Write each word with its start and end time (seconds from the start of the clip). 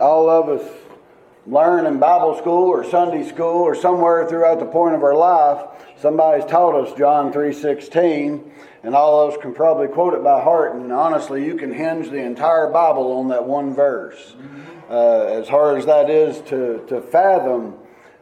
all 0.00 0.28
of 0.28 0.48
us 0.48 0.68
learn 1.46 1.86
in 1.86 1.98
Bible 1.98 2.36
school 2.36 2.68
or 2.68 2.84
Sunday 2.84 3.26
school 3.26 3.62
or 3.62 3.74
somewhere 3.74 4.26
throughout 4.28 4.58
the 4.58 4.66
point 4.66 4.94
of 4.94 5.02
our 5.02 5.14
life, 5.14 5.64
somebody's 5.96 6.44
taught 6.44 6.74
us 6.74 6.96
John 6.98 7.32
3.16, 7.32 8.50
and 8.82 8.94
all 8.94 9.26
of 9.26 9.34
us 9.34 9.40
can 9.40 9.54
probably 9.54 9.88
quote 9.88 10.14
it 10.14 10.22
by 10.22 10.42
heart, 10.42 10.74
and 10.74 10.92
honestly, 10.92 11.44
you 11.44 11.56
can 11.56 11.72
hinge 11.72 12.10
the 12.10 12.22
entire 12.22 12.70
Bible 12.70 13.12
on 13.12 13.28
that 13.28 13.44
one 13.44 13.74
verse. 13.74 14.34
Uh, 14.90 15.24
as 15.24 15.48
hard 15.48 15.78
as 15.78 15.86
that 15.86 16.10
is 16.10 16.40
to, 16.48 16.84
to 16.88 17.00
fathom, 17.00 17.74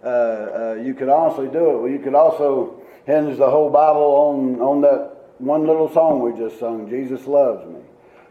uh, 0.02 0.06
uh, 0.06 0.78
you 0.82 0.94
could 0.94 1.08
honestly 1.08 1.48
do 1.48 1.70
it. 1.70 1.78
Well, 1.82 1.90
you 1.90 1.98
could 1.98 2.14
also 2.14 2.80
hinge 3.06 3.38
the 3.38 3.50
whole 3.50 3.70
Bible 3.70 4.02
on, 4.02 4.60
on 4.60 4.80
that 4.82 5.16
one 5.38 5.66
little 5.66 5.92
song 5.92 6.20
we 6.20 6.38
just 6.38 6.58
sung, 6.58 6.88
Jesus 6.88 7.26
Loves 7.26 7.66
Me. 7.66 7.80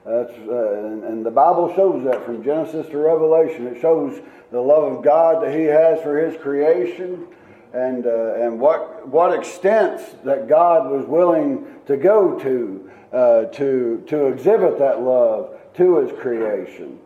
That's, 0.05 0.31
uh, 0.47 0.85
and, 0.85 1.03
and, 1.03 1.25
the 1.25 1.31
Bible 1.31 1.73
shows 1.75 2.03
that 2.03 2.23
from 2.25 2.43
Genesis 2.43 2.87
to 2.89 2.97
Revelation. 2.97 3.65
It 3.65 3.81
shows 3.81 4.21
the 4.51 4.61
love 4.61 4.83
of 4.83 5.03
God 5.03 5.41
that 5.41 5.51
He 5.51 5.63
has 5.63 5.99
for 6.01 6.19
His 6.19 6.39
creation 6.39 7.25
and, 7.73 8.05
uh, 8.05 8.35
and 8.35 8.59
what, 8.59 9.07
what 9.07 9.33
extents 9.33 10.03
that 10.23 10.47
God 10.47 10.91
was 10.91 11.07
willing 11.07 11.65
to 11.87 11.97
go 11.97 12.37
to, 12.37 12.91
uh, 13.11 13.45
to, 13.45 14.03
to 14.05 14.27
exhibit 14.27 14.77
that 14.77 15.01
love 15.01 15.57
to 15.73 15.97
His 15.97 16.11
creation. 16.19 16.99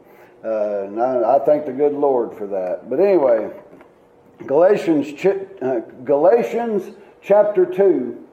Uh, 0.44 0.84
and 0.84 1.02
I, 1.02 1.36
I, 1.36 1.40
thank 1.40 1.66
the 1.66 1.72
good 1.72 1.94
Lord 1.94 2.38
for 2.38 2.48
that. 2.48 2.90
But 2.90 3.00
anyway, 3.00 3.50
Galatians, 4.46 5.26
uh, 5.62 5.80
Galatians 6.04 6.96
chapter 7.22 7.66
2. 7.66 8.26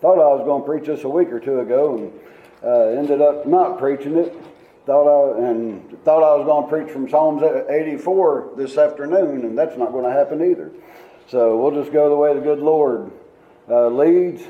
Thought 0.00 0.14
I 0.14 0.34
was 0.34 0.44
going 0.44 0.62
to 0.62 0.66
preach 0.66 0.86
this 0.86 1.04
a 1.04 1.08
week 1.08 1.28
or 1.28 1.40
two 1.40 1.60
ago 1.60 1.98
and 1.98 2.12
uh, 2.64 2.86
ended 2.88 3.20
up 3.20 3.46
not 3.46 3.78
preaching 3.78 4.16
it. 4.16 4.34
Thought 4.86 5.08
I 5.08 5.50
and 5.50 6.04
thought 6.04 6.22
I 6.22 6.36
was 6.36 6.46
going 6.46 6.64
to 6.64 6.68
preach 6.68 6.92
from 6.92 7.08
Psalms 7.08 7.42
84 7.42 8.52
this 8.56 8.76
afternoon, 8.76 9.44
and 9.44 9.56
that's 9.56 9.76
not 9.76 9.92
going 9.92 10.04
to 10.04 10.12
happen 10.12 10.42
either. 10.42 10.72
So 11.28 11.58
we'll 11.58 11.80
just 11.80 11.92
go 11.92 12.08
the 12.08 12.16
way 12.16 12.34
the 12.34 12.40
good 12.40 12.58
Lord 12.58 13.10
uh, 13.68 13.88
leads. 13.88 14.42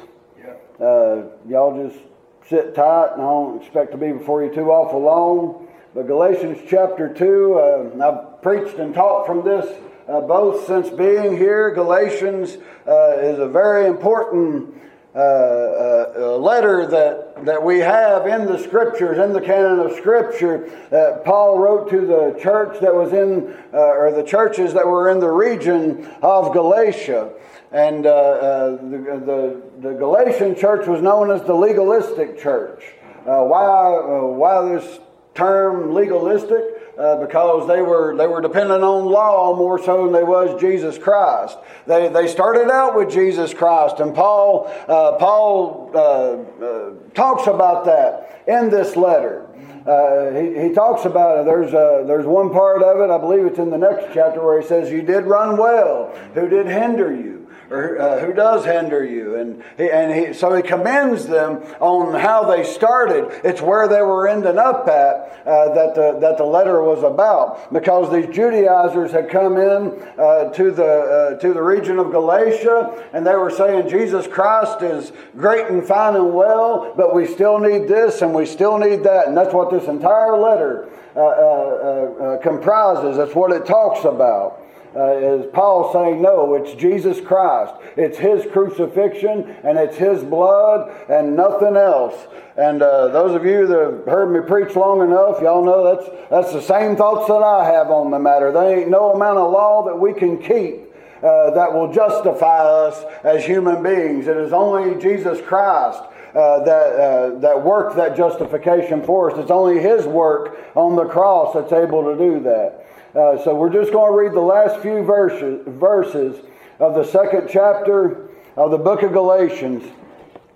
Uh, 0.80 1.24
y'all 1.46 1.88
just 1.88 2.00
sit 2.48 2.74
tight, 2.74 3.12
and 3.12 3.22
I 3.22 3.26
don't 3.26 3.62
expect 3.62 3.92
to 3.92 3.98
be 3.98 4.12
before 4.12 4.42
you 4.42 4.54
too 4.54 4.70
awful 4.70 5.02
long. 5.02 5.68
But 5.94 6.06
Galatians 6.06 6.58
chapter 6.68 7.12
2, 7.12 7.54
uh, 7.58 8.06
I've 8.06 8.42
preached 8.42 8.78
and 8.78 8.94
taught 8.94 9.26
from 9.26 9.44
this 9.44 9.66
uh, 10.08 10.20
both 10.20 10.66
since 10.66 10.88
being 10.88 11.36
here. 11.36 11.70
Galatians 11.70 12.56
uh, 12.86 13.18
is 13.18 13.38
a 13.38 13.46
very 13.46 13.86
important 13.86 14.74
uh, 15.12 15.18
uh, 15.18 16.36
letter 16.36 16.86
that, 16.86 17.44
that 17.44 17.60
we 17.64 17.80
have 17.80 18.28
in 18.28 18.46
the 18.46 18.56
scriptures, 18.56 19.18
in 19.18 19.32
the 19.32 19.40
canon 19.40 19.80
of 19.80 19.96
scripture, 19.96 20.70
that 20.90 21.24
Paul 21.24 21.58
wrote 21.58 21.90
to 21.90 22.06
the 22.06 22.38
church 22.40 22.78
that 22.80 22.94
was 22.94 23.12
in, 23.12 23.56
uh, 23.74 23.76
or 23.76 24.12
the 24.12 24.22
churches 24.22 24.72
that 24.74 24.86
were 24.86 25.10
in 25.10 25.18
the 25.18 25.30
region 25.30 26.06
of 26.22 26.52
Galatia. 26.52 27.32
And 27.72 28.06
uh, 28.06 28.10
uh, 28.10 28.70
the, 28.76 29.62
the, 29.80 29.88
the, 29.88 29.94
Galatian 29.94 30.54
church 30.54 30.86
was 30.86 31.02
known 31.02 31.30
as 31.32 31.42
the 31.42 31.54
legalistic 31.54 32.40
church. 32.40 32.82
Uh, 33.26 33.42
why, 33.42 34.22
why 34.22 34.68
this 34.68 35.00
term 35.34 35.92
legalistic? 35.92 36.62
Uh, 37.00 37.16
because 37.16 37.66
they 37.66 37.80
were 37.80 38.14
they 38.16 38.26
were 38.26 38.40
dependent 38.40 38.82
on 38.82 39.06
law 39.06 39.56
more 39.56 39.82
so 39.82 40.04
than 40.04 40.12
they 40.12 40.22
was 40.22 40.60
Jesus 40.60 40.98
Christ. 40.98 41.56
They, 41.86 42.08
they 42.08 42.28
started 42.28 42.70
out 42.70 42.94
with 42.94 43.10
Jesus 43.10 43.54
Christ, 43.54 44.00
and 44.00 44.14
Paul 44.14 44.66
uh, 44.86 45.16
Paul 45.18 45.90
uh, 45.94 45.98
uh 45.98 46.90
talks 47.14 47.46
about 47.46 47.86
that 47.86 48.42
in 48.46 48.70
this 48.70 48.96
letter. 48.96 49.46
Uh, 49.86 50.30
he, 50.32 50.68
he 50.68 50.74
talks 50.74 51.06
about 51.06 51.40
it. 51.40 51.44
There's, 51.46 51.72
there's 51.72 52.26
one 52.26 52.50
part 52.50 52.82
of 52.82 53.00
it, 53.00 53.10
I 53.10 53.16
believe 53.16 53.46
it's 53.46 53.58
in 53.58 53.70
the 53.70 53.78
next 53.78 54.12
chapter, 54.12 54.44
where 54.44 54.60
he 54.60 54.66
says, 54.66 54.90
You 54.90 55.00
did 55.00 55.24
run 55.24 55.56
well. 55.56 56.14
Who 56.34 56.48
did 56.48 56.66
hinder 56.66 57.14
you? 57.14 57.39
Or 57.70 58.00
uh, 58.00 58.18
who 58.18 58.32
does 58.32 58.64
hinder 58.64 59.04
you? 59.04 59.36
And, 59.36 59.62
he, 59.76 59.88
and 59.88 60.12
he, 60.12 60.32
so 60.32 60.52
he 60.54 60.62
commends 60.62 61.26
them 61.26 61.62
on 61.78 62.18
how 62.18 62.44
they 62.44 62.64
started. 62.64 63.30
It's 63.44 63.62
where 63.62 63.86
they 63.86 64.02
were 64.02 64.26
ending 64.26 64.58
up 64.58 64.88
at 64.88 65.42
uh, 65.46 65.72
that, 65.74 65.94
the, 65.94 66.18
that 66.20 66.36
the 66.36 66.44
letter 66.44 66.82
was 66.82 67.04
about. 67.04 67.72
Because 67.72 68.12
these 68.12 68.26
Judaizers 68.34 69.12
had 69.12 69.30
come 69.30 69.56
in 69.56 70.02
uh, 70.18 70.52
to, 70.52 70.70
the, 70.72 70.84
uh, 70.84 71.40
to 71.40 71.54
the 71.54 71.62
region 71.62 72.00
of 72.00 72.10
Galatia 72.10 73.08
and 73.12 73.24
they 73.24 73.36
were 73.36 73.50
saying 73.50 73.88
Jesus 73.88 74.26
Christ 74.26 74.82
is 74.82 75.12
great 75.36 75.66
and 75.66 75.86
fine 75.86 76.16
and 76.16 76.34
well, 76.34 76.92
but 76.96 77.14
we 77.14 77.24
still 77.24 77.60
need 77.60 77.86
this 77.86 78.20
and 78.20 78.34
we 78.34 78.46
still 78.46 78.78
need 78.78 79.04
that. 79.04 79.28
And 79.28 79.36
that's 79.36 79.54
what 79.54 79.70
this 79.70 79.86
entire 79.86 80.36
letter 80.36 80.88
uh, 81.14 81.20
uh, 81.20 82.38
comprises. 82.38 83.16
That's 83.16 83.34
what 83.34 83.52
it 83.52 83.64
talks 83.64 84.04
about 84.04 84.59
uh, 84.96 85.16
is 85.16 85.46
Paul 85.52 85.92
saying, 85.92 86.20
no, 86.20 86.54
it's 86.54 86.74
Jesus 86.74 87.20
Christ. 87.20 87.74
It's 87.96 88.18
His 88.18 88.44
crucifixion 88.52 89.56
and 89.62 89.78
it's 89.78 89.96
His 89.96 90.22
blood 90.24 90.90
and 91.08 91.36
nothing 91.36 91.76
else. 91.76 92.14
And 92.56 92.82
uh, 92.82 93.08
those 93.08 93.34
of 93.34 93.44
you 93.44 93.66
that 93.66 93.78
have 93.78 94.04
heard 94.06 94.32
me 94.32 94.40
preach 94.46 94.74
long 94.76 95.02
enough, 95.02 95.40
y'all 95.40 95.64
know 95.64 95.96
that's, 95.96 96.28
that's 96.30 96.52
the 96.52 96.62
same 96.62 96.96
thoughts 96.96 97.28
that 97.28 97.42
I 97.42 97.64
have 97.64 97.90
on 97.90 98.10
the 98.10 98.18
matter. 98.18 98.52
There 98.52 98.80
ain't 98.80 98.90
no 98.90 99.12
amount 99.12 99.38
of 99.38 99.50
law 99.50 99.84
that 99.86 99.96
we 99.96 100.12
can 100.12 100.38
keep 100.38 100.90
uh, 101.22 101.50
that 101.50 101.72
will 101.72 101.92
justify 101.92 102.64
us 102.64 103.04
as 103.24 103.44
human 103.44 103.82
beings. 103.82 104.26
It 104.26 104.36
is 104.36 104.52
only 104.52 105.00
Jesus 105.00 105.40
Christ 105.46 106.02
uh, 106.34 106.64
that, 106.64 106.92
uh, 106.92 107.38
that 107.40 107.62
worked 107.62 107.96
that 107.96 108.16
justification 108.16 109.02
for 109.02 109.30
us. 109.30 109.38
It's 109.38 109.50
only 109.50 109.80
His 109.80 110.06
work 110.06 110.58
on 110.74 110.96
the 110.96 111.04
cross 111.04 111.54
that's 111.54 111.72
able 111.72 112.04
to 112.04 112.16
do 112.16 112.40
that. 112.44 112.86
Uh, 113.14 113.42
so 113.42 113.56
we're 113.56 113.72
just 113.72 113.90
going 113.90 114.12
to 114.12 114.16
read 114.16 114.32
the 114.32 114.40
last 114.40 114.80
few 114.82 115.02
verses, 115.02 115.64
verses 115.66 116.40
of 116.78 116.94
the 116.94 117.02
second 117.02 117.48
chapter 117.50 118.28
of 118.56 118.70
the 118.70 118.78
book 118.78 119.02
of 119.02 119.12
Galatians. 119.12 119.82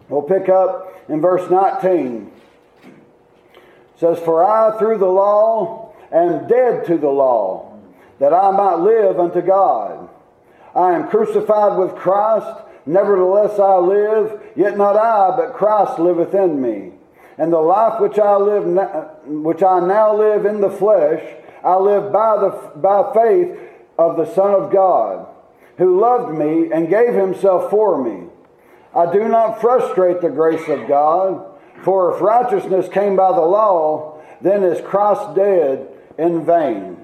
We'll 0.08 0.22
pick 0.22 0.48
up 0.48 1.02
in 1.08 1.20
verse 1.20 1.50
19. 1.50 2.30
It 2.84 2.90
says, 3.98 4.20
For 4.20 4.44
I, 4.44 4.78
through 4.78 4.98
the 4.98 5.06
law, 5.06 5.94
am 6.12 6.46
dead 6.46 6.86
to 6.86 6.96
the 6.96 7.08
law, 7.08 7.76
that 8.20 8.32
I 8.32 8.52
might 8.52 8.76
live 8.76 9.18
unto 9.18 9.42
God. 9.42 10.08
I 10.76 10.92
am 10.92 11.08
crucified 11.08 11.76
with 11.76 11.96
Christ, 11.96 12.64
nevertheless 12.86 13.58
I 13.58 13.78
live, 13.78 14.40
yet 14.54 14.76
not 14.76 14.96
I, 14.96 15.36
but 15.36 15.54
Christ 15.54 15.98
liveth 15.98 16.34
in 16.34 16.62
me. 16.62 16.92
And 17.36 17.52
the 17.52 17.58
life 17.58 18.00
which 18.00 18.20
I 18.20 18.36
live, 18.36 18.64
which 19.26 19.64
I 19.64 19.80
now 19.80 20.16
live 20.16 20.46
in 20.46 20.60
the 20.60 20.70
flesh, 20.70 21.20
I 21.64 21.76
live 21.76 22.12
by, 22.12 22.36
the, 22.36 22.72
by 22.76 23.12
faith 23.14 23.58
of 23.98 24.16
the 24.16 24.32
Son 24.34 24.54
of 24.54 24.70
God, 24.70 25.26
who 25.78 25.98
loved 26.00 26.36
me 26.36 26.70
and 26.70 26.88
gave 26.88 27.14
himself 27.14 27.70
for 27.70 28.02
me. 28.02 28.28
I 28.94 29.12
do 29.12 29.26
not 29.26 29.60
frustrate 29.60 30.20
the 30.20 30.28
grace 30.28 30.68
of 30.68 30.86
God, 30.86 31.44
for 31.82 32.14
if 32.14 32.20
righteousness 32.20 32.88
came 32.88 33.16
by 33.16 33.32
the 33.32 33.40
law, 33.40 34.22
then 34.40 34.62
is 34.62 34.80
Christ 34.82 35.34
dead 35.34 35.88
in 36.18 36.44
vain. 36.44 36.98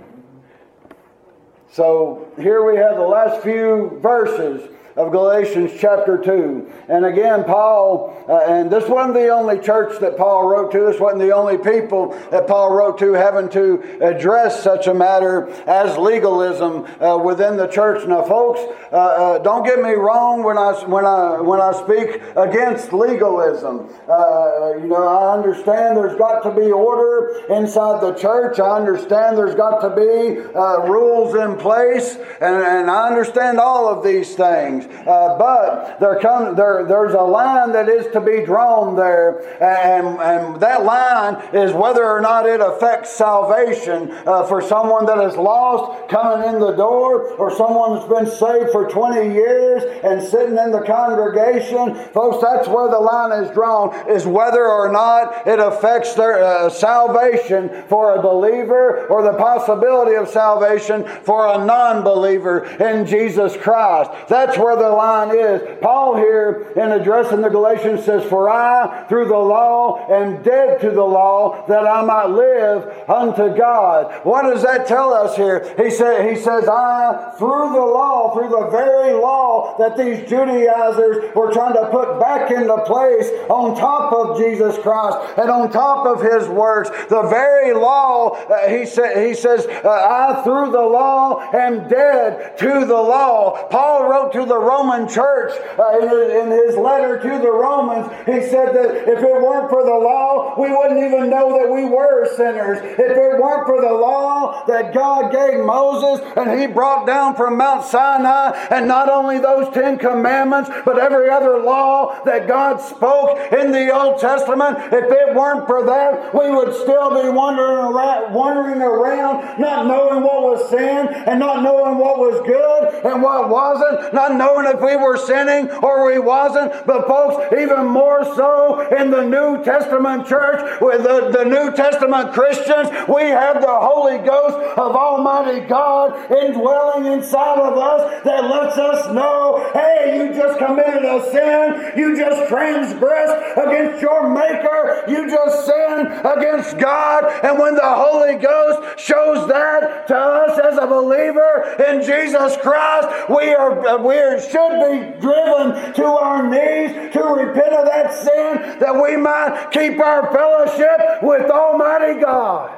So 1.72 2.28
here 2.36 2.64
we 2.64 2.76
have 2.76 2.96
the 2.96 3.06
last 3.06 3.42
few 3.42 3.98
verses 4.02 4.68
of 4.96 5.12
Galatians 5.12 5.72
chapter 5.78 6.18
2. 6.18 6.70
And 6.88 7.04
again, 7.04 7.44
Paul, 7.44 8.24
uh, 8.28 8.40
and 8.46 8.70
this 8.70 8.88
wasn't 8.88 9.14
the 9.14 9.28
only 9.28 9.58
church 9.58 9.98
that 10.00 10.16
Paul 10.16 10.48
wrote 10.48 10.72
to, 10.72 10.80
this 10.80 11.00
wasn't 11.00 11.22
the 11.22 11.34
only 11.34 11.58
people 11.58 12.16
that 12.30 12.46
Paul 12.46 12.74
wrote 12.74 12.98
to 12.98 13.12
having 13.12 13.48
to 13.50 14.02
address 14.02 14.62
such 14.62 14.86
a 14.86 14.94
matter 14.94 15.48
as 15.66 15.96
legalism 15.96 16.86
uh, 17.00 17.16
within 17.18 17.56
the 17.56 17.66
church. 17.66 18.06
Now, 18.06 18.22
folks, 18.22 18.60
uh, 18.92 18.96
uh 18.96 19.38
don't 19.38 19.64
get 19.64 19.80
me 19.80 19.92
wrong 19.92 20.42
when 20.42 20.58
I, 20.58 20.72
when 20.86 21.06
I, 21.06 21.40
when 21.40 21.60
I 21.60 21.72
speak 21.72 22.20
against 22.36 22.92
legalism. 22.92 23.88
Uh, 24.08 24.74
you 24.80 24.88
know, 24.88 25.06
I 25.06 25.34
understand 25.34 25.96
there's 25.96 26.18
got 26.18 26.42
to 26.42 26.50
be 26.50 26.70
order 26.70 27.44
inside 27.48 28.02
the 28.02 28.14
church, 28.14 28.58
I 28.58 28.76
understand 28.76 29.36
there's 29.36 29.54
got 29.54 29.80
to 29.80 29.90
be 29.90 30.40
uh, 30.54 30.80
rules 30.86 31.34
in 31.34 31.56
place, 31.56 32.16
and, 32.40 32.62
and 32.62 32.90
I 32.90 33.08
understand 33.08 33.58
all 33.58 33.88
of 33.88 34.04
these 34.04 34.34
things. 34.34 34.79
Uh, 34.86 35.36
but 35.38 35.98
there 36.00 36.18
there, 36.54 36.84
there's 36.86 37.14
a 37.14 37.22
line 37.22 37.72
that 37.72 37.88
is 37.88 38.10
to 38.12 38.20
be 38.20 38.44
drawn 38.44 38.96
there, 38.96 39.40
and, 39.60 40.18
and 40.20 40.60
that 40.60 40.84
line 40.84 41.36
is 41.54 41.72
whether 41.72 42.04
or 42.04 42.20
not 42.20 42.46
it 42.46 42.60
affects 42.60 43.10
salvation 43.10 44.10
uh, 44.26 44.44
for 44.46 44.60
someone 44.60 45.06
that 45.06 45.18
is 45.18 45.36
lost 45.36 46.08
coming 46.08 46.48
in 46.48 46.60
the 46.60 46.72
door, 46.72 47.30
or 47.34 47.54
someone 47.56 47.94
that's 47.94 48.08
been 48.08 48.26
saved 48.26 48.70
for 48.70 48.88
20 48.88 49.34
years 49.34 49.82
and 50.04 50.22
sitting 50.22 50.58
in 50.58 50.70
the 50.70 50.82
congregation. 50.82 51.94
Folks, 52.12 52.42
that's 52.42 52.68
where 52.68 52.90
the 52.90 52.98
line 52.98 53.32
is 53.44 53.50
drawn, 53.52 53.94
is 54.08 54.26
whether 54.26 54.66
or 54.66 54.90
not 54.90 55.46
it 55.46 55.58
affects 55.58 56.14
their 56.14 56.42
uh, 56.42 56.68
salvation 56.68 57.70
for 57.88 58.16
a 58.16 58.22
believer 58.22 59.06
or 59.06 59.22
the 59.22 59.34
possibility 59.34 60.16
of 60.16 60.28
salvation 60.28 61.04
for 61.24 61.46
a 61.46 61.64
non 61.64 62.02
believer 62.02 62.64
in 62.76 63.06
Jesus 63.06 63.56
Christ. 63.56 64.10
That's 64.28 64.58
where 64.58 64.69
where 64.70 64.88
the 64.88 64.94
line 64.94 65.36
is. 65.36 65.78
Paul 65.80 66.16
here 66.16 66.72
in 66.76 66.92
addressing 66.92 67.40
the 67.40 67.48
Galatians 67.48 68.04
says, 68.04 68.24
For 68.24 68.48
I, 68.48 69.06
through 69.08 69.26
the 69.26 69.36
law, 69.36 70.06
am 70.10 70.42
dead 70.42 70.80
to 70.82 70.90
the 70.90 71.02
law, 71.02 71.66
that 71.66 71.86
I 71.86 72.02
might 72.04 72.26
live 72.26 73.08
unto 73.08 73.56
God. 73.56 74.24
What 74.24 74.42
does 74.42 74.62
that 74.62 74.86
tell 74.86 75.12
us 75.12 75.36
here? 75.36 75.74
He, 75.76 75.90
said, 75.90 76.30
he 76.30 76.40
says, 76.40 76.68
I, 76.68 77.34
through 77.38 77.72
the 77.72 77.80
law, 77.80 78.34
through 78.34 78.50
the 78.50 78.68
very 78.70 79.12
law 79.12 79.76
that 79.78 79.96
these 79.96 80.28
Judaizers 80.28 81.34
were 81.34 81.52
trying 81.52 81.74
to 81.74 81.88
put 81.90 82.20
back 82.20 82.50
into 82.50 82.76
place 82.84 83.28
on 83.48 83.76
top 83.76 84.12
of 84.12 84.38
Jesus 84.38 84.78
Christ 84.78 85.18
and 85.38 85.50
on 85.50 85.70
top 85.70 86.06
of 86.06 86.22
his 86.22 86.48
works, 86.48 86.90
the 87.08 87.22
very 87.22 87.72
law, 87.72 88.30
uh, 88.30 88.68
he, 88.68 88.86
sa- 88.86 89.18
he 89.18 89.34
says, 89.34 89.66
uh, 89.66 89.88
I, 89.88 90.42
through 90.44 90.70
the 90.70 90.82
law, 90.82 91.50
am 91.52 91.88
dead 91.88 92.56
to 92.58 92.84
the 92.86 92.94
law. 92.94 93.68
Paul 93.68 94.08
wrote 94.08 94.32
to 94.34 94.44
the 94.44 94.59
Roman 94.60 95.08
church 95.08 95.52
uh, 95.78 95.98
in, 95.98 96.50
his, 96.50 96.76
letter 96.76 97.18
to 97.18 97.28
the 97.42 97.50
Romans, 97.50 98.08
he 98.24 98.40
said 98.48 98.74
that 98.74 99.08
if 99.08 99.18
it 99.18 99.42
weren't 99.42 99.68
for 99.68 99.82
the 99.84 99.94
law, 99.94 100.54
we 100.58 100.70
wouldn't 100.70 101.02
even 101.02 101.28
know 101.28 101.58
that 101.58 101.68
we 101.70 101.84
were 101.84 102.28
sinners. 102.36 102.78
If 102.78 102.98
it 102.98 103.40
weren't 103.40 103.66
for 103.66 103.80
the 103.80 103.92
law 103.92 104.64
that 104.66 104.94
God 104.94 105.32
gave 105.32 105.64
Moses 105.64 106.24
and 106.36 106.58
he 106.58 106.66
brought 106.66 107.06
down 107.06 107.34
from 107.36 107.56
Mount 107.56 107.84
Sinai, 107.84 108.56
and 108.70 108.86
not 108.86 109.08
only 109.08 109.38
those 109.38 109.72
Ten 109.74 109.98
Commandments, 109.98 110.70
but 110.84 110.98
every 110.98 111.28
other 111.30 111.62
law 111.62 112.22
that 112.24 112.46
God 112.46 112.80
spoke 112.80 113.38
in 113.52 113.72
the 113.72 113.92
Old 113.92 114.20
Testament, 114.20 114.78
if 114.92 115.04
it 115.04 115.34
weren't 115.34 115.66
for 115.66 115.84
that, 115.86 116.34
we 116.34 116.50
would 116.50 116.74
still 116.74 117.10
be 117.22 117.28
wandering 117.28 117.94
around, 117.94 118.34
wandering 118.34 118.80
around 118.80 119.58
not 119.58 119.86
knowing 119.86 120.22
what 120.22 120.42
was 120.42 120.70
sin 120.70 121.08
and 121.26 121.38
not 121.38 121.62
knowing 121.62 121.98
what 121.98 122.18
was 122.18 122.40
good 122.46 123.04
and 123.04 123.22
what 123.22 123.48
wasn't, 123.48 124.12
not 124.14 124.34
knowing 124.34 124.49
if 124.58 124.80
we 124.80 124.96
were 124.96 125.16
sinning 125.16 125.70
or 125.82 126.06
we 126.06 126.18
wasn't. 126.18 126.86
But 126.86 127.06
folks, 127.06 127.54
even 127.54 127.86
more 127.86 128.24
so 128.24 128.80
in 128.96 129.10
the 129.10 129.22
New 129.22 129.62
Testament 129.62 130.26
church, 130.26 130.80
with 130.80 131.02
the, 131.02 131.30
the 131.30 131.44
New 131.44 131.72
Testament 131.74 132.32
Christians, 132.32 132.88
we 133.08 133.22
have 133.22 133.60
the 133.60 133.68
Holy 133.68 134.18
Ghost 134.18 134.56
of 134.78 134.96
Almighty 134.96 135.66
God 135.66 136.30
indwelling 136.30 137.12
inside 137.12 137.58
of 137.58 137.76
us 137.76 138.24
that 138.24 138.44
lets 138.44 138.78
us 138.78 139.14
know, 139.14 139.70
hey, 139.72 140.16
you 140.16 140.34
just 140.34 140.58
committed 140.58 141.04
a 141.04 141.30
sin, 141.30 141.92
you 141.96 142.16
just 142.16 142.48
transgressed 142.48 143.58
against 143.58 144.02
your 144.02 144.28
Maker, 144.30 145.04
you 145.08 145.28
just 145.28 145.66
sinned 145.66 146.08
against 146.24 146.78
God, 146.78 147.24
and 147.44 147.58
when 147.58 147.74
the 147.74 147.80
Holy 147.82 148.36
Ghost 148.36 148.98
shows 148.98 149.48
that 149.48 150.06
to 150.08 150.16
us 150.16 150.58
as 150.58 150.78
a 150.78 150.86
believer 150.86 151.76
in 151.88 152.02
Jesus 152.02 152.56
Christ, 152.58 153.28
we 153.28 153.54
are 153.54 153.98
we 153.98 154.16
are, 154.16 154.39
should 154.40 154.80
be 154.80 155.20
driven 155.20 155.94
to 155.94 156.04
our 156.04 156.42
knees 156.42 157.12
to 157.12 157.22
repent 157.22 157.72
of 157.72 157.86
that 157.86 158.12
sin 158.14 158.78
that 158.78 158.94
we 159.02 159.16
might 159.16 159.70
keep 159.72 159.98
our 159.98 160.32
fellowship 160.32 161.22
with 161.22 161.50
Almighty 161.50 162.20
God. 162.20 162.76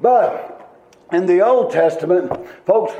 But 0.00 0.54
in 1.12 1.26
the 1.26 1.40
Old 1.40 1.72
Testament, 1.72 2.32
folks, 2.66 2.92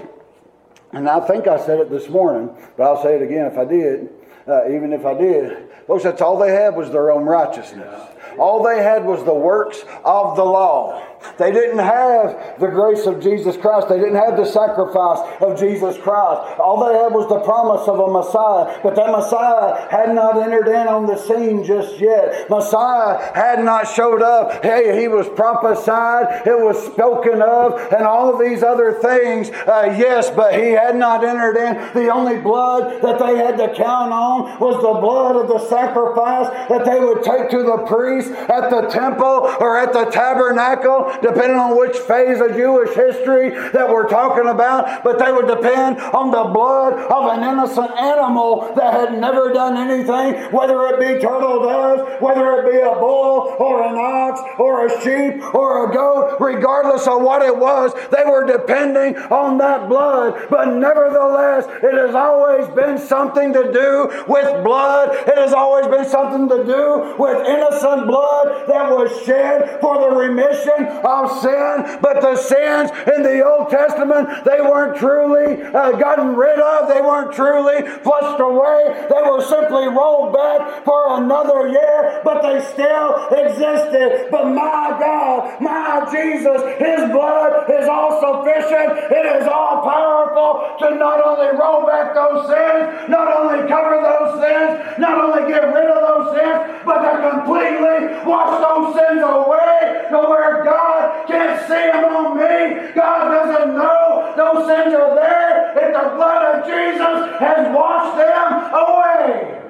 and 0.92 1.08
I 1.08 1.20
think 1.26 1.46
I 1.46 1.64
said 1.64 1.80
it 1.80 1.90
this 1.90 2.08
morning, 2.08 2.54
but 2.76 2.84
I'll 2.84 3.02
say 3.02 3.16
it 3.16 3.22
again 3.22 3.46
if 3.46 3.58
I 3.58 3.64
did, 3.64 4.10
uh, 4.46 4.70
even 4.70 4.92
if 4.92 5.04
I 5.04 5.14
did. 5.14 5.63
Folks, 5.86 6.04
that's 6.04 6.22
all 6.22 6.38
they 6.38 6.52
had 6.52 6.76
was 6.76 6.90
their 6.90 7.10
own 7.10 7.24
righteousness. 7.24 8.00
All 8.38 8.62
they 8.62 8.82
had 8.82 9.04
was 9.04 9.24
the 9.24 9.34
works 9.34 9.84
of 10.04 10.36
the 10.36 10.44
law. 10.44 11.02
They 11.38 11.50
didn't 11.50 11.78
have 11.78 12.60
the 12.60 12.68
grace 12.68 13.06
of 13.06 13.20
Jesus 13.22 13.56
Christ. 13.56 13.88
They 13.88 13.98
didn't 13.98 14.16
have 14.16 14.36
the 14.36 14.44
sacrifice 14.44 15.18
of 15.40 15.58
Jesus 15.58 15.96
Christ. 15.98 16.60
All 16.60 16.86
they 16.86 16.98
had 16.98 17.12
was 17.12 17.28
the 17.28 17.40
promise 17.40 17.88
of 17.88 17.98
a 17.98 18.08
Messiah. 18.10 18.78
But 18.82 18.94
that 18.96 19.10
Messiah 19.10 19.88
had 19.90 20.14
not 20.14 20.36
entered 20.40 20.68
in 20.68 20.86
on 20.86 21.06
the 21.06 21.16
scene 21.16 21.64
just 21.64 21.98
yet. 21.98 22.48
Messiah 22.50 23.32
had 23.34 23.64
not 23.64 23.88
showed 23.88 24.22
up. 24.22 24.62
Hey, 24.62 25.00
he 25.00 25.08
was 25.08 25.28
prophesied, 25.30 26.46
it 26.46 26.58
was 26.58 26.78
spoken 26.86 27.42
of, 27.42 27.80
and 27.92 28.04
all 28.04 28.32
of 28.32 28.38
these 28.38 28.62
other 28.62 28.92
things. 28.92 29.50
Uh, 29.50 29.94
yes, 29.98 30.30
but 30.30 30.54
he 30.54 30.70
had 30.70 30.94
not 30.96 31.24
entered 31.24 31.56
in. 31.56 31.74
The 31.94 32.12
only 32.12 32.38
blood 32.38 33.02
that 33.02 33.18
they 33.18 33.36
had 33.36 33.56
to 33.58 33.74
count 33.74 34.12
on 34.12 34.60
was 34.60 34.76
the 34.76 35.00
blood 35.00 35.36
of 35.36 35.48
the 35.48 35.58
sacrifice 35.74 36.48
that 36.68 36.84
they 36.84 37.00
would 37.00 37.22
take 37.22 37.50
to 37.50 37.62
the 37.64 37.78
priest 37.86 38.30
at 38.30 38.70
the 38.70 38.82
temple 38.86 39.50
or 39.58 39.76
at 39.76 39.92
the 39.92 40.04
tabernacle 40.06 41.10
depending 41.20 41.58
on 41.58 41.76
which 41.76 41.96
phase 41.96 42.40
of 42.40 42.54
Jewish 42.54 42.94
history 42.94 43.50
that 43.72 43.88
we're 43.88 44.08
talking 44.08 44.46
about, 44.46 45.02
but 45.02 45.18
they 45.18 45.32
would 45.32 45.48
depend 45.48 45.98
on 46.14 46.30
the 46.30 46.44
blood 46.52 46.94
of 46.94 47.36
an 47.36 47.42
innocent 47.42 47.90
animal 47.98 48.72
that 48.76 48.92
had 48.92 49.18
never 49.18 49.52
done 49.52 49.76
anything, 49.76 50.34
whether 50.52 50.86
it 50.86 51.00
be 51.00 51.20
turtle 51.20 51.64
doves, 51.64 52.22
whether 52.22 52.60
it 52.60 52.70
be 52.70 52.78
a 52.78 52.94
bull 52.94 53.56
or 53.58 53.82
an 53.82 53.96
ox 53.96 54.40
or 54.58 54.86
a 54.86 54.90
sheep 55.02 55.42
or 55.54 55.90
a 55.90 55.94
goat, 55.94 56.36
regardless 56.40 57.06
of 57.06 57.22
what 57.22 57.42
it 57.42 57.56
was, 57.56 57.92
they 58.10 58.24
were 58.24 58.46
depending 58.46 59.16
on 59.32 59.58
that 59.58 59.88
blood. 59.88 60.46
But 60.50 60.74
nevertheless, 60.74 61.66
it 61.82 61.94
has 61.94 62.14
always 62.14 62.68
been 62.74 62.98
something 62.98 63.52
to 63.52 63.72
do 63.72 64.24
with 64.28 64.64
blood. 64.64 65.10
It 65.26 65.36
has 65.36 65.52
always 65.64 65.86
been 65.88 66.04
something 66.04 66.46
to 66.46 66.62
do 66.64 67.16
with 67.18 67.46
innocent 67.48 68.06
blood 68.06 68.68
that 68.68 68.90
was 68.92 69.08
shed 69.24 69.80
for 69.80 69.96
the 69.98 70.10
remission 70.14 70.84
of 71.00 71.40
sin, 71.40 71.98
but 72.04 72.20
the 72.20 72.36
sins 72.36 72.92
in 73.16 73.22
the 73.22 73.40
Old 73.40 73.70
Testament, 73.70 74.44
they 74.44 74.60
weren't 74.60 74.98
truly 74.98 75.62
uh, 75.64 75.92
gotten 75.92 76.36
rid 76.36 76.60
of. 76.60 76.88
They 76.88 77.00
weren't 77.00 77.32
truly 77.32 77.80
flushed 78.04 78.40
away. 78.40 79.08
They 79.08 79.22
were 79.24 79.40
simply 79.40 79.88
rolled 79.88 80.34
back 80.34 80.84
for 80.84 81.16
another 81.16 81.68
year, 81.68 82.20
but 82.24 82.42
they 82.42 82.60
still 82.60 83.28
existed. 83.32 84.28
But 84.30 84.52
my 84.52 85.00
God, 85.00 85.62
my 85.62 86.04
Jesus, 86.12 86.60
His 86.76 87.08
blood 87.08 87.70
is 87.72 87.88
all 87.88 88.20
sufficient. 88.20 89.16
It 89.16 89.26
is 89.40 89.48
all 89.48 89.80
powerful 89.80 90.76
to 90.84 90.94
not 90.96 91.24
only 91.24 91.56
roll 91.56 91.86
back 91.86 92.12
those 92.12 92.52
sins, 92.52 93.08
not 93.08 93.32
only 93.32 93.66
cover 93.68 93.96
those 94.04 94.44
sins, 94.44 94.98
not 94.98 95.16
only 95.16 95.53
get 95.54 95.72
rid 95.74 95.86
of 95.90 96.00
those 96.02 96.34
sins, 96.34 96.82
but 96.84 96.98
to 96.98 97.12
completely 97.30 97.98
wash 98.26 98.58
those 98.58 98.94
sins 98.98 99.22
away 99.22 100.10
to 100.10 100.18
where 100.28 100.64
God 100.64 101.26
can't 101.26 101.60
see 101.62 101.86
them 101.94 102.04
on 102.04 102.36
me. 102.36 102.92
God 102.94 103.30
doesn't 103.30 103.74
know 103.74 104.34
those 104.36 104.66
sins 104.66 104.94
are 104.94 105.14
there 105.14 105.78
if 105.78 105.94
the 105.94 106.16
blood 106.16 106.42
of 106.50 106.66
Jesus 106.66 107.38
has 107.38 107.74
washed 107.74 108.16
them 108.18 108.50
away. 108.74 109.60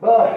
But 0.00 0.36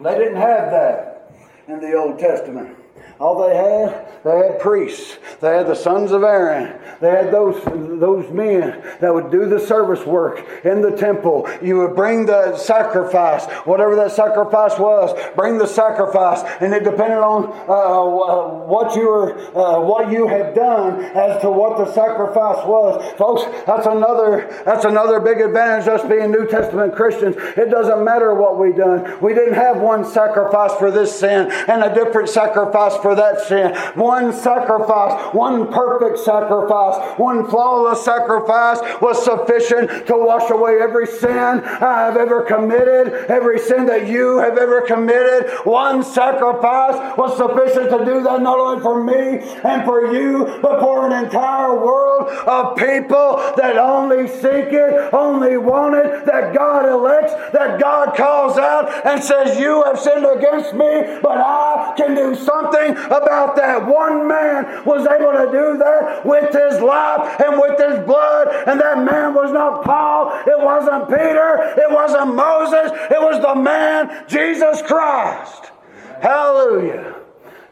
they 0.00 0.14
didn't 0.18 0.36
have 0.36 0.70
that 0.70 1.30
in 1.66 1.80
the 1.80 1.94
Old 1.94 2.18
Testament. 2.18 2.77
All 3.20 3.48
they 3.48 3.56
had, 3.56 4.22
they 4.22 4.36
had 4.36 4.60
priests. 4.60 5.18
They 5.40 5.56
had 5.56 5.66
the 5.66 5.74
sons 5.74 6.12
of 6.12 6.22
Aaron. 6.22 6.78
They 7.00 7.10
had 7.10 7.32
those, 7.32 7.62
those 7.64 8.30
men 8.30 8.80
that 9.00 9.12
would 9.12 9.30
do 9.30 9.48
the 9.48 9.58
service 9.58 10.06
work 10.06 10.46
in 10.64 10.80
the 10.82 10.92
temple. 10.96 11.48
You 11.60 11.78
would 11.78 11.96
bring 11.96 12.26
the 12.26 12.56
sacrifice, 12.56 13.46
whatever 13.66 13.96
that 13.96 14.12
sacrifice 14.12 14.78
was, 14.78 15.18
bring 15.34 15.58
the 15.58 15.66
sacrifice, 15.66 16.42
and 16.60 16.72
it 16.72 16.84
depended 16.84 17.18
on 17.18 17.46
uh, 17.68 18.66
what 18.66 18.94
you 18.94 19.08
were, 19.08 19.38
uh, 19.56 19.80
what 19.80 20.12
you 20.12 20.28
had 20.28 20.54
done 20.54 21.02
as 21.02 21.40
to 21.42 21.50
what 21.50 21.76
the 21.78 21.92
sacrifice 21.92 22.64
was. 22.66 23.02
Folks, 23.18 23.42
that's 23.66 23.86
another, 23.86 24.62
that's 24.64 24.84
another 24.84 25.18
big 25.20 25.40
advantage 25.40 25.88
us 25.88 26.02
being 26.08 26.30
New 26.30 26.46
Testament 26.46 26.94
Christians. 26.94 27.36
It 27.56 27.70
doesn't 27.70 28.04
matter 28.04 28.34
what 28.34 28.58
we 28.58 28.72
done. 28.72 29.18
We 29.20 29.34
didn't 29.34 29.54
have 29.54 29.78
one 29.78 30.04
sacrifice 30.04 30.74
for 30.74 30.90
this 30.90 31.18
sin 31.18 31.50
and 31.50 31.82
a 31.82 31.94
different 31.94 32.28
sacrifice 32.28 32.96
for 32.96 33.07
for 33.08 33.14
that 33.14 33.40
sin. 33.40 33.74
One 33.98 34.34
sacrifice, 34.34 35.32
one 35.34 35.72
perfect 35.72 36.18
sacrifice, 36.18 37.18
one 37.18 37.48
flawless 37.48 38.04
sacrifice 38.04 38.80
was 39.00 39.24
sufficient 39.24 40.06
to 40.08 40.14
wash 40.14 40.50
away 40.50 40.78
every 40.82 41.06
sin 41.06 41.64
I 41.64 42.04
have 42.04 42.18
ever 42.18 42.42
committed, 42.42 43.30
every 43.30 43.58
sin 43.58 43.86
that 43.86 44.08
you 44.08 44.38
have 44.38 44.58
ever 44.58 44.82
committed. 44.82 45.50
One 45.64 46.02
sacrifice 46.02 47.16
was 47.16 47.34
sufficient 47.38 47.88
to 47.96 48.04
do 48.04 48.22
that 48.24 48.42
not 48.42 48.58
only 48.58 48.82
for 48.82 49.02
me 49.02 49.40
and 49.64 49.84
for 49.84 50.12
you, 50.12 50.58
but 50.60 50.80
for 50.80 51.06
an 51.08 51.24
entire 51.24 51.74
world 51.74 52.28
of 52.46 52.76
people 52.76 53.40
that 53.56 53.78
only 53.78 54.28
seek 54.28 54.68
it, 54.68 55.14
only 55.14 55.56
want 55.56 55.94
it, 55.94 56.26
that 56.26 56.54
God 56.54 56.84
elects, 56.86 57.32
that 57.52 57.80
God 57.80 58.14
calls 58.14 58.58
out 58.58 59.06
and 59.06 59.24
says, 59.24 59.58
You 59.58 59.82
have 59.84 59.98
sinned 59.98 60.26
against 60.26 60.74
me, 60.74 61.18
but 61.22 61.38
I 61.38 61.94
can 61.96 62.14
do 62.14 62.34
something 62.34 62.97
about 63.06 63.56
that. 63.56 63.86
One 63.86 64.26
man 64.28 64.84
was 64.84 65.06
able 65.06 65.32
to 65.32 65.50
do 65.50 65.78
that 65.78 66.24
with 66.24 66.52
his 66.52 66.80
life 66.80 67.40
and 67.40 67.60
with 67.60 67.78
his 67.78 68.04
blood, 68.06 68.48
and 68.66 68.80
that 68.80 69.04
man 69.04 69.34
was 69.34 69.52
not 69.52 69.84
Paul, 69.84 70.32
it 70.46 70.58
wasn't 70.58 71.08
Peter, 71.08 71.74
it 71.76 71.90
wasn't 71.90 72.34
Moses, 72.34 72.92
it 73.10 73.20
was 73.20 73.40
the 73.42 73.54
man, 73.54 74.24
Jesus 74.28 74.82
Christ. 74.82 75.72
Hallelujah. 76.20 77.14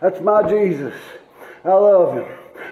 That's 0.01 0.21
my 0.21 0.49
Jesus. 0.49 0.95
I 1.65 1.73
love 1.73 2.15
him. 2.15 2.27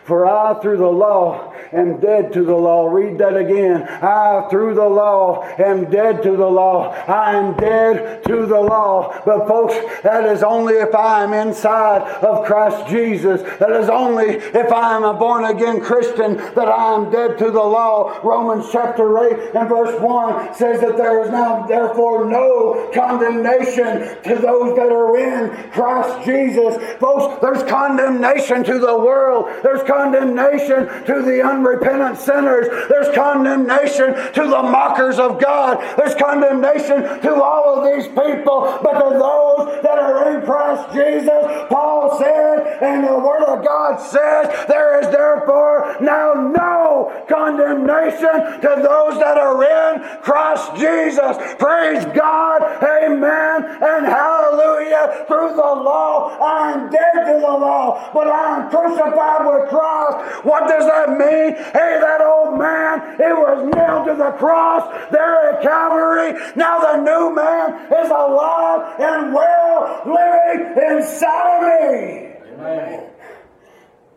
For 0.05 0.27
I, 0.27 0.61
through 0.61 0.77
the 0.77 0.87
law, 0.87 1.54
am 1.75 2.01
dead 2.01 2.33
to 2.33 2.45
the 2.45 2.55
law. 2.55 2.87
Read 2.89 3.19
that 3.19 3.37
again. 3.37 3.83
I, 3.83 4.47
through 4.51 4.75
the 4.75 4.89
law, 4.89 5.45
am 5.59 5.91
dead 5.91 6.23
to 6.23 6.37
the 6.37 6.47
law. 6.47 6.93
I 6.93 7.35
am 7.35 7.57
dead 7.57 8.25
to 8.25 8.47
the 8.47 8.61
law. 8.61 9.21
But, 9.25 9.47
folks, 9.47 9.75
that 10.03 10.25
is 10.27 10.43
only 10.43 10.75
if 10.75 10.95
I 10.95 11.25
am 11.25 11.33
inside 11.33 12.03
of 12.23 12.45
Christ 12.45 12.89
Jesus. 12.89 13.43
That 13.59 13.73
is 13.73 13.89
only 13.89 14.27
if 14.27 14.73
I 14.73 14.97
am 14.97 15.05
a 15.05 15.15
born 15.15 15.45
again 15.45 15.81
Christian 15.81 16.37
that 16.37 16.69
I 16.69 16.95
am 16.95 17.11
dead 17.11 17.39
to 17.39 17.51
the 17.51 17.63
law. 17.63 18.21
Romans 18.23 18.67
chapter 18.71 19.19
8 19.19 19.55
and 19.55 19.69
verse 19.69 20.01
1 20.01 20.55
says 20.55 20.81
that 20.81 20.97
there 20.97 21.25
is 21.25 21.31
now, 21.31 21.67
therefore, 21.67 22.25
no 22.25 22.91
condemnation 22.95 24.23
to 24.23 24.35
those 24.41 24.77
that 24.77 24.93
are 24.93 25.17
in 25.17 25.71
Christ 25.71 26.25
Jesus. 26.25 26.77
Folks, 26.99 27.41
there's 27.41 27.63
condemnation 27.69 28.65
to 28.65 28.79
the 28.79 28.97
world, 28.99 29.49
there's 29.63 29.83
condemnation 29.83 30.87
to 31.05 31.23
the 31.23 31.43
unrepentant 31.65 32.19
sinners, 32.19 32.67
there's 32.89 33.15
condemnation 33.15 34.15
to 34.33 34.43
the 34.43 34.63
mockers 34.63 35.19
of 35.19 35.41
God, 35.41 35.79
there's 35.97 36.15
condemnation 36.15 37.03
to 37.23 37.43
all 37.43 37.79
of 37.79 37.95
these 37.95 38.07
people, 38.09 38.79
but 38.83 38.93
to 38.93 39.19
those 39.19 39.83
that 39.83 39.99
are 39.99 40.37
in 40.37 40.45
Christ 40.45 40.93
Jesus, 40.93 41.69
Paul 41.69 42.19
said, 42.19 42.79
and 42.83 43.05
the 43.05 43.19
Word 43.19 43.45
of 43.45 43.65
God 43.65 43.99
says, 43.99 44.67
there 44.69 45.01
is 45.01 45.07
therefore 45.09 45.97
now 46.01 46.35
no 46.35 47.25
condemnation 47.29 48.61
to 48.61 48.81
those 48.83 49.19
that 49.21 49.39
are 49.39 49.63
in 49.65 50.23
Christ 50.23 50.77
Jesus. 50.77 51.37
Praise 51.59 52.05
God, 52.15 52.63
amen, 52.83 53.65
and 53.83 54.07
hallelujah. 54.07 55.25
Through 55.27 55.57
the 55.57 55.63
law, 55.63 56.37
I 56.41 56.73
am 56.73 56.91
dead 56.91 57.33
to 57.33 57.41
the 57.41 57.53
law, 57.53 58.11
but 58.13 58.27
I 58.27 58.61
am 58.61 58.71
crucified 58.71 59.47
with 59.47 59.69
Christ. 59.71 60.45
What 60.45 60.69
does 60.69 60.87
that 60.87 61.11
mean? 61.11 61.54
Hey, 61.55 61.99
that 62.01 62.21
old 62.21 62.59
man, 62.59 63.17
he 63.17 63.33
was 63.33 63.75
nailed 63.75 64.07
to 64.07 64.15
the 64.15 64.33
cross 64.39 65.11
there 65.11 65.53
at 65.53 65.63
Calvary. 65.63 66.33
Now 66.57 66.81
the 66.81 66.97
new 67.03 67.35
man 67.35 67.93
is 67.93 68.11
alive 68.11 69.01
and 69.01 69.33
well 69.33 70.03
living 70.07 70.99
inside 70.99 71.57
of 71.57 71.63
me. 71.63 72.35
Amen. 72.59 73.11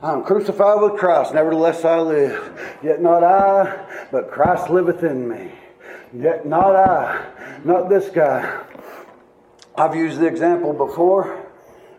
I'm 0.01 0.23
crucified 0.23 0.81
with 0.81 0.99
Christ, 0.99 1.33
nevertheless 1.33 1.83
I 1.83 1.99
live. 1.99 2.77
Yet 2.83 3.01
not 3.01 3.23
I, 3.23 4.07
but 4.11 4.29
Christ 4.29 4.69
liveth 4.69 5.03
in 5.03 5.27
me. 5.27 5.51
Yet 6.13 6.45
not 6.45 6.75
I, 6.75 7.25
not 7.63 7.89
this 7.89 8.09
guy. 8.09 8.63
I've 9.75 9.95
used 9.95 10.19
the 10.19 10.27
example 10.27 10.73
before. 10.73 11.45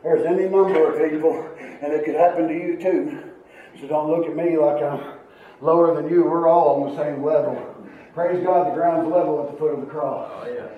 There's 0.02 0.24
any 0.26 0.48
number 0.48 0.92
of 0.92 1.10
people, 1.10 1.48
and 1.60 1.92
it 1.92 2.04
could 2.04 2.14
happen 2.14 2.46
to 2.48 2.54
you 2.54 2.80
too. 2.80 3.22
So 3.80 3.88
don't 3.88 4.08
look 4.10 4.26
at 4.26 4.36
me 4.36 4.56
like 4.56 4.82
I'm 4.82 5.17
lower 5.60 5.94
than 6.00 6.10
you. 6.10 6.24
We're 6.24 6.48
all 6.48 6.82
on 6.82 6.94
the 6.94 7.02
same 7.02 7.24
level. 7.24 7.56
Praise 8.14 8.44
God, 8.44 8.68
the 8.70 8.74
ground's 8.74 9.10
level 9.10 9.44
at 9.44 9.52
the 9.52 9.58
foot 9.58 9.74
of 9.74 9.80
the 9.80 9.86
cross. 9.86 10.30
Oh, 10.32 10.70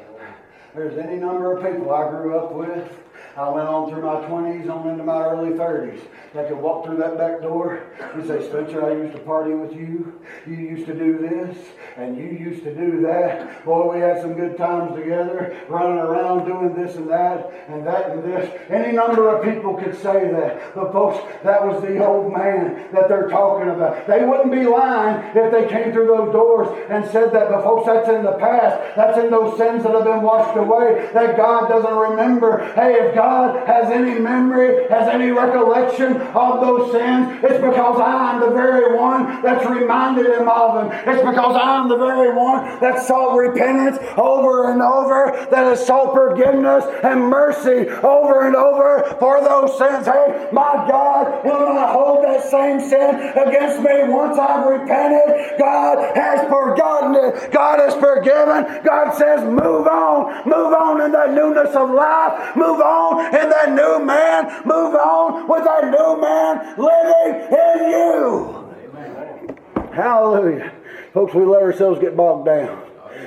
There's 0.75 0.99
any 0.99 1.17
number 1.17 1.57
of 1.57 1.65
people 1.65 1.93
I 1.93 2.11
grew 2.11 2.39
up 2.39 2.53
with 2.53 2.89
I 3.37 3.49
went 3.49 3.69
on 3.69 3.89
through 3.89 4.03
my 4.03 4.17
20s, 4.27 4.69
on 4.69 4.89
into 4.89 5.05
my 5.05 5.23
early 5.23 5.51
30s. 5.51 6.01
I 6.35 6.45
could 6.45 6.59
walk 6.59 6.85
through 6.85 6.99
that 6.99 7.19
back 7.19 7.43
door 7.43 7.83
and 8.15 8.27
say, 8.27 8.49
Spencer, 8.49 8.85
I 8.85 8.93
used 8.93 9.17
to 9.17 9.23
party 9.23 9.53
with 9.53 9.73
you. 9.73 10.21
You 10.47 10.55
used 10.55 10.87
to 10.87 10.95
do 10.95 11.19
this, 11.19 11.57
and 11.97 12.17
you 12.17 12.25
used 12.25 12.63
to 12.65 12.75
do 12.75 13.01
that. 13.03 13.65
Boy, 13.65 13.95
we 13.95 14.01
had 14.01 14.21
some 14.21 14.35
good 14.35 14.57
times 14.57 14.95
together, 14.97 15.57
running 15.69 15.99
around 15.99 16.47
doing 16.47 16.75
this 16.75 16.97
and 16.97 17.09
that, 17.11 17.53
and 17.69 17.87
that 17.87 18.11
and 18.11 18.25
this. 18.25 18.51
Any 18.69 18.93
number 18.93 19.29
of 19.29 19.45
people 19.45 19.75
could 19.75 19.97
say 19.97 20.31
that. 20.31 20.75
But, 20.75 20.93
folks, 20.93 21.19
that 21.43 21.67
was 21.67 21.83
the 21.83 22.05
old 22.05 22.33
man 22.33 22.87
that 22.93 23.09
they're 23.09 23.29
talking 23.29 23.71
about. 23.71 24.07
They 24.07 24.25
wouldn't 24.25 24.53
be 24.53 24.67
lying 24.67 25.37
if 25.37 25.51
they 25.53 25.69
came 25.69 25.93
through 25.93 26.07
those 26.07 26.33
doors 26.33 26.69
and 26.91 27.05
said 27.11 27.33
that. 27.33 27.51
But, 27.51 27.63
folks, 27.63 27.87
that's 27.87 28.09
in 28.09 28.23
the 28.23 28.39
past. 28.39 28.97
That's 28.97 29.19
in 29.19 29.31
those 29.31 29.57
sins 29.59 29.83
that 29.83 29.93
have 29.93 30.05
been 30.05 30.23
washed 30.23 30.57
away 30.57 31.11
that 31.13 31.37
God 31.37 31.69
doesn't 31.69 31.95
remember. 31.95 32.73
Hey, 32.75 32.95
if 32.95 33.15
God 33.15 33.20
has 33.23 33.91
any 33.91 34.19
memory, 34.19 34.89
has 34.89 35.09
any 35.09 35.31
recollection 35.31 36.17
of 36.17 36.61
those 36.61 36.93
sins, 36.93 37.41
it's 37.43 37.63
because 37.63 38.01
I 38.01 38.35
am 38.35 38.41
the 38.41 38.51
very 38.51 38.97
one 38.97 39.43
that's 39.43 39.65
reminded 39.69 40.27
him 40.27 40.49
of 40.49 40.75
them. 40.75 40.91
It's 41.09 41.23
because 41.23 41.57
I 41.57 41.79
am 41.79 41.89
the 41.89 41.97
very 41.97 42.35
one 42.35 42.81
that 42.81 43.03
sought 43.03 43.37
repentance 43.37 43.99
over 44.17 44.73
and 44.73 44.83
over, 44.83 45.47
that 45.51 45.65
has 45.65 45.87
sought 45.87 46.15
forgiveness 46.15 46.85
and 47.03 47.21
mercy 47.29 47.89
over 47.89 48.47
and 48.47 48.57
over 48.57 49.17
for 49.19 49.41
those 49.41 49.77
sins. 49.79 50.07
Hey, 50.07 50.49
my 50.53 50.87
God 50.89 51.45
will 51.45 51.75
not 51.75 51.93
hold 51.93 52.25
that 52.25 52.43
same 52.45 52.81
sin 52.81 53.15
against 53.37 53.81
me 53.81 54.05
once 54.09 54.39
I've 54.39 54.67
repented. 54.67 55.59
God 55.59 56.17
has 56.17 56.49
forgotten 56.49 57.15
it. 57.17 57.53
God 57.53 57.81
has 57.81 57.95
forgiven. 57.95 58.83
God 58.85 59.15
says, 59.17 59.45
move 59.45 59.87
on. 59.87 60.49
Move 60.49 60.73
on 60.75 61.01
in 61.03 61.13
the 61.13 61.27
newness 61.27 61.75
of 61.75 61.91
life. 61.91 62.57
Move 62.57 62.81
on 62.81 63.10
on 63.11 63.35
in 63.35 63.51
that 63.51 63.71
new 63.71 64.05
man. 64.05 64.47
Move 64.65 64.95
on 64.95 65.49
with 65.49 65.65
that 65.65 65.85
new 65.85 66.21
man 66.21 66.77
living 66.79 67.49
in 67.51 67.91
you. 67.91 68.73
Amen. 68.89 69.59
Hallelujah. 69.93 70.73
Folks, 71.13 71.35
we 71.35 71.45
let 71.45 71.63
ourselves 71.63 72.01
get 72.01 72.17
bogged 72.17 72.47
down. 72.47 72.83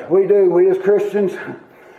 We 0.10 0.28
do. 0.28 0.50
We 0.50 0.70
as 0.70 0.78
Christians, 0.78 1.34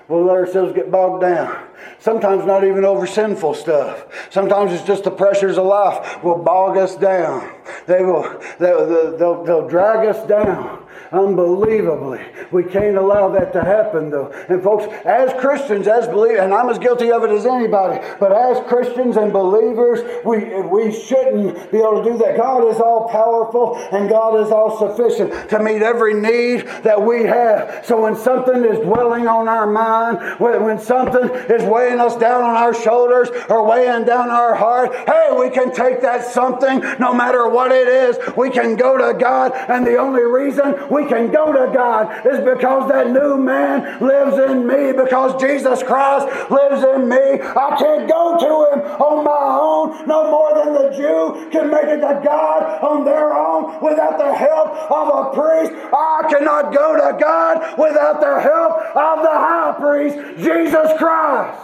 we'll 0.08 0.24
let 0.24 0.36
ourselves 0.36 0.72
get 0.74 0.90
bogged 0.90 1.22
down. 1.22 1.66
Sometimes 1.98 2.44
not 2.46 2.64
even 2.64 2.84
over 2.84 3.06
sinful 3.06 3.54
stuff. 3.54 4.06
Sometimes 4.30 4.72
it's 4.72 4.84
just 4.84 5.04
the 5.04 5.10
pressures 5.10 5.58
of 5.58 5.66
life 5.66 6.22
will 6.22 6.38
bog 6.38 6.76
us 6.76 6.96
down. 6.96 7.50
They 7.86 8.02
will, 8.02 8.40
they'll, 8.58 9.16
they'll, 9.16 9.44
they'll 9.44 9.68
drag 9.68 10.06
us 10.06 10.26
down 10.26 10.83
unbelievably. 11.14 12.20
We 12.50 12.64
can't 12.64 12.96
allow 12.96 13.28
that 13.30 13.52
to 13.54 13.62
happen, 13.62 14.10
though. 14.10 14.30
And 14.48 14.62
folks, 14.62 14.84
as 15.04 15.32
Christians, 15.40 15.86
as 15.86 16.06
believers, 16.08 16.40
and 16.40 16.52
I'm 16.52 16.68
as 16.68 16.78
guilty 16.78 17.10
of 17.10 17.24
it 17.24 17.30
as 17.30 17.46
anybody, 17.46 18.04
but 18.20 18.32
as 18.32 18.64
Christians 18.68 19.16
and 19.16 19.32
believers, 19.32 20.00
we 20.24 20.60
we 20.62 20.92
shouldn't 20.92 21.70
be 21.70 21.78
able 21.78 22.02
to 22.02 22.12
do 22.12 22.18
that. 22.18 22.36
God 22.36 22.68
is 22.68 22.80
all 22.80 23.08
powerful 23.08 23.76
and 23.92 24.08
God 24.08 24.40
is 24.44 24.50
all 24.50 24.78
sufficient 24.78 25.50
to 25.50 25.58
meet 25.62 25.82
every 25.82 26.14
need 26.14 26.66
that 26.82 27.00
we 27.00 27.24
have. 27.24 27.84
So 27.84 28.02
when 28.02 28.16
something 28.16 28.64
is 28.64 28.78
dwelling 28.80 29.26
on 29.26 29.48
our 29.48 29.66
mind, 29.66 30.40
when, 30.40 30.62
when 30.64 30.78
something 30.78 31.28
is 31.48 31.62
weighing 31.64 32.00
us 32.00 32.16
down 32.16 32.42
on 32.42 32.56
our 32.56 32.74
shoulders 32.74 33.28
or 33.48 33.66
weighing 33.66 34.04
down 34.04 34.30
our 34.30 34.54
heart, 34.54 34.94
hey, 35.06 35.30
we 35.38 35.50
can 35.50 35.72
take 35.72 36.00
that 36.02 36.26
something, 36.26 36.80
no 36.98 37.14
matter 37.14 37.48
what 37.48 37.72
it 37.72 37.88
is. 37.88 38.18
We 38.36 38.50
can 38.50 38.76
go 38.76 38.96
to 38.96 39.18
God, 39.18 39.52
and 39.68 39.86
the 39.86 39.96
only 39.96 40.22
reason 40.22 40.88
we 40.90 41.03
can 41.08 41.30
go 41.30 41.52
to 41.52 41.72
God 41.72 42.26
is 42.26 42.40
because 42.40 42.88
that 42.90 43.10
new 43.10 43.36
man 43.36 44.00
lives 44.00 44.38
in 44.38 44.66
me, 44.66 44.92
because 44.92 45.40
Jesus 45.40 45.82
Christ 45.82 46.26
lives 46.50 46.82
in 46.84 47.08
me. 47.08 47.40
I 47.42 47.76
can't 47.78 48.08
go 48.08 48.36
to 48.38 48.52
him 48.72 48.80
on 49.00 49.24
my 49.24 49.58
own 49.60 50.06
no 50.06 50.30
more 50.30 50.54
than 50.54 50.74
the 50.74 50.96
Jew 50.96 51.50
can 51.50 51.70
make 51.70 51.84
it 51.84 52.00
to 52.00 52.20
God 52.24 52.82
on 52.82 53.04
their 53.04 53.32
own 53.32 53.82
without 53.82 54.18
the 54.18 54.34
help 54.34 54.68
of 54.90 55.08
a 55.08 55.34
priest. 55.34 55.72
I 55.92 56.26
cannot 56.28 56.72
go 56.74 56.94
to 56.94 57.18
God 57.18 57.78
without 57.78 58.20
the 58.20 58.40
help 58.40 58.72
of 58.96 59.22
the 59.22 59.30
high 59.30 59.74
priest, 59.78 60.16
Jesus 60.38 60.92
Christ. 60.98 61.60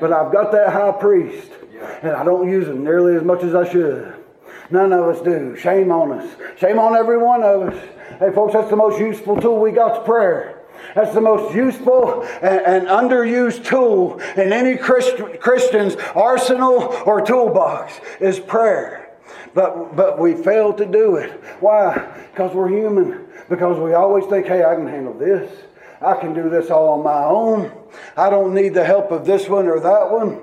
But 0.00 0.12
I've 0.12 0.32
got 0.32 0.52
that 0.52 0.72
high 0.72 0.92
priest, 0.92 1.50
and 2.02 2.12
I 2.12 2.24
don't 2.24 2.48
use 2.48 2.68
him 2.68 2.84
nearly 2.84 3.16
as 3.16 3.22
much 3.22 3.42
as 3.42 3.54
I 3.54 3.70
should. 3.70 4.14
None 4.70 4.92
of 4.92 5.04
us 5.04 5.22
do. 5.22 5.56
Shame 5.56 5.92
on 5.92 6.12
us. 6.12 6.36
Shame 6.58 6.78
on 6.78 6.96
every 6.96 7.18
one 7.18 7.42
of 7.42 7.62
us. 7.68 7.88
Hey, 8.18 8.30
folks, 8.32 8.52
that's 8.52 8.70
the 8.70 8.76
most 8.76 9.00
useful 9.00 9.40
tool 9.40 9.60
we 9.60 9.72
got 9.72 10.04
prayer. 10.04 10.62
That's 10.94 11.14
the 11.14 11.20
most 11.20 11.54
useful 11.54 12.22
and, 12.42 12.60
and 12.60 12.86
underused 12.86 13.64
tool 13.64 14.20
in 14.36 14.52
any 14.52 14.76
Christ, 14.76 15.16
Christian's 15.40 15.96
arsenal 16.14 16.94
or 17.06 17.24
toolbox 17.24 18.00
is 18.20 18.38
prayer. 18.38 19.16
But, 19.54 19.96
but 19.96 20.18
we 20.18 20.34
fail 20.34 20.72
to 20.74 20.84
do 20.84 21.16
it. 21.16 21.30
Why? 21.60 22.26
Because 22.30 22.54
we're 22.54 22.68
human. 22.68 23.26
Because 23.48 23.78
we 23.78 23.94
always 23.94 24.26
think, 24.26 24.46
hey, 24.46 24.64
I 24.64 24.74
can 24.74 24.86
handle 24.86 25.14
this. 25.14 25.50
I 26.00 26.14
can 26.14 26.34
do 26.34 26.48
this 26.48 26.70
all 26.70 26.90
on 26.90 27.02
my 27.02 27.24
own. 27.24 27.72
I 28.16 28.30
don't 28.30 28.54
need 28.54 28.74
the 28.74 28.84
help 28.84 29.10
of 29.10 29.24
this 29.24 29.48
one 29.48 29.66
or 29.66 29.80
that 29.80 30.10
one. 30.10 30.40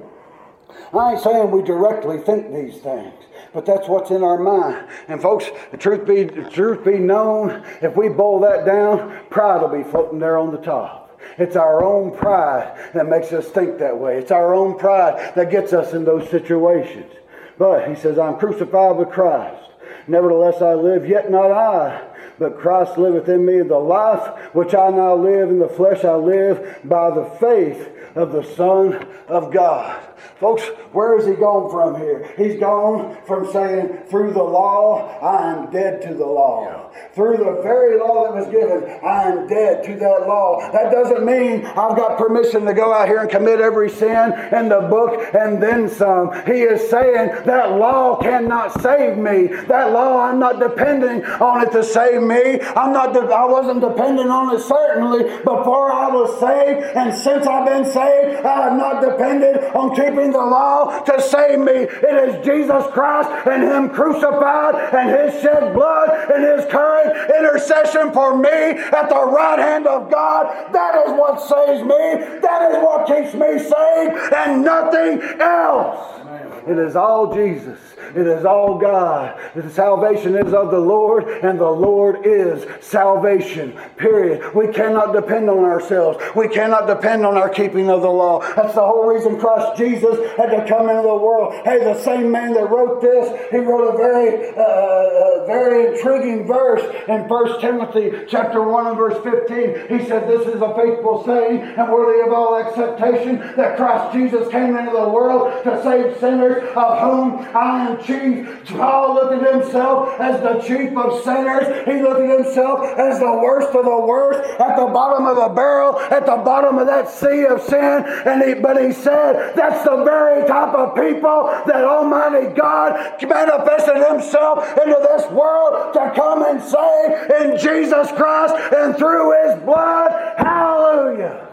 I 0.93 1.13
ain't 1.13 1.21
saying 1.21 1.51
we 1.51 1.61
directly 1.61 2.17
think 2.17 2.53
these 2.53 2.81
things 2.81 3.13
but 3.53 3.65
that's 3.65 3.87
what's 3.87 4.11
in 4.11 4.23
our 4.23 4.37
mind. 4.37 4.87
And 5.07 5.21
folks, 5.21 5.45
the 5.71 5.77
truth 5.77 6.07
be 6.07 6.25
truth 6.49 6.85
be 6.85 6.97
known, 6.97 7.63
if 7.81 7.95
we 7.95 8.09
boil 8.09 8.39
that 8.41 8.65
down, 8.65 9.17
pride 9.29 9.61
will 9.61 9.83
be 9.83 9.89
floating 9.89 10.19
there 10.19 10.37
on 10.37 10.51
the 10.51 10.57
top. 10.57 11.19
It's 11.37 11.55
our 11.55 11.83
own 11.83 12.15
pride 12.15 12.91
that 12.93 13.07
makes 13.07 13.31
us 13.31 13.47
think 13.47 13.79
that 13.79 13.97
way. 13.97 14.17
It's 14.17 14.31
our 14.31 14.53
own 14.53 14.77
pride 14.77 15.33
that 15.35 15.51
gets 15.51 15.73
us 15.73 15.93
in 15.93 16.03
those 16.03 16.29
situations. 16.29 17.11
But 17.57 17.87
he 17.87 17.95
says, 17.95 18.17
I'm 18.17 18.37
crucified 18.37 18.97
with 18.97 19.09
Christ. 19.09 19.63
Nevertheless, 20.07 20.61
I 20.61 20.73
live, 20.73 21.07
yet 21.07 21.29
not 21.29 21.51
I, 21.51 22.07
but 22.39 22.57
Christ 22.57 22.97
liveth 22.97 23.29
in 23.29 23.45
me. 23.45 23.61
The 23.61 23.77
life 23.77 24.55
which 24.55 24.73
I 24.73 24.89
now 24.89 25.15
live 25.15 25.49
in 25.49 25.59
the 25.59 25.69
flesh, 25.69 26.03
I 26.03 26.15
live 26.15 26.79
by 26.83 27.11
the 27.11 27.25
faith 27.39 27.89
of 28.15 28.31
the 28.31 28.43
Son 28.43 29.07
of 29.27 29.53
God. 29.53 30.10
Folks, 30.39 30.63
where 30.91 31.17
has 31.17 31.27
he 31.27 31.33
gone 31.33 31.69
from 31.69 31.99
here? 31.99 32.33
He's 32.37 32.59
gone 32.59 33.17
from 33.25 33.51
saying, 33.51 34.05
through 34.09 34.33
the 34.33 34.43
law, 34.43 35.19
I 35.19 35.51
am 35.51 35.71
dead 35.71 36.01
to 36.03 36.13
the 36.13 36.25
law. 36.25 36.91
Through 37.13 37.37
the 37.37 37.61
very 37.61 37.99
law 37.99 38.23
that 38.25 38.35
was 38.35 38.47
given, 38.47 38.83
I 39.03 39.23
am 39.23 39.47
dead 39.47 39.83
to 39.85 39.95
that 39.95 40.27
law. 40.27 40.59
That 40.71 40.91
doesn't 40.91 41.25
mean 41.25 41.65
I've 41.65 41.95
got 41.95 42.17
permission 42.17 42.65
to 42.65 42.73
go 42.73 42.93
out 42.93 43.07
here 43.07 43.19
and 43.19 43.29
commit 43.29 43.61
every 43.61 43.89
sin 43.89 44.33
in 44.51 44.69
the 44.69 44.87
book 44.89 45.33
and 45.33 45.61
then 45.61 45.89
some. 45.89 46.33
He 46.45 46.61
is 46.63 46.89
saying 46.89 47.45
that 47.45 47.71
law 47.71 48.17
cannot 48.17 48.81
save 48.81 49.17
me. 49.17 49.47
That 49.67 49.91
law, 49.91 50.21
I'm 50.23 50.39
not 50.39 50.59
depending 50.59 51.23
on 51.25 51.67
it 51.67 51.71
to 51.71 51.83
save 51.83 52.21
me. 52.21 52.59
I'm 52.61 52.93
not. 52.93 53.13
De- 53.13 53.21
I 53.21 53.45
wasn't 53.45 53.81
dependent 53.81 54.29
on 54.29 54.55
it 54.55 54.59
certainly 54.59 55.23
before 55.23 55.91
I 55.91 56.07
was 56.09 56.39
saved, 56.39 56.95
and 56.95 57.13
since 57.13 57.47
I've 57.47 57.65
been 57.65 57.85
saved, 57.85 58.45
I 58.45 58.69
have 58.69 58.77
not 58.77 59.01
depended 59.01 59.63
on 59.75 59.95
keeping 59.95 60.10
the 60.15 60.37
law 60.37 60.99
to 61.01 61.21
save 61.21 61.59
me. 61.59 61.71
It 61.71 62.29
is 62.29 62.45
Jesus 62.45 62.85
Christ 62.91 63.29
and 63.47 63.63
Him 63.63 63.89
crucified 63.89 64.75
and 64.93 65.09
His 65.09 65.41
shed 65.41 65.73
blood 65.73 66.09
and 66.31 66.43
His 66.43 66.71
current 66.71 67.31
intercession 67.37 68.11
for 68.13 68.37
me 68.37 68.49
at 68.49 69.09
the 69.09 69.23
right 69.25 69.59
hand 69.59 69.87
of 69.87 70.11
God. 70.11 70.73
That 70.73 71.07
is 71.07 71.11
what 71.13 71.39
saves 71.41 71.81
me. 71.81 72.39
That 72.41 72.71
is 72.71 72.83
what 72.83 73.07
keeps 73.07 73.33
me 73.33 73.59
saved 73.59 74.33
and 74.33 74.63
nothing 74.63 75.21
else. 75.39 76.21
It 76.67 76.77
is 76.77 76.95
all 76.95 77.33
Jesus. 77.33 77.79
It 78.15 78.27
is 78.27 78.45
all 78.45 78.77
God. 78.77 79.39
The 79.55 79.69
salvation 79.69 80.35
is 80.35 80.53
of 80.53 80.71
the 80.71 80.79
Lord, 80.79 81.27
and 81.27 81.59
the 81.59 81.69
Lord 81.69 82.25
is 82.25 82.65
salvation. 82.83 83.77
Period. 83.97 84.53
We 84.55 84.67
cannot 84.67 85.13
depend 85.13 85.49
on 85.49 85.59
ourselves. 85.59 86.23
We 86.35 86.47
cannot 86.47 86.87
depend 86.87 87.25
on 87.25 87.37
our 87.37 87.49
keeping 87.49 87.89
of 87.89 88.01
the 88.01 88.09
law. 88.09 88.39
That's 88.55 88.75
the 88.75 88.85
whole 88.85 89.07
reason 89.07 89.39
Christ 89.39 89.77
Jesus 89.77 90.17
had 90.37 90.49
to 90.49 90.65
come 90.67 90.89
into 90.89 91.03
the 91.03 91.15
world. 91.15 91.53
Hey, 91.63 91.79
the 91.79 92.01
same 92.03 92.31
man 92.31 92.53
that 92.53 92.69
wrote 92.69 93.01
this, 93.01 93.51
he 93.51 93.57
wrote 93.57 93.93
a 93.93 93.97
very, 93.97 94.55
uh, 94.55 94.61
uh 94.61 95.45
very 95.45 95.95
intriguing 95.95 96.45
verse 96.47 96.83
in 97.07 97.27
1 97.27 97.61
Timothy 97.61 98.25
chapter 98.27 98.61
1 98.61 98.87
and 98.87 98.97
verse 98.97 99.21
15. 99.23 99.99
He 99.99 100.05
said, 100.05 100.27
This 100.27 100.47
is 100.47 100.61
a 100.61 100.75
faithful 100.75 101.23
saying 101.25 101.61
and 101.61 101.91
worthy 101.91 102.21
of 102.27 102.33
all 102.33 102.57
acceptation 102.57 103.39
that 103.55 103.77
Christ 103.77 104.13
Jesus 104.13 104.47
came 104.49 104.75
into 104.75 104.91
the 104.91 105.09
world 105.09 105.63
to 105.63 105.83
save 105.83 106.19
sinners, 106.19 106.63
of 106.75 106.99
whom 106.99 107.47
I 107.55 107.87
am 107.89 108.00
chief. 108.03 108.65
Paul 108.67 109.15
looked 109.15 109.43
at 109.43 109.53
himself 109.53 110.19
as 110.19 110.41
the 110.41 110.59
chief 110.61 110.95
of 110.97 111.23
sinners. 111.23 111.85
He 111.85 112.01
looked 112.01 112.21
at 112.21 112.45
himself 112.45 112.85
as 112.97 113.19
the 113.19 113.31
worst 113.31 113.75
of 113.75 113.85
the 113.85 113.99
worst, 114.05 114.39
at 114.59 114.75
the 114.75 114.87
bottom 114.87 115.25
of 115.25 115.35
the 115.35 115.49
barrel, 115.53 115.99
at 115.99 116.25
the 116.25 116.37
bottom 116.37 116.77
of 116.77 116.87
that 116.87 117.09
sea 117.09 117.45
of 117.45 117.61
sin. 117.61 118.03
And 118.25 118.43
he, 118.43 118.53
but 118.55 118.81
he 118.81 118.91
said, 118.91 119.53
that's 119.55 119.83
the 119.83 120.03
very 120.03 120.47
type 120.47 120.73
of 120.73 120.95
people 120.95 121.51
that 121.67 121.83
Almighty 121.83 122.53
God 122.55 123.21
manifested 123.21 124.07
himself 124.07 124.65
into 124.77 124.97
this 125.11 125.29
world 125.31 125.93
to 125.93 126.11
come 126.15 126.43
and 126.43 126.61
save 126.61 127.29
in 127.41 127.57
Jesus 127.57 128.11
Christ 128.13 128.55
and 128.73 128.97
through 128.97 129.33
his 129.43 129.63
blood. 129.63 130.11
Hallelujah. 130.37 131.50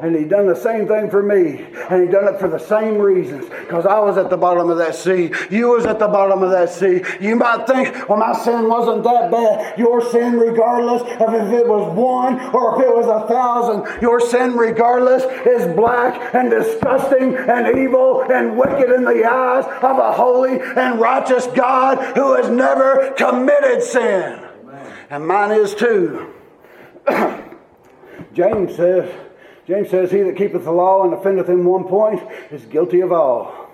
And 0.00 0.14
he 0.14 0.24
done 0.24 0.46
the 0.46 0.56
same 0.56 0.86
thing 0.86 1.10
for 1.10 1.22
me. 1.22 1.66
And 1.90 2.02
he 2.02 2.08
done 2.08 2.32
it 2.32 2.38
for 2.38 2.48
the 2.48 2.58
same 2.58 2.98
reasons. 2.98 3.46
Because 3.46 3.84
I 3.84 3.98
was 3.98 4.16
at 4.16 4.30
the 4.30 4.36
bottom 4.36 4.70
of 4.70 4.78
that 4.78 4.94
sea. 4.94 5.32
You 5.50 5.70
was 5.70 5.86
at 5.86 5.98
the 5.98 6.06
bottom 6.06 6.42
of 6.42 6.50
that 6.50 6.70
sea. 6.70 7.02
You 7.20 7.36
might 7.36 7.66
think, 7.66 8.08
well, 8.08 8.18
my 8.18 8.32
sin 8.32 8.68
wasn't 8.68 9.02
that 9.04 9.30
bad. 9.30 9.78
Your 9.78 10.00
sin, 10.10 10.38
regardless 10.38 11.02
of 11.02 11.34
if 11.34 11.52
it 11.52 11.66
was 11.66 11.94
one 11.96 12.38
or 12.54 12.76
if 12.76 12.88
it 12.88 12.94
was 12.94 13.06
a 13.06 13.26
thousand, 13.26 14.00
your 14.00 14.20
sin, 14.20 14.56
regardless, 14.56 15.24
is 15.46 15.74
black 15.74 16.34
and 16.34 16.50
disgusting 16.50 17.34
and 17.34 17.78
evil 17.78 18.22
and 18.30 18.56
wicked 18.56 18.90
in 18.90 19.04
the 19.04 19.24
eyes 19.24 19.64
of 19.82 19.98
a 19.98 20.12
holy 20.12 20.60
and 20.60 21.00
righteous 21.00 21.46
God 21.48 22.16
who 22.16 22.36
has 22.36 22.48
never 22.48 23.12
committed 23.16 23.82
sin. 23.82 24.44
And 25.10 25.26
mine 25.26 25.52
is 25.52 25.74
too. 25.74 26.34
James 28.34 28.76
says, 28.76 29.27
James 29.68 29.90
says, 29.90 30.10
He 30.10 30.22
that 30.22 30.36
keepeth 30.36 30.64
the 30.64 30.72
law 30.72 31.04
and 31.04 31.12
offendeth 31.12 31.50
in 31.50 31.62
one 31.62 31.84
point 31.84 32.22
is 32.50 32.64
guilty 32.64 33.00
of 33.00 33.12
all. 33.12 33.68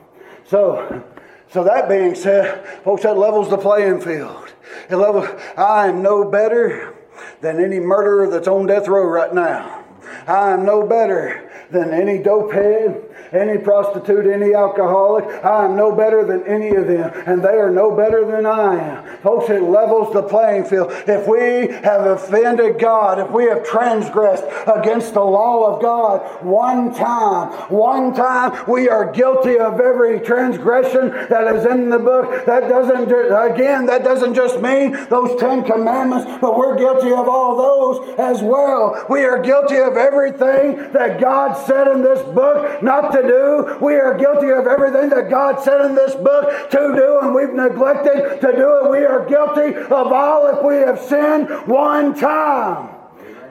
So, 0.45 1.05
so 1.53 1.63
that 1.63 1.89
being 1.89 2.17
said, 2.17 2.67
folks, 2.83 3.05
that 3.05 3.17
levels 3.17 3.49
the 3.49 3.57
playing 3.57 4.01
field. 4.01 4.53
It 4.91 4.97
levels, 4.97 5.29
I 5.57 5.87
am 5.87 6.03
no 6.03 6.29
better 6.29 6.95
than 7.41 7.65
any 7.65 7.79
murderer 7.79 8.29
that's 8.29 8.49
on 8.49 8.67
death 8.67 8.89
row 8.89 9.07
right 9.07 9.33
now. 9.33 9.85
I 10.27 10.51
am 10.51 10.65
no 10.65 10.85
better 10.85 11.49
than 11.71 11.93
any 11.95 12.19
dopehead 12.19 13.14
any 13.33 13.59
prostitute, 13.59 14.27
any 14.27 14.55
alcoholic. 14.55 15.25
I 15.45 15.65
am 15.65 15.77
no 15.77 15.95
better 15.95 16.25
than 16.25 16.47
any 16.47 16.75
of 16.77 16.87
them, 16.87 17.13
and 17.27 17.43
they 17.43 17.57
are 17.57 17.71
no 17.71 17.95
better 17.95 18.25
than 18.25 18.47
I 18.47 18.77
am. 18.77 19.19
Folks, 19.19 19.51
it 19.51 19.63
levels 19.63 20.13
the 20.13 20.23
playing 20.23 20.65
field. 20.65 20.93
If 21.07 21.27
we 21.27 21.73
have 21.83 22.07
offended 22.07 22.79
God, 22.79 23.19
if 23.19 23.31
we 23.31 23.45
have 23.45 23.65
transgressed 23.65 24.45
against 24.67 25.15
the 25.15 25.25
law 25.25 25.75
of 25.75 25.83
God 25.83 26.45
one 26.45 26.95
time, 26.95 27.53
one 27.71 28.15
time, 28.15 28.65
we 28.69 28.89
are 28.89 29.11
guilty 29.11 29.59
of 29.59 29.81
every 29.81 30.21
transgression 30.21 31.11
that 31.29 31.55
is 31.55 31.67
in 31.67 31.91
the 31.91 31.99
book. 31.99 32.47
That 32.47 32.69
doesn't, 32.69 33.11
again, 33.11 33.87
that 33.87 34.05
doesn't 34.05 34.35
just 34.35 34.61
mean 34.61 34.93
those 35.09 35.39
Ten 35.41 35.65
Commandments, 35.65 36.27
but 36.41 36.57
we're 36.57 36.77
guilty 36.77 37.13
of 37.13 37.29
all 37.29 37.57
those 37.57 38.19
as 38.19 38.43
well. 38.43 39.05
We 39.09 39.25
are 39.25 39.41
guilty 39.41 39.77
of 39.77 39.97
everything 39.97 40.93
that 40.93 41.21
God 41.21 41.55
said 41.67 41.89
in 41.89 42.03
this 42.03 42.23
book 42.35 42.83
not 42.83 43.04
to 43.13 43.23
do. 43.23 43.79
We 43.81 43.95
are 43.95 44.17
guilty 44.17 44.51
of 44.51 44.67
everything 44.67 45.11
that 45.11 45.31
God 45.31 45.63
said 45.63 45.85
in 45.85 45.95
this 45.95 46.15
book 46.15 46.71
to 46.71 46.79
do, 46.79 47.19
and 47.23 47.35
we've 47.35 47.53
neglected 47.53 48.41
to 48.41 48.53
do 48.53 48.85
it. 48.85 48.91
We 48.91 49.05
are 49.05 49.27
guilty 49.27 49.77
of 49.77 50.13
all 50.13 50.47
if 50.49 50.65
we 50.65 50.77
have 50.77 51.01
sinned 51.01 51.49
one 51.67 52.15
time. 52.15 52.95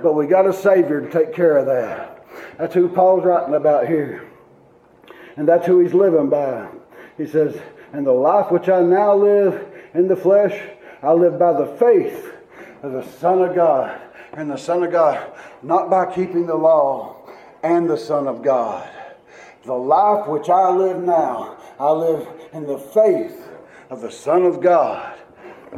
But 0.01 0.13
we 0.13 0.27
got 0.27 0.45
a 0.45 0.53
Savior 0.53 1.01
to 1.01 1.09
take 1.09 1.33
care 1.33 1.57
of 1.57 1.65
that. 1.67 2.25
That's 2.57 2.73
who 2.73 2.89
Paul's 2.89 3.23
writing 3.23 3.55
about 3.55 3.87
here. 3.87 4.29
And 5.35 5.47
that's 5.47 5.65
who 5.65 5.79
he's 5.79 5.93
living 5.93 6.29
by. 6.29 6.69
He 7.17 7.25
says, 7.25 7.59
And 7.91 8.05
the 8.05 8.11
life 8.11 8.51
which 8.51 8.69
I 8.69 8.81
now 8.81 9.15
live 9.15 9.67
in 9.93 10.07
the 10.07 10.15
flesh, 10.15 10.59
I 11.01 11.13
live 11.13 11.39
by 11.39 11.53
the 11.53 11.67
faith 11.77 12.33
of 12.81 12.91
the 12.91 13.03
Son 13.19 13.41
of 13.41 13.55
God. 13.55 13.99
And 14.33 14.49
the 14.49 14.57
Son 14.57 14.83
of 14.83 14.91
God, 14.91 15.31
not 15.61 15.89
by 15.89 16.11
keeping 16.13 16.47
the 16.47 16.55
law 16.55 17.17
and 17.61 17.89
the 17.89 17.97
Son 17.97 18.27
of 18.27 18.41
God. 18.41 18.89
The 19.65 19.73
life 19.73 20.27
which 20.27 20.49
I 20.49 20.69
live 20.69 21.01
now, 21.01 21.57
I 21.79 21.91
live 21.91 22.27
in 22.51 22.65
the 22.67 22.77
faith 22.77 23.47
of 23.89 24.01
the 24.01 24.11
Son 24.11 24.43
of 24.43 24.61
God. 24.61 25.17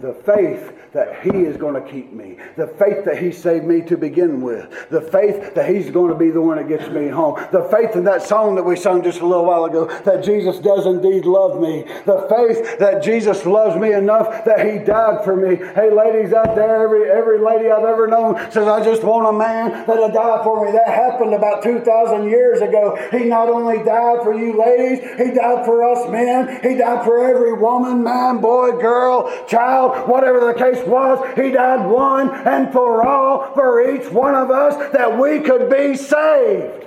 The 0.01 0.13
faith 0.13 0.73
that 0.95 1.21
He 1.21 1.43
is 1.43 1.57
going 1.57 1.75
to 1.75 1.91
keep 1.91 2.13
me. 2.13 2.37
The 2.55 2.67
faith 2.67 3.03
that 3.03 3.17
He 3.21 3.33
saved 3.33 3.65
me 3.65 3.81
to 3.81 3.97
begin 3.97 4.41
with. 4.41 4.89
The 4.89 5.01
faith 5.01 5.53
that 5.53 5.69
He's 5.69 5.91
going 5.91 6.09
to 6.09 6.17
be 6.17 6.31
the 6.31 6.41
one 6.41 6.55
that 6.55 6.69
gets 6.69 6.89
me 6.89 7.09
home. 7.09 7.35
The 7.51 7.67
faith 7.69 7.97
in 7.97 8.05
that 8.05 8.23
song 8.23 8.55
that 8.55 8.63
we 8.63 8.77
sung 8.77 9.03
just 9.03 9.19
a 9.19 9.25
little 9.25 9.43
while 9.43 9.65
ago 9.65 9.87
that 10.05 10.23
Jesus 10.23 10.57
does 10.57 10.85
indeed 10.85 11.25
love 11.25 11.59
me. 11.59 11.83
The 12.05 12.25
faith 12.31 12.79
that 12.79 13.03
Jesus 13.03 13.45
loves 13.45 13.75
me 13.75 13.91
enough 13.91 14.45
that 14.45 14.65
He 14.65 14.79
died 14.79 15.25
for 15.25 15.35
me. 15.35 15.57
Hey, 15.57 15.91
ladies 15.91 16.31
out 16.31 16.55
there, 16.55 16.83
every, 16.83 17.11
every 17.11 17.39
lady 17.39 17.69
I've 17.69 17.83
ever 17.83 18.07
known 18.07 18.39
says, 18.49 18.65
I 18.65 18.81
just 18.81 19.03
want 19.03 19.27
a 19.27 19.37
man 19.37 19.85
that'll 19.85 20.13
die 20.13 20.43
for 20.45 20.65
me. 20.65 20.71
That 20.71 20.87
happened 20.87 21.33
about 21.33 21.61
2,000 21.61 22.29
years 22.29 22.61
ago. 22.61 22.95
He 23.11 23.25
not 23.25 23.49
only 23.49 23.83
died 23.83 24.23
for 24.23 24.33
you 24.33 24.57
ladies, 24.57 24.99
He 25.17 25.35
died 25.35 25.65
for 25.65 25.83
us 25.83 26.09
men. 26.09 26.61
He 26.63 26.77
died 26.77 27.03
for 27.03 27.19
every 27.27 27.51
woman, 27.51 28.01
man, 28.01 28.39
boy, 28.39 28.79
girl, 28.79 29.45
child, 29.45 30.07
whatever 30.07 30.39
the 30.39 30.53
case 30.53 30.84
was 30.87 31.35
He 31.35 31.51
died 31.51 31.85
one 31.89 32.29
and 32.29 32.71
for 32.71 33.05
all 33.05 33.53
for 33.53 33.89
each 33.89 34.09
one 34.11 34.35
of 34.35 34.51
us 34.51 34.91
that 34.93 35.17
we 35.19 35.39
could 35.39 35.69
be 35.69 35.95
saved. 35.95 36.83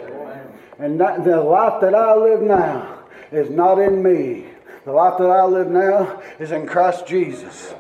And 0.79 1.01
that, 1.01 1.25
the 1.25 1.41
life 1.41 1.81
that 1.81 1.95
I 1.95 2.15
live 2.15 2.41
now 2.41 3.05
is 3.33 3.51
not 3.51 3.79
in 3.79 4.03
me. 4.03 4.47
The 4.85 4.93
life 4.93 5.19
that 5.19 5.29
I 5.29 5.45
live 5.45 5.69
now 5.69 6.23
is 6.39 6.53
in 6.53 6.67
Christ 6.67 7.07
Jesus. 7.07 7.75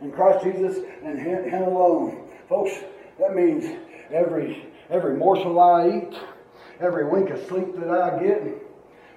In 0.00 0.10
Christ 0.10 0.44
Jesus 0.44 0.78
and 1.04 1.18
Him, 1.18 1.48
him 1.48 1.62
alone. 1.62 2.28
Folks, 2.48 2.72
that 3.18 3.34
means 3.34 3.78
every, 4.10 4.66
every 4.90 5.16
morsel 5.16 5.60
I 5.60 5.88
eat, 5.88 6.18
every 6.80 7.06
wink 7.06 7.30
of 7.30 7.46
sleep 7.46 7.76
that 7.76 7.90
I 7.90 8.22
get, 8.22 8.42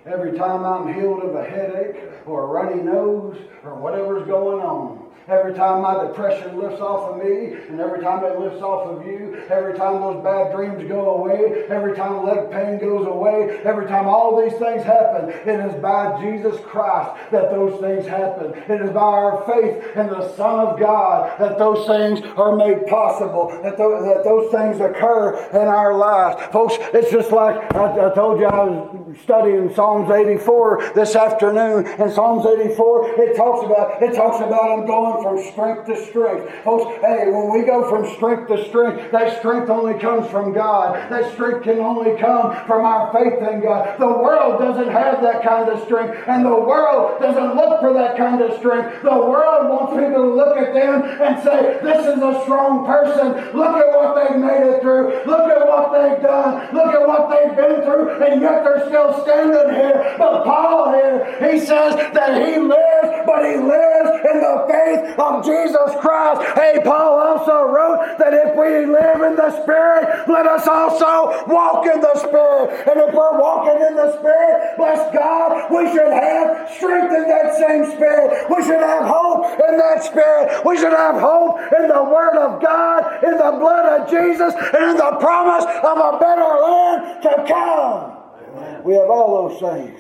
every 0.06 0.38
time 0.38 0.66
I'm 0.66 0.94
healed 0.94 1.24
of 1.24 1.36
a 1.36 1.44
headache 1.44 2.04
or 2.26 2.44
a 2.44 2.48
runny 2.48 2.82
nose 2.82 3.38
or 3.64 3.76
whatever's 3.76 4.28
going 4.28 4.62
on, 4.62 5.01
Every 5.28 5.54
time 5.54 5.82
my 5.82 6.04
depression 6.04 6.58
lifts 6.60 6.82
off 6.82 7.12
of 7.12 7.24
me, 7.24 7.54
and 7.70 7.80
every 7.80 8.02
time 8.02 8.24
it 8.26 8.40
lifts 8.40 8.62
off 8.62 8.88
of 8.88 9.06
you, 9.06 9.42
every 9.50 9.78
time 9.78 10.02
those 10.02 10.24
bad 10.24 10.56
dreams 10.56 10.88
go 10.88 11.16
away, 11.16 11.66
every 11.70 11.96
time 11.96 12.26
leg 12.26 12.50
pain 12.52 12.80
goes 12.80 13.06
away, 13.06 13.62
every 13.64 13.88
time 13.88 14.08
all 14.08 14.42
these 14.42 14.58
things 14.58 14.84
happen, 14.84 15.30
it 15.30 15.60
is 15.60 15.82
by 15.82 16.20
Jesus 16.22 16.60
Christ 16.62 17.12
that 17.32 17.52
those 17.52 17.80
things 17.80 18.08
happen. 18.08 18.54
It 18.68 18.82
is 18.82 18.90
by 18.90 19.00
our 19.00 19.44
faith 19.46 19.96
in 19.96 20.08
the 20.08 20.36
Son 20.36 20.60
of 20.60 20.80
God 20.80 21.40
that 21.40 21.58
those 21.58 21.86
things 21.86 22.26
are 22.36 22.56
made 22.56 22.88
possible, 22.88 23.50
that 23.62 23.78
those, 23.78 24.04
that 24.04 24.24
those 24.24 24.52
things 24.52 24.82
occur 24.82 25.38
in 25.52 25.68
our 25.68 25.94
lives. 25.94 26.42
Folks, 26.52 26.76
it's 26.94 27.12
just 27.12 27.32
like 27.32 27.56
I, 27.76 28.10
I 28.10 28.14
told 28.16 28.40
you 28.40 28.48
I 28.48 28.64
was 28.64 29.18
studying 29.24 29.74
Psalms 29.74 30.10
84 30.10 30.94
this 30.96 31.16
afternoon, 31.16 31.86
and 31.86 32.12
Psalms 32.12 32.46
84, 32.46 33.22
it 33.22 33.36
talks 33.38 33.66
about, 33.66 34.02
it 34.02 34.16
talks 34.16 34.38
about 34.38 34.80
I'm 34.80 34.86
going 34.86 35.11
from 35.20 35.36
strength 35.52 35.86
to 35.88 35.96
strength. 36.08 36.48
Folks, 36.64 37.02
hey, 37.02 37.28
when 37.28 37.52
we 37.52 37.66
go 37.66 37.90
from 37.90 38.08
strength 38.16 38.48
to 38.48 38.64
strength, 38.70 39.12
that 39.12 39.40
strength 39.40 39.70
only 39.70 40.00
comes 40.00 40.30
from 40.30 40.54
God. 40.54 41.12
That 41.12 41.34
strength 41.34 41.64
can 41.64 41.80
only 41.80 42.20
come 42.20 42.56
from 42.66 42.86
our 42.86 43.12
faith 43.12 43.42
in 43.42 43.62
God. 43.62 44.00
The 44.00 44.08
world 44.08 44.60
doesn't 44.60 44.92
have 44.92 45.22
that 45.22 45.44
kind 45.44 45.70
of 45.70 45.84
strength, 45.84 46.16
and 46.28 46.46
the 46.46 46.60
world 46.60 47.20
doesn't 47.20 47.56
look 47.56 47.82
for 47.82 47.94
that 47.94 48.18
kind 48.18 48.42
of 48.42 48.58
strength. 48.58 49.02
The 49.02 49.18
world 49.18 49.70
wants 49.70 49.94
people 49.98 50.22
to 50.22 50.36
look 50.36 50.58
at 50.58 50.74
them 50.74 51.04
and 51.04 51.42
say, 51.44 51.80
This 51.82 52.06
is 52.06 52.22
a 52.22 52.42
strong 52.44 52.86
person. 52.86 53.56
Look 53.58 53.76
at 53.76 53.90
what 53.92 54.16
they've 54.16 54.40
made 54.40 54.64
it 54.64 54.82
through. 54.82 55.26
Look 55.26 55.50
at 55.50 55.68
what 55.68 55.92
they've 55.92 56.22
done. 56.22 56.74
Look 56.74 56.94
at 56.94 57.08
what 57.08 57.30
they've 57.30 57.56
been 57.56 57.84
through, 57.84 58.24
and 58.24 58.42
yet 58.42 58.64
they're 58.64 58.88
still 58.88 59.22
standing 59.24 59.74
here. 59.74 60.16
But 60.18 60.44
Paul 60.44 60.94
here, 60.94 61.52
he 61.52 61.60
says 61.60 61.96
that 62.14 62.34
he 62.46 62.58
lives, 62.60 63.10
but 63.26 63.42
he 63.46 63.58
lives 63.58 64.12
in 64.32 64.38
the 64.42 64.56
faith 64.70 65.01
of 65.18 65.46
Jesus 65.46 65.90
Christ. 66.00 66.42
Hey, 66.56 66.80
Paul 66.84 67.20
also 67.20 67.70
wrote 67.70 68.18
that 68.20 68.34
if 68.34 68.56
we 68.56 68.86
live 68.86 69.22
in 69.22 69.36
the 69.36 69.52
Spirit, 69.64 70.28
let 70.28 70.48
us 70.48 70.68
also 70.68 71.46
walk 71.48 71.86
in 71.86 72.02
the 72.02 72.16
Spirit. 72.16 72.88
And 72.88 73.00
if 73.02 73.14
we're 73.14 73.40
walking 73.40 73.80
in 73.82 73.96
the 73.96 74.18
Spirit, 74.18 74.78
bless 74.78 75.14
God, 75.14 75.72
we 75.72 75.90
should 75.92 76.12
have 76.12 76.70
strength 76.76 77.14
in 77.14 77.26
that 77.28 77.56
same 77.56 77.86
Spirit. 77.96 78.50
We 78.50 78.64
should 78.64 78.82
have 78.82 79.06
hope 79.06 79.46
in 79.70 79.78
that 79.78 80.04
Spirit. 80.04 80.66
We 80.66 80.78
should 80.78 80.94
have 80.94 81.20
hope 81.20 81.60
in 81.80 81.88
the 81.88 82.04
Word 82.04 82.38
of 82.38 82.62
God, 82.62 83.24
in 83.24 83.38
the 83.38 83.52
blood 83.60 83.86
of 84.02 84.10
Jesus, 84.10 84.54
and 84.54 84.92
in 84.92 84.98
the 84.98 85.18
promise 85.20 85.66
of 85.66 85.98
a 85.98 86.18
better 86.20 86.52
land 86.62 87.24
to 87.24 87.34
come. 87.48 88.84
We 88.84 88.94
have 88.96 89.10
all 89.10 89.50
those 89.50 89.60
things. 89.60 90.00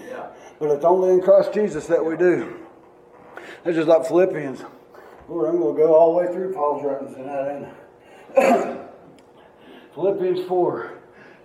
But 0.59 0.69
it's 0.71 0.85
only 0.85 1.13
in 1.13 1.21
Christ 1.21 1.53
Jesus 1.53 1.87
that 1.87 2.05
we 2.05 2.15
do. 2.15 2.59
It's 3.65 3.75
just 3.75 3.87
like 3.87 4.05
Philippians. 4.05 4.63
Lord, 5.31 5.47
I'm 5.47 5.61
going 5.61 5.75
to 5.77 5.81
go 5.81 5.95
all 5.95 6.11
the 6.11 6.17
way 6.17 6.33
through 6.33 6.53
Paul's 6.53 6.83
writings 6.83 7.15
tonight, 7.15 7.55
ain't 7.55 7.67
I? 8.37 8.85
Philippians 9.95 10.45
4, 10.45 10.91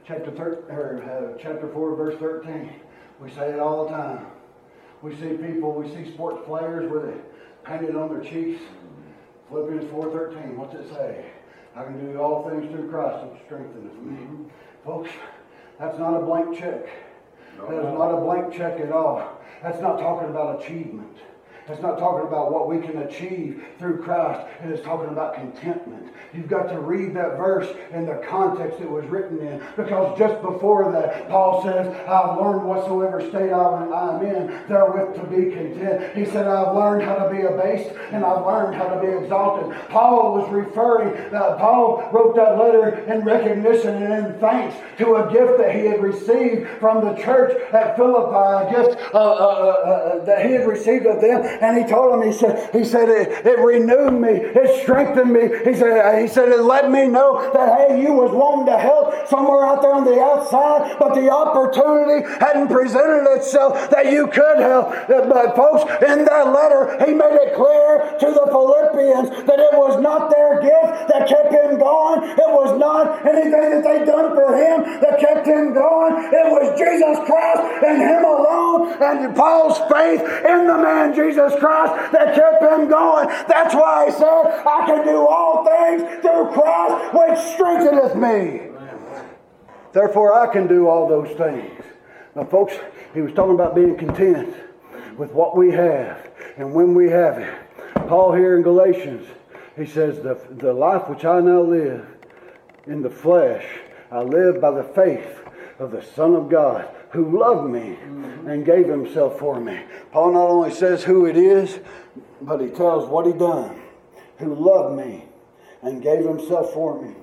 chapter, 0.04 0.32
thir- 0.32 0.64
or, 0.68 1.36
uh, 1.36 1.40
chapter 1.40 1.68
4, 1.72 1.94
verse 1.94 2.18
13. 2.18 2.72
We 3.20 3.30
say 3.30 3.50
it 3.52 3.60
all 3.60 3.84
the 3.84 3.90
time. 3.90 4.26
We 5.02 5.14
see 5.14 5.36
people, 5.36 5.72
we 5.72 5.88
see 5.94 6.12
sports 6.12 6.42
players 6.46 6.90
with 6.90 7.04
it 7.04 7.64
painted 7.64 7.94
on 7.94 8.08
their 8.12 8.28
cheeks. 8.28 8.60
Philippians 9.50 9.84
4.13, 9.84 10.56
what's 10.56 10.74
it 10.74 10.92
say? 10.92 11.24
I 11.76 11.84
can 11.84 12.04
do 12.04 12.18
all 12.18 12.50
things 12.50 12.68
through 12.72 12.90
Christ 12.90 13.24
who 13.24 13.38
strengthens 13.44 13.94
me. 14.02 14.50
Folks, 14.84 15.10
that's 15.78 15.96
not 15.96 16.20
a 16.20 16.26
blank 16.26 16.58
check. 16.58 16.88
No, 17.56 17.70
That 17.70 17.86
is 17.86 17.94
not 17.96 18.10
a 18.10 18.20
blank 18.20 18.52
check 18.52 18.80
at 18.80 18.90
all. 18.90 19.40
That's 19.62 19.80
not 19.80 20.00
talking 20.00 20.28
about 20.28 20.64
achievement. 20.64 21.16
It's 21.68 21.82
not 21.82 21.98
talking 21.98 22.28
about 22.28 22.52
what 22.52 22.68
we 22.68 22.80
can 22.80 22.98
achieve 22.98 23.64
through 23.78 24.02
Christ. 24.02 24.46
It 24.62 24.70
is 24.70 24.80
talking 24.84 25.08
about 25.08 25.34
contentment. 25.34 26.12
You've 26.32 26.48
got 26.48 26.68
to 26.68 26.78
read 26.78 27.14
that 27.16 27.36
verse 27.36 27.68
in 27.92 28.06
the 28.06 28.22
context 28.28 28.80
it 28.80 28.88
was 28.88 29.04
written 29.06 29.40
in. 29.40 29.60
Because 29.76 30.16
just 30.16 30.40
before 30.42 30.92
that, 30.92 31.28
Paul 31.28 31.64
says, 31.64 31.88
I've 32.06 32.38
learned 32.38 32.68
whatsoever 32.68 33.20
state 33.20 33.52
I'm 33.52 34.24
in, 34.24 34.46
therewith 34.68 35.16
to 35.16 35.26
be 35.26 35.50
content. 35.50 36.16
He 36.16 36.24
said, 36.24 36.46
I've 36.46 36.74
learned 36.74 37.02
how 37.02 37.16
to 37.16 37.34
be 37.34 37.42
abased 37.42 37.96
and 38.12 38.24
I've 38.24 38.46
learned 38.46 38.76
how 38.76 38.88
to 38.88 39.00
be 39.00 39.08
exalted. 39.08 39.76
Paul 39.88 40.34
was 40.38 40.50
referring, 40.52 41.16
uh, 41.34 41.56
Paul 41.56 42.08
wrote 42.12 42.36
that 42.36 42.58
letter 42.58 42.98
in 43.12 43.24
recognition 43.24 44.02
and 44.02 44.26
in 44.26 44.40
thanks 44.40 44.76
to 44.98 45.16
a 45.16 45.32
gift 45.32 45.58
that 45.58 45.74
he 45.74 45.86
had 45.86 46.00
received 46.00 46.68
from 46.78 47.04
the 47.04 47.20
church 47.20 47.60
at 47.72 47.96
Philippi, 47.96 48.36
a 48.36 48.70
gift 48.70 49.14
uh, 49.14 49.18
uh, 49.18 49.22
uh, 49.22 49.88
uh 50.20 50.24
that 50.24 50.46
he 50.46 50.52
had 50.52 50.66
received 50.66 51.06
of 51.06 51.20
them 51.20 51.55
and 51.60 51.78
he 51.78 51.84
told 51.84 52.14
him, 52.14 52.26
he 52.26 52.36
said, 52.36 52.70
he 52.72 52.84
said 52.84 53.08
it, 53.08 53.46
it 53.46 53.58
renewed 53.58 54.12
me, 54.12 54.30
it 54.30 54.82
strengthened 54.82 55.32
me. 55.32 55.48
He 55.64 55.74
said, 55.74 56.20
he 56.20 56.28
said, 56.28 56.48
it 56.48 56.62
let 56.62 56.90
me 56.90 57.08
know 57.08 57.50
that 57.52 57.90
hey, 57.90 58.02
you 58.02 58.12
was 58.12 58.32
wanting 58.32 58.66
to 58.66 58.78
help 58.78 59.28
somewhere 59.28 59.64
out 59.64 59.82
there 59.82 59.94
on 59.94 60.04
the 60.04 60.20
outside, 60.20 60.96
but 60.98 61.14
the 61.14 61.30
opportunity 61.30 62.26
hadn't 62.40 62.68
presented 62.68 63.26
itself 63.36 63.90
that 63.90 64.12
you 64.12 64.26
could 64.28 64.58
help. 64.58 64.92
But 65.08 65.56
folks, 65.56 65.84
in 66.02 66.24
that 66.24 66.52
letter, 66.52 66.96
he 67.04 67.12
made 67.12 67.36
it 67.40 67.54
clear 67.54 68.16
to 68.20 68.28
the 68.32 68.46
Philippians 68.50 69.46
that 69.46 69.58
it 69.58 69.74
was 69.76 70.00
not 70.00 70.30
their 70.30 70.60
gift 70.60 71.08
that 71.12 71.28
kept 71.28 71.52
him 71.52 71.78
going. 71.78 72.22
It 72.36 72.50
was 72.52 72.78
not 72.78 73.24
anything 73.26 73.70
that 73.70 73.82
they'd 73.84 74.06
done 74.06 74.34
for 74.34 74.56
him 74.56 75.00
that 75.00 75.18
kept 75.20 75.46
him 75.46 75.74
going. 75.74 76.14
It 76.32 76.46
was 76.50 76.78
Jesus 76.78 77.16
Christ 77.26 77.62
and 77.84 78.02
him 78.02 78.24
alone 78.24 78.96
and 79.00 79.36
Paul's 79.36 79.78
faith 79.90 80.20
in 80.20 80.66
the 80.66 80.78
man 80.78 81.14
Jesus 81.14 81.45
Jesus 81.46 81.60
Christ 81.60 82.12
that 82.12 82.34
kept 82.34 82.62
him 82.62 82.88
going. 82.88 83.28
That's 83.48 83.74
why 83.74 84.06
he 84.06 84.12
said, 84.12 84.64
I 84.66 84.86
can 84.86 85.04
do 85.04 85.26
all 85.26 85.64
things 85.64 86.02
through 86.22 86.50
Christ 86.52 87.14
which 87.14 87.54
strengtheneth 87.54 88.16
me. 88.16 88.70
Therefore, 89.92 90.34
I 90.34 90.52
can 90.52 90.66
do 90.66 90.88
all 90.88 91.08
those 91.08 91.36
things. 91.36 91.82
Now, 92.34 92.44
folks, 92.44 92.74
he 93.14 93.22
was 93.22 93.32
talking 93.32 93.54
about 93.54 93.74
being 93.74 93.96
content 93.96 94.54
with 95.16 95.32
what 95.32 95.56
we 95.56 95.70
have 95.70 96.30
and 96.58 96.74
when 96.74 96.94
we 96.94 97.08
have 97.08 97.38
it. 97.38 97.54
Paul 98.08 98.34
here 98.34 98.56
in 98.56 98.62
Galatians, 98.62 99.26
he 99.76 99.86
says, 99.86 100.20
The, 100.20 100.38
the 100.50 100.72
life 100.72 101.08
which 101.08 101.24
I 101.24 101.40
now 101.40 101.62
live 101.62 102.06
in 102.86 103.02
the 103.02 103.10
flesh, 103.10 103.64
I 104.10 104.20
live 104.20 104.60
by 104.60 104.70
the 104.70 104.84
faith 104.84 105.40
of 105.78 105.92
the 105.92 106.02
Son 106.02 106.34
of 106.34 106.50
God 106.50 106.88
who 107.10 107.38
loved 107.38 107.70
me. 107.70 107.96
And 108.46 108.64
gave 108.64 108.88
himself 108.88 109.38
for 109.38 109.60
me. 109.60 109.82
Paul 110.12 110.32
not 110.32 110.48
only 110.48 110.72
says 110.72 111.02
who 111.04 111.26
it 111.26 111.36
is, 111.36 111.80
but 112.40 112.60
he 112.60 112.68
tells 112.68 113.08
what 113.08 113.26
he 113.26 113.32
done. 113.32 113.82
Who 114.38 114.54
loved 114.54 114.96
me 114.96 115.24
and 115.82 116.02
gave 116.02 116.24
himself 116.24 116.72
for 116.72 117.02
me. 117.02 117.14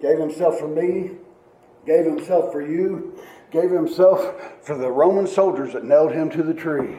Gave 0.00 0.18
himself 0.18 0.58
for 0.58 0.68
me, 0.68 1.10
gave 1.86 2.06
himself 2.06 2.52
for 2.52 2.62
you, 2.62 3.18
gave 3.50 3.70
himself 3.70 4.34
for 4.62 4.78
the 4.78 4.90
Roman 4.90 5.26
soldiers 5.26 5.74
that 5.74 5.84
nailed 5.84 6.12
him 6.12 6.30
to 6.30 6.42
the 6.42 6.54
tree. 6.54 6.96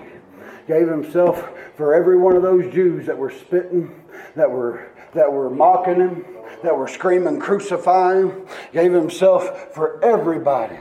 Gave 0.68 0.88
himself 0.88 1.50
for 1.76 1.96
every 1.96 2.18
one 2.18 2.36
of 2.36 2.44
those 2.44 2.72
Jews 2.72 3.08
that 3.08 3.18
were 3.18 3.32
spitting, 3.32 4.04
that 4.36 4.50
were 4.50 4.92
that 5.14 5.32
were 5.32 5.50
mocking 5.50 5.96
him, 5.96 6.26
that 6.64 6.78
were 6.78 6.88
screaming, 6.88 7.40
crucify 7.40 8.20
him. 8.20 8.46
Gave 8.72 8.94
himself 8.94 9.74
for 9.74 10.04
everybody. 10.04 10.78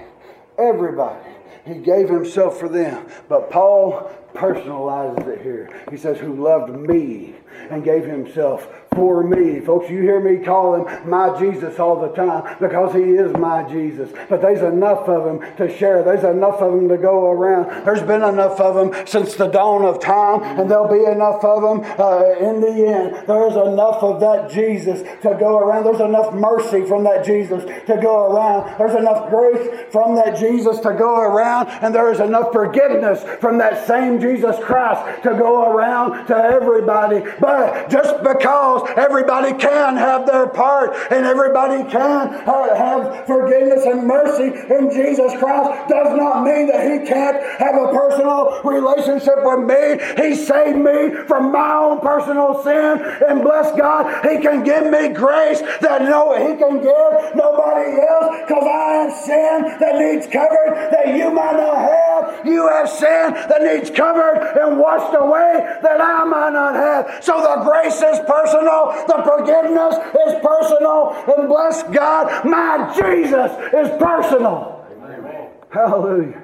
Everybody. 0.58 1.29
He 1.66 1.74
gave 1.74 2.08
himself 2.08 2.58
for 2.58 2.68
them. 2.68 3.06
But 3.28 3.50
Paul 3.50 4.10
personalizes 4.34 5.26
it 5.28 5.42
here. 5.42 5.84
He 5.90 5.96
says, 5.96 6.18
Who 6.18 6.34
loved 6.34 6.70
me 6.70 7.34
and 7.70 7.84
gave 7.84 8.04
himself 8.04 8.68
for 8.94 9.22
me. 9.22 9.60
Folks, 9.60 9.88
you 9.88 10.02
hear 10.02 10.20
me 10.20 10.44
call 10.44 10.74
him 10.74 11.08
my 11.08 11.38
Jesus 11.38 11.78
all 11.78 12.00
the 12.00 12.08
time 12.08 12.56
because 12.60 12.92
he 12.94 13.02
is 13.02 13.32
my 13.36 13.62
Jesus. 13.68 14.10
But 14.28 14.42
there's 14.42 14.62
enough 14.62 15.08
of 15.08 15.26
him 15.26 15.56
to 15.56 15.76
share. 15.76 16.02
There's 16.02 16.24
enough 16.24 16.60
of 16.60 16.74
him 16.74 16.88
to 16.88 16.98
go 16.98 17.30
around. 17.30 17.84
There's 17.84 18.02
been 18.02 18.22
enough 18.22 18.60
of 18.60 18.76
him 18.76 19.06
since 19.06 19.36
the 19.36 19.46
dawn 19.46 19.84
of 19.84 20.00
time, 20.00 20.42
and 20.58 20.70
there'll 20.70 20.88
be 20.88 21.04
enough 21.04 21.44
of 21.44 21.62
him 21.62 21.84
uh, 21.98 22.34
in 22.40 22.60
the 22.60 22.86
end. 22.86 23.28
There's 23.28 23.54
enough 23.54 24.02
of 24.02 24.20
that 24.20 24.50
Jesus 24.50 25.02
to 25.22 25.36
go 25.38 25.58
around. 25.58 25.84
There's 25.84 26.00
enough 26.00 26.34
mercy 26.34 26.84
from 26.84 27.04
that 27.04 27.24
Jesus 27.24 27.64
to 27.86 27.98
go 28.02 28.32
around. 28.32 28.76
There's 28.76 28.96
enough 28.96 29.30
grace 29.30 29.86
from 29.92 30.16
that 30.16 30.36
Jesus 30.38 30.80
to 30.80 30.94
go 30.94 31.20
around, 31.20 31.68
and 31.80 31.94
there 31.94 32.10
is 32.12 32.18
enough 32.18 32.52
forgiveness 32.52 33.22
from 33.40 33.58
that 33.58 33.86
same 33.86 34.20
Jesus 34.20 34.56
Christ 34.64 35.22
to 35.22 35.30
go 35.30 35.70
around 35.72 36.26
to 36.26 36.34
everybody. 36.36 37.22
But 37.38 37.88
just 37.88 38.22
because 38.22 38.79
everybody 38.96 39.52
can 39.58 39.96
have 39.96 40.26
their 40.26 40.48
part 40.48 40.96
and 41.10 41.26
everybody 41.26 41.88
can 41.90 42.32
have 42.44 43.26
forgiveness 43.26 43.84
and 43.84 44.06
mercy 44.06 44.52
in 44.74 44.90
Jesus 44.90 45.32
Christ 45.38 45.88
does 45.88 46.16
not 46.16 46.44
mean 46.44 46.66
that 46.68 46.82
he 46.82 47.06
can't 47.06 47.36
have 47.58 47.74
a 47.74 47.92
personal 47.92 48.60
relationship 48.64 49.38
with 49.42 49.66
me. 49.66 50.24
He 50.24 50.34
saved 50.34 50.78
me 50.78 51.14
from 51.26 51.52
my 51.52 51.74
own 51.74 52.00
personal 52.00 52.62
sin 52.62 53.00
and 53.28 53.42
bless 53.42 53.76
God, 53.76 54.24
he 54.24 54.40
can 54.40 54.64
give 54.64 54.90
me 54.90 55.08
grace 55.10 55.60
that 55.80 56.02
no 56.02 56.30
he 56.36 56.56
can 56.56 56.80
give 56.80 57.36
nobody 57.36 58.00
else 58.00 58.36
because 58.46 58.64
I 58.64 58.92
have 59.00 59.12
sin 59.24 59.78
that 59.80 59.94
needs 59.98 60.26
covered 60.26 60.90
that 60.92 61.16
you 61.16 61.30
might 61.30 61.56
not 61.56 61.78
have. 61.78 62.46
You 62.46 62.68
have 62.68 62.88
sin 62.88 63.34
that 63.34 63.62
needs 63.62 63.90
covered 63.90 64.56
and 64.60 64.78
washed 64.78 65.14
away 65.14 65.66
that 65.82 66.00
I 66.00 66.24
might 66.24 66.50
not 66.50 66.74
have. 66.74 67.24
So 67.24 67.40
the 67.40 67.64
grace 67.64 68.00
is 68.00 68.20
personal, 68.26 68.69
the 69.06 69.22
forgiveness 69.22 69.96
is 70.26 70.34
personal, 70.44 71.14
and 71.36 71.48
bless 71.48 71.82
God, 71.84 72.44
my 72.44 72.92
Jesus 72.94 73.50
is 73.72 73.88
personal. 73.98 74.86
Amen. 75.02 75.48
Hallelujah. 75.70 76.42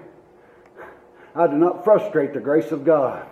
I 1.35 1.47
do 1.47 1.55
not 1.55 1.85
frustrate 1.85 2.33
the 2.33 2.41
grace 2.41 2.73
of 2.73 2.85
God. 2.85 3.27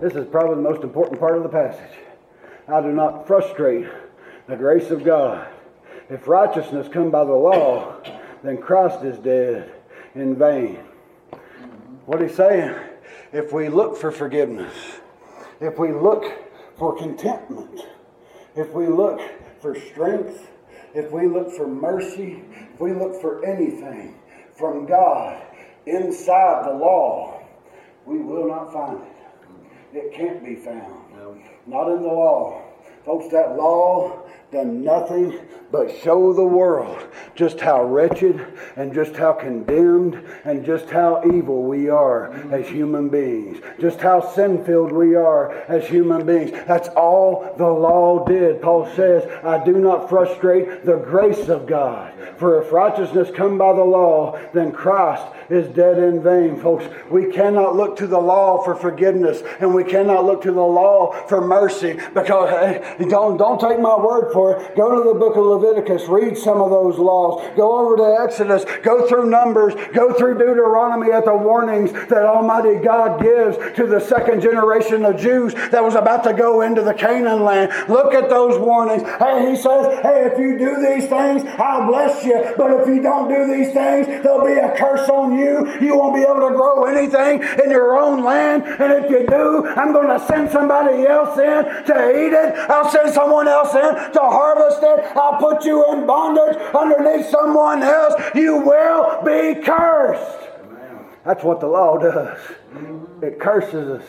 This 0.00 0.14
is 0.14 0.26
probably 0.26 0.56
the 0.56 0.68
most 0.68 0.82
important 0.82 1.20
part 1.20 1.36
of 1.36 1.42
the 1.42 1.48
passage. 1.48 1.98
I 2.66 2.80
do 2.80 2.92
not 2.92 3.26
frustrate 3.26 3.88
the 4.46 4.56
grace 4.56 4.90
of 4.90 5.04
God. 5.04 5.48
If 6.10 6.26
righteousness 6.26 6.88
come 6.88 7.10
by 7.10 7.24
the 7.24 7.32
law, 7.32 7.96
then 8.42 8.58
Christ 8.58 9.04
is 9.04 9.18
dead 9.18 9.72
in 10.14 10.36
vain. 10.36 10.78
What 12.06 12.20
he's 12.20 12.34
saying, 12.34 12.74
if 13.32 13.52
we 13.52 13.68
look 13.68 13.96
for 13.96 14.10
forgiveness, 14.10 14.74
if 15.60 15.78
we 15.78 15.92
look 15.92 16.24
for 16.78 16.96
contentment, 16.96 17.80
if 18.54 18.72
we 18.72 18.86
look 18.86 19.20
for 19.60 19.78
strength, 19.78 20.48
if 20.94 21.10
we 21.10 21.26
look 21.26 21.50
for 21.52 21.66
mercy, 21.66 22.44
if 22.72 22.80
we 22.80 22.92
look 22.92 23.20
for 23.20 23.44
anything 23.44 24.14
from 24.54 24.86
God 24.86 25.42
inside 25.86 26.66
the 26.66 26.74
law, 26.74 27.42
we 28.06 28.18
will 28.18 28.48
not 28.48 28.72
find 28.72 29.00
it. 29.02 29.96
It 29.98 30.14
can't 30.14 30.44
be 30.44 30.54
found. 30.54 31.12
No. 31.16 31.36
Not 31.66 31.88
in 31.90 32.02
the 32.02 32.08
law. 32.08 32.62
Folks, 33.04 33.28
that 33.32 33.56
law 33.56 34.22
done 34.50 34.82
nothing 34.82 35.38
but 35.70 35.94
show 36.02 36.32
the 36.32 36.44
world 36.44 37.06
just 37.34 37.60
how 37.60 37.84
wretched 37.84 38.40
and 38.76 38.94
just 38.94 39.14
how 39.14 39.32
condemned 39.32 40.24
and 40.44 40.64
just 40.64 40.88
how 40.88 41.22
evil 41.30 41.64
we 41.64 41.90
are 41.90 42.32
as 42.50 42.66
human 42.66 43.10
beings, 43.10 43.58
just 43.78 44.00
how 44.00 44.20
sin 44.32 44.64
filled 44.64 44.90
we 44.90 45.14
are 45.14 45.52
as 45.68 45.86
human 45.86 46.24
beings. 46.24 46.50
That's 46.66 46.88
all 46.90 47.54
the 47.58 47.68
law 47.68 48.24
did. 48.24 48.62
Paul 48.62 48.90
says, 48.96 49.28
I 49.44 49.62
do 49.62 49.72
not 49.72 50.08
frustrate 50.08 50.86
the 50.86 50.96
grace 50.96 51.48
of 51.48 51.66
God. 51.66 52.14
For 52.38 52.62
if 52.62 52.72
righteousness 52.72 53.30
come 53.34 53.58
by 53.58 53.74
the 53.74 53.84
law, 53.84 54.40
then 54.54 54.72
Christ 54.72 55.26
is 55.50 55.68
dead 55.74 55.98
in 55.98 56.22
vain, 56.22 56.58
folks. 56.60 56.86
We 57.10 57.30
cannot 57.30 57.76
look 57.76 57.96
to 57.98 58.06
the 58.06 58.18
law 58.18 58.62
for 58.62 58.74
forgiveness 58.74 59.42
and 59.60 59.74
we 59.74 59.84
cannot 59.84 60.24
look 60.24 60.42
to 60.42 60.52
the 60.52 60.60
law 60.60 61.12
for 61.26 61.40
mercy 61.40 61.98
because 62.14 62.48
hey, 62.50 63.06
don't, 63.08 63.36
don't 63.36 63.60
take 63.60 63.80
my 63.80 63.96
word 63.96 64.32
for 64.32 64.37
it. 64.46 64.76
Go 64.76 65.02
to 65.02 65.08
the 65.08 65.18
book 65.18 65.36
of 65.36 65.44
Leviticus, 65.44 66.08
read 66.08 66.36
some 66.36 66.60
of 66.60 66.70
those 66.70 66.98
laws. 66.98 67.44
Go 67.56 67.78
over 67.78 67.96
to 67.96 68.22
Exodus, 68.22 68.64
go 68.82 69.06
through 69.08 69.28
Numbers, 69.30 69.74
go 69.92 70.12
through 70.14 70.38
Deuteronomy 70.38 71.12
at 71.12 71.24
the 71.24 71.34
warnings 71.34 71.92
that 71.92 72.24
Almighty 72.24 72.76
God 72.76 73.20
gives 73.20 73.56
to 73.76 73.86
the 73.86 74.00
second 74.00 74.40
generation 74.40 75.04
of 75.04 75.18
Jews 75.18 75.54
that 75.54 75.82
was 75.82 75.94
about 75.94 76.24
to 76.24 76.32
go 76.32 76.62
into 76.62 76.82
the 76.82 76.94
Canaan 76.94 77.44
land. 77.44 77.72
Look 77.88 78.14
at 78.14 78.28
those 78.28 78.58
warnings. 78.58 79.02
Hey, 79.18 79.50
he 79.50 79.56
says, 79.56 80.00
hey, 80.02 80.30
if 80.32 80.38
you 80.38 80.58
do 80.58 80.76
these 80.76 81.08
things, 81.08 81.42
I'll 81.58 81.86
bless 81.86 82.24
you. 82.24 82.54
But 82.56 82.80
if 82.80 82.88
you 82.88 83.02
don't 83.02 83.28
do 83.28 83.46
these 83.46 83.72
things, 83.72 84.06
there'll 84.06 84.46
be 84.46 84.52
a 84.52 84.74
curse 84.76 85.08
on 85.08 85.36
you. 85.36 85.66
You 85.80 85.96
won't 85.96 86.14
be 86.14 86.22
able 86.22 86.48
to 86.48 86.54
grow 86.54 86.84
anything 86.84 87.42
in 87.64 87.70
your 87.70 87.98
own 87.98 88.24
land. 88.24 88.64
And 88.64 89.04
if 89.04 89.10
you 89.10 89.26
do, 89.26 89.66
I'm 89.66 89.92
going 89.92 90.08
to 90.08 90.24
send 90.26 90.50
somebody 90.50 91.06
else 91.06 91.38
in 91.38 91.84
to 91.86 92.10
eat 92.10 92.32
it. 92.32 92.54
I'll 92.70 92.90
send 92.90 93.12
someone 93.12 93.48
else 93.48 93.74
in 93.74 94.12
to 94.12 94.20
harvest 94.30 94.80
it. 94.82 95.16
I'll 95.16 95.38
put 95.38 95.64
you 95.64 95.84
in 95.92 96.06
bondage 96.06 96.56
underneath 96.74 97.26
someone 97.30 97.82
else. 97.82 98.14
You 98.34 98.58
will 98.58 99.22
be 99.24 99.60
cursed. 99.62 100.48
That's 101.24 101.44
what 101.44 101.60
the 101.60 101.66
law 101.66 101.98
does. 101.98 102.38
It 103.22 103.38
curses 103.38 104.00
us. 104.00 104.04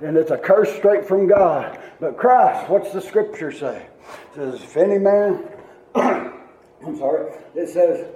And 0.00 0.16
it's 0.16 0.30
a 0.30 0.38
curse 0.38 0.74
straight 0.76 1.06
from 1.06 1.28
God. 1.28 1.78
But 2.00 2.16
Christ, 2.16 2.68
what's 2.68 2.92
the 2.92 3.00
scripture 3.00 3.52
say? 3.52 3.86
It 3.86 4.34
says, 4.34 4.54
if 4.62 4.76
any 4.76 4.98
man, 4.98 5.48
I'm 5.94 6.98
sorry, 6.98 7.32
it 7.54 7.68
says 7.68 8.06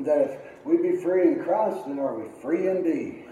that 0.00 0.18
if 0.18 0.40
we 0.64 0.78
be 0.78 0.96
free 0.96 1.22
in 1.22 1.44
Christ, 1.44 1.86
then 1.86 1.98
are 1.98 2.14
we 2.14 2.26
free 2.40 2.68
indeed. 2.68 3.24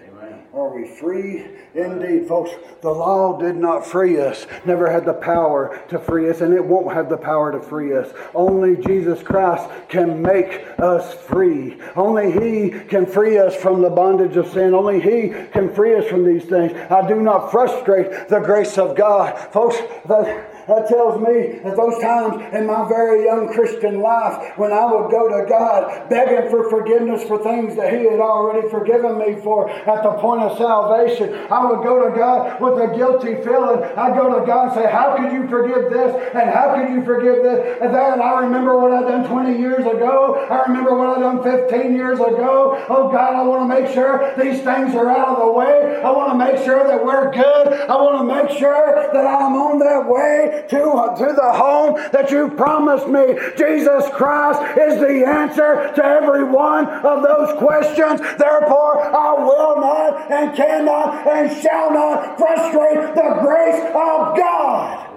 Are 0.54 0.74
we 0.74 0.88
free 0.88 1.46
indeed, 1.74 2.26
folks? 2.26 2.50
The 2.80 2.90
law 2.90 3.38
did 3.38 3.56
not 3.56 3.86
free 3.86 4.20
us, 4.20 4.46
never 4.64 4.90
had 4.90 5.04
the 5.04 5.12
power 5.12 5.80
to 5.88 5.98
free 5.98 6.28
us, 6.30 6.40
and 6.40 6.52
it 6.52 6.64
won't 6.64 6.92
have 6.94 7.08
the 7.08 7.16
power 7.16 7.52
to 7.52 7.60
free 7.60 7.96
us. 7.96 8.12
Only 8.34 8.76
Jesus 8.76 9.22
Christ 9.22 9.68
can 9.88 10.20
make 10.20 10.66
us 10.78 11.14
free. 11.14 11.80
Only 11.94 12.32
He 12.32 12.70
can 12.70 13.06
free 13.06 13.38
us 13.38 13.54
from 13.54 13.82
the 13.82 13.90
bondage 13.90 14.36
of 14.36 14.48
sin. 14.48 14.74
Only 14.74 15.00
He 15.00 15.28
can 15.52 15.72
free 15.72 15.94
us 15.94 16.06
from 16.06 16.24
these 16.24 16.44
things. 16.44 16.72
I 16.90 17.06
do 17.06 17.20
not 17.20 17.50
frustrate 17.50 18.28
the 18.28 18.40
grace 18.40 18.78
of 18.78 18.96
God. 18.96 19.38
Folks, 19.52 19.76
that 20.06 20.57
that 20.68 20.86
tells 20.86 21.20
me 21.20 21.58
that 21.64 21.76
those 21.76 21.98
times 22.00 22.42
in 22.54 22.66
my 22.66 22.86
very 22.88 23.24
young 23.24 23.48
Christian 23.52 24.00
life 24.00 24.52
when 24.56 24.70
I 24.70 24.84
would 24.84 25.10
go 25.10 25.28
to 25.28 25.48
God 25.48 26.08
begging 26.10 26.50
for 26.50 26.68
forgiveness 26.68 27.24
for 27.24 27.42
things 27.42 27.74
that 27.76 27.92
He 27.92 28.04
had 28.04 28.20
already 28.20 28.68
forgiven 28.68 29.18
me 29.18 29.40
for 29.42 29.70
at 29.70 30.02
the 30.02 30.12
point 30.20 30.42
of 30.42 30.58
salvation, 30.58 31.34
I 31.50 31.64
would 31.64 31.82
go 31.82 32.08
to 32.08 32.14
God 32.14 32.60
with 32.60 32.78
a 32.78 32.94
guilty 32.94 33.40
feeling. 33.42 33.82
I'd 33.96 34.14
go 34.14 34.38
to 34.38 34.44
God 34.46 34.68
and 34.68 34.74
say, 34.76 34.90
How 34.92 35.16
could 35.16 35.32
you 35.32 35.48
forgive 35.48 35.90
this? 35.90 36.12
And 36.34 36.50
how 36.50 36.76
could 36.76 36.92
you 36.92 37.02
forgive 37.04 37.42
this? 37.42 37.78
And 37.80 37.94
then 37.94 38.20
I 38.20 38.40
remember 38.40 38.78
what 38.78 38.92
I'd 38.92 39.08
done 39.08 39.26
20 39.26 39.58
years 39.58 39.80
ago. 39.80 40.46
I 40.50 40.68
remember 40.68 40.96
what 40.96 41.16
I'd 41.16 41.22
done 41.22 41.42
15 41.42 41.94
years 41.94 42.20
ago. 42.20 42.84
Oh 42.88 43.10
God, 43.10 43.34
I 43.34 43.42
want 43.42 43.64
to 43.64 43.80
make 43.80 43.92
sure 43.94 44.34
these 44.36 44.60
things 44.60 44.94
are 44.94 45.08
out 45.08 45.28
of 45.28 45.46
the 45.46 45.52
way. 45.52 46.00
I 46.04 46.10
want 46.10 46.32
to 46.32 46.38
make 46.38 46.62
sure 46.62 46.86
that 46.86 47.02
we're 47.02 47.32
good. 47.32 47.88
I 47.88 47.96
want 47.96 48.20
to 48.20 48.26
make 48.28 48.58
sure 48.58 49.08
that 49.12 49.26
I'm 49.26 49.56
on 49.56 49.78
that 49.78 50.04
way 50.06 50.57
to, 50.68 50.82
uh, 50.82 51.16
to 51.16 51.34
the 51.34 51.52
home 51.52 51.94
that 52.12 52.30
you 52.30 52.50
promised 52.50 53.06
me. 53.06 53.34
Jesus 53.56 54.04
Christ 54.12 54.60
is 54.78 55.00
the 55.00 55.24
answer 55.26 55.92
to 55.94 56.04
every 56.04 56.44
one 56.44 56.86
of 56.86 57.22
those 57.22 57.58
questions. 57.58 58.20
Therefore, 58.20 59.02
I 59.02 59.34
will 59.34 59.80
not 59.80 60.30
and 60.30 60.56
cannot 60.56 61.26
and 61.26 61.62
shall 61.62 61.92
not 61.92 62.38
frustrate 62.38 63.14
the 63.14 63.38
grace 63.40 63.84
of 63.94 64.36
God. 64.36 65.08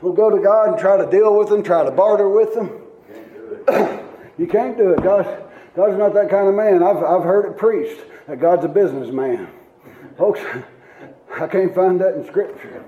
We'll 0.00 0.12
go 0.12 0.30
to 0.30 0.42
God 0.42 0.68
and 0.70 0.78
try 0.78 0.96
to 0.96 1.10
deal 1.10 1.36
with 1.36 1.48
them, 1.48 1.62
try 1.62 1.84
to 1.84 1.90
barter 1.90 2.28
with 2.28 2.54
them. 2.54 2.70
you 4.38 4.46
can't 4.46 4.76
do 4.76 4.92
it. 4.92 5.02
God, 5.02 5.24
God's 5.74 5.98
not 5.98 6.14
that 6.14 6.30
kind 6.30 6.48
of 6.48 6.54
man. 6.54 6.82
I've, 6.82 7.02
I've 7.02 7.24
heard 7.24 7.46
it 7.46 7.56
preached 7.56 8.00
that 8.26 8.40
God's 8.40 8.64
a 8.64 8.68
businessman. 8.68 9.48
Folks, 10.16 10.40
I 11.36 11.46
can't 11.46 11.74
find 11.74 12.00
that 12.00 12.14
in 12.14 12.26
Scripture. 12.26 12.84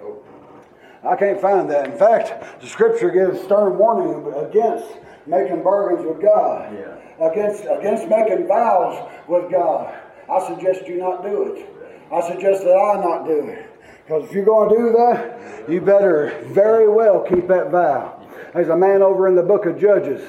I 1.02 1.16
can't 1.16 1.40
find 1.40 1.70
that. 1.70 1.86
In 1.86 1.98
fact, 1.98 2.60
the 2.60 2.66
scripture 2.66 3.10
gives 3.10 3.42
stern 3.42 3.78
warning 3.78 4.32
against 4.34 4.86
making 5.26 5.62
bargains 5.62 6.06
with 6.06 6.20
God, 6.20 6.74
yeah. 6.74 6.96
against, 7.26 7.64
against 7.70 8.08
making 8.08 8.46
vows 8.46 9.08
with 9.28 9.50
God. 9.50 9.94
I 10.30 10.46
suggest 10.46 10.86
you 10.86 10.98
not 10.98 11.22
do 11.22 11.54
it. 11.54 11.66
I 12.12 12.20
suggest 12.28 12.64
that 12.64 12.76
I 12.76 13.00
not 13.02 13.26
do 13.26 13.46
it. 13.46 13.66
Because 14.04 14.24
if 14.24 14.32
you're 14.32 14.44
going 14.44 14.68
to 14.70 14.76
do 14.76 14.92
that, 14.92 15.70
you 15.70 15.80
better 15.80 16.44
very 16.48 16.88
well 16.88 17.20
keep 17.22 17.46
that 17.48 17.70
vow. 17.70 18.20
There's 18.52 18.68
a 18.68 18.76
man 18.76 19.02
over 19.02 19.28
in 19.28 19.36
the 19.36 19.42
book 19.42 19.66
of 19.66 19.78
Judges 19.78 20.28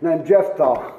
named 0.00 0.26
Jephthah. 0.26 0.94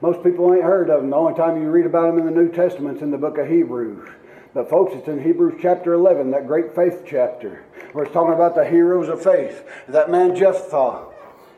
Most 0.00 0.22
people 0.22 0.52
ain't 0.52 0.62
heard 0.62 0.90
of 0.90 1.02
him. 1.02 1.10
The 1.10 1.16
only 1.16 1.34
time 1.34 1.60
you 1.60 1.70
read 1.70 1.86
about 1.86 2.08
him 2.08 2.18
in 2.18 2.24
the 2.24 2.30
New 2.30 2.50
Testament 2.50 2.96
is 2.96 3.02
in 3.02 3.10
the 3.10 3.18
book 3.18 3.38
of 3.38 3.48
Hebrews. 3.48 4.08
But 4.56 4.70
folks, 4.70 4.94
it's 4.94 5.06
in 5.06 5.22
Hebrews 5.22 5.58
chapter 5.60 5.92
11, 5.92 6.30
that 6.30 6.46
great 6.46 6.74
faith 6.74 7.04
chapter, 7.06 7.62
where 7.92 8.06
it's 8.06 8.14
talking 8.14 8.32
about 8.32 8.54
the 8.54 8.64
heroes 8.64 9.10
of 9.10 9.22
faith. 9.22 9.68
That 9.86 10.10
man 10.10 10.34
Jephthah, 10.34 11.04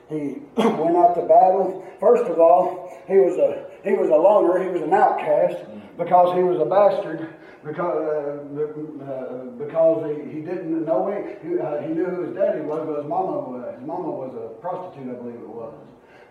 he 0.08 0.42
went 0.56 0.96
out 0.96 1.14
to 1.14 1.22
battle. 1.22 1.86
First 2.00 2.24
of 2.24 2.40
all, 2.40 2.90
he 3.06 3.14
was 3.14 3.38
a 3.38 3.70
he 3.88 3.94
was 3.94 4.08
a 4.08 4.16
loner. 4.16 4.60
He 4.64 4.68
was 4.70 4.82
an 4.82 4.92
outcast 4.92 5.64
because 5.96 6.34
he 6.36 6.42
was 6.42 6.58
a 6.58 6.64
bastard. 6.64 7.36
Because 7.64 8.02
uh, 8.02 9.04
uh, 9.04 9.44
because 9.62 10.16
he, 10.16 10.32
he 10.32 10.40
didn't 10.40 10.84
know. 10.84 11.06
He, 11.40 11.56
uh, 11.56 11.80
he 11.82 11.94
knew 11.94 12.04
who 12.04 12.22
his 12.22 12.34
daddy 12.34 12.62
was, 12.62 12.82
but 12.84 12.96
his 12.96 13.06
mama 13.06 13.38
was 13.46 13.74
his 13.78 13.86
mama 13.86 14.10
was 14.10 14.34
a 14.34 14.60
prostitute, 14.60 15.08
I 15.08 15.14
believe 15.14 15.36
it 15.36 15.48
was. 15.48 15.72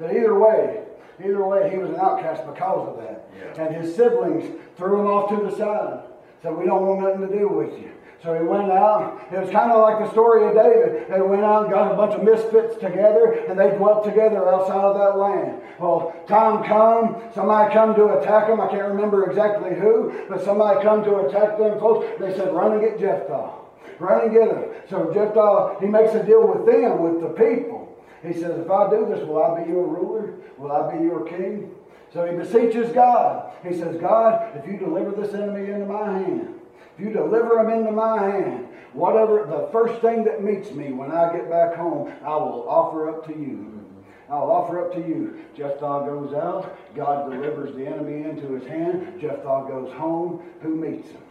But 0.01 0.11
either 0.11 0.37
way, 0.37 0.83
either 1.23 1.47
way, 1.47 1.69
he 1.71 1.77
was 1.77 1.91
an 1.91 1.95
outcast 1.95 2.45
because 2.45 2.89
of 2.89 2.97
that. 2.97 3.29
Yeah. 3.39 3.63
And 3.63 3.73
his 3.73 3.95
siblings 3.95 4.43
threw 4.75 4.99
him 4.99 5.07
off 5.07 5.29
to 5.29 5.49
the 5.49 5.55
side. 5.55 6.03
Said, 6.41 6.55
We 6.55 6.65
don't 6.65 6.85
want 6.85 7.01
nothing 7.01 7.27
to 7.27 7.39
do 7.39 7.47
with 7.47 7.71
you. 7.79 7.91
So 8.23 8.33
he 8.33 8.43
went 8.43 8.71
out. 8.71 9.21
It 9.31 9.39
was 9.39 9.49
kind 9.51 9.71
of 9.71 9.81
like 9.81 9.99
the 9.99 10.11
story 10.11 10.47
of 10.47 10.55
David. 10.55 11.05
They 11.07 11.21
went 11.21 11.43
out 11.43 11.65
and 11.65 11.73
got 11.73 11.91
a 11.91 11.95
bunch 11.95 12.15
of 12.15 12.23
misfits 12.23 12.73
together, 12.75 13.45
and 13.47 13.59
they 13.59 13.69
dwelt 13.77 14.03
together 14.03 14.51
outside 14.51 14.81
of 14.81 14.97
that 14.97 15.17
land. 15.19 15.61
Well, 15.79 16.15
time 16.27 16.63
come, 16.63 17.21
somebody 17.35 17.73
come 17.73 17.93
to 17.93 18.17
attack 18.17 18.47
them. 18.47 18.59
I 18.59 18.67
can't 18.69 18.87
remember 18.87 19.29
exactly 19.29 19.75
who, 19.75 20.25
but 20.27 20.43
somebody 20.43 20.81
come 20.81 21.03
to 21.03 21.27
attack 21.27 21.59
them 21.59 21.79
folks. 21.79 22.07
They 22.19 22.35
said, 22.35 22.53
run 22.53 22.73
and 22.73 22.81
get 22.81 22.99
Jephthah. 22.99 23.51
Run 23.99 24.21
and 24.25 24.31
get 24.33 24.49
him. 24.49 24.65
So 24.89 25.13
Jephthah, 25.13 25.77
he 25.79 25.85
makes 25.85 26.13
a 26.15 26.23
deal 26.23 26.47
with 26.47 26.65
them, 26.65 27.03
with 27.03 27.21
the 27.21 27.29
people. 27.37 27.95
He 28.25 28.33
says, 28.33 28.57
if 28.59 28.69
I 28.69 28.89
do 28.89 29.05
this, 29.05 29.25
will 29.27 29.43
I 29.43 29.63
be 29.63 29.69
your 29.69 29.85
ruler? 29.85 30.33
Will 30.57 30.71
I 30.71 30.97
be 30.97 31.03
your 31.03 31.23
king? 31.27 31.69
So 32.13 32.25
he 32.25 32.35
beseeches 32.35 32.91
God. 32.93 33.53
He 33.67 33.77
says, 33.77 33.99
God, 33.99 34.55
if 34.55 34.65
you 34.65 34.77
deliver 34.77 35.11
this 35.11 35.33
enemy 35.33 35.69
into 35.71 35.85
my 35.85 36.19
hand, 36.19 36.55
if 36.97 37.05
you 37.05 37.11
deliver 37.11 37.59
him 37.59 37.69
into 37.69 37.91
my 37.91 38.23
hand, 38.23 38.67
Whatever 38.97 39.45
the 39.45 39.69
first 39.71 40.01
thing 40.01 40.23
that 40.23 40.43
meets 40.43 40.71
me 40.71 40.91
when 40.91 41.11
I 41.11 41.31
get 41.31 41.49
back 41.51 41.75
home, 41.75 42.11
I 42.23 42.35
will 42.35 42.67
offer 42.67 43.09
up 43.09 43.27
to 43.27 43.31
you. 43.31 43.85
I'll 44.27 44.49
offer 44.49 44.83
up 44.83 44.93
to 44.93 44.99
you. 44.99 45.39
Jephthah 45.55 46.03
goes 46.07 46.33
out. 46.33 46.77
God 46.95 47.29
delivers 47.29 47.75
the 47.75 47.85
enemy 47.85 48.27
into 48.27 48.53
his 48.53 48.67
hand. 48.67 49.21
Jephthah 49.21 49.65
goes 49.69 49.93
home. 49.93 50.41
Who 50.61 50.75
meets 50.75 51.09
him? 51.09 51.21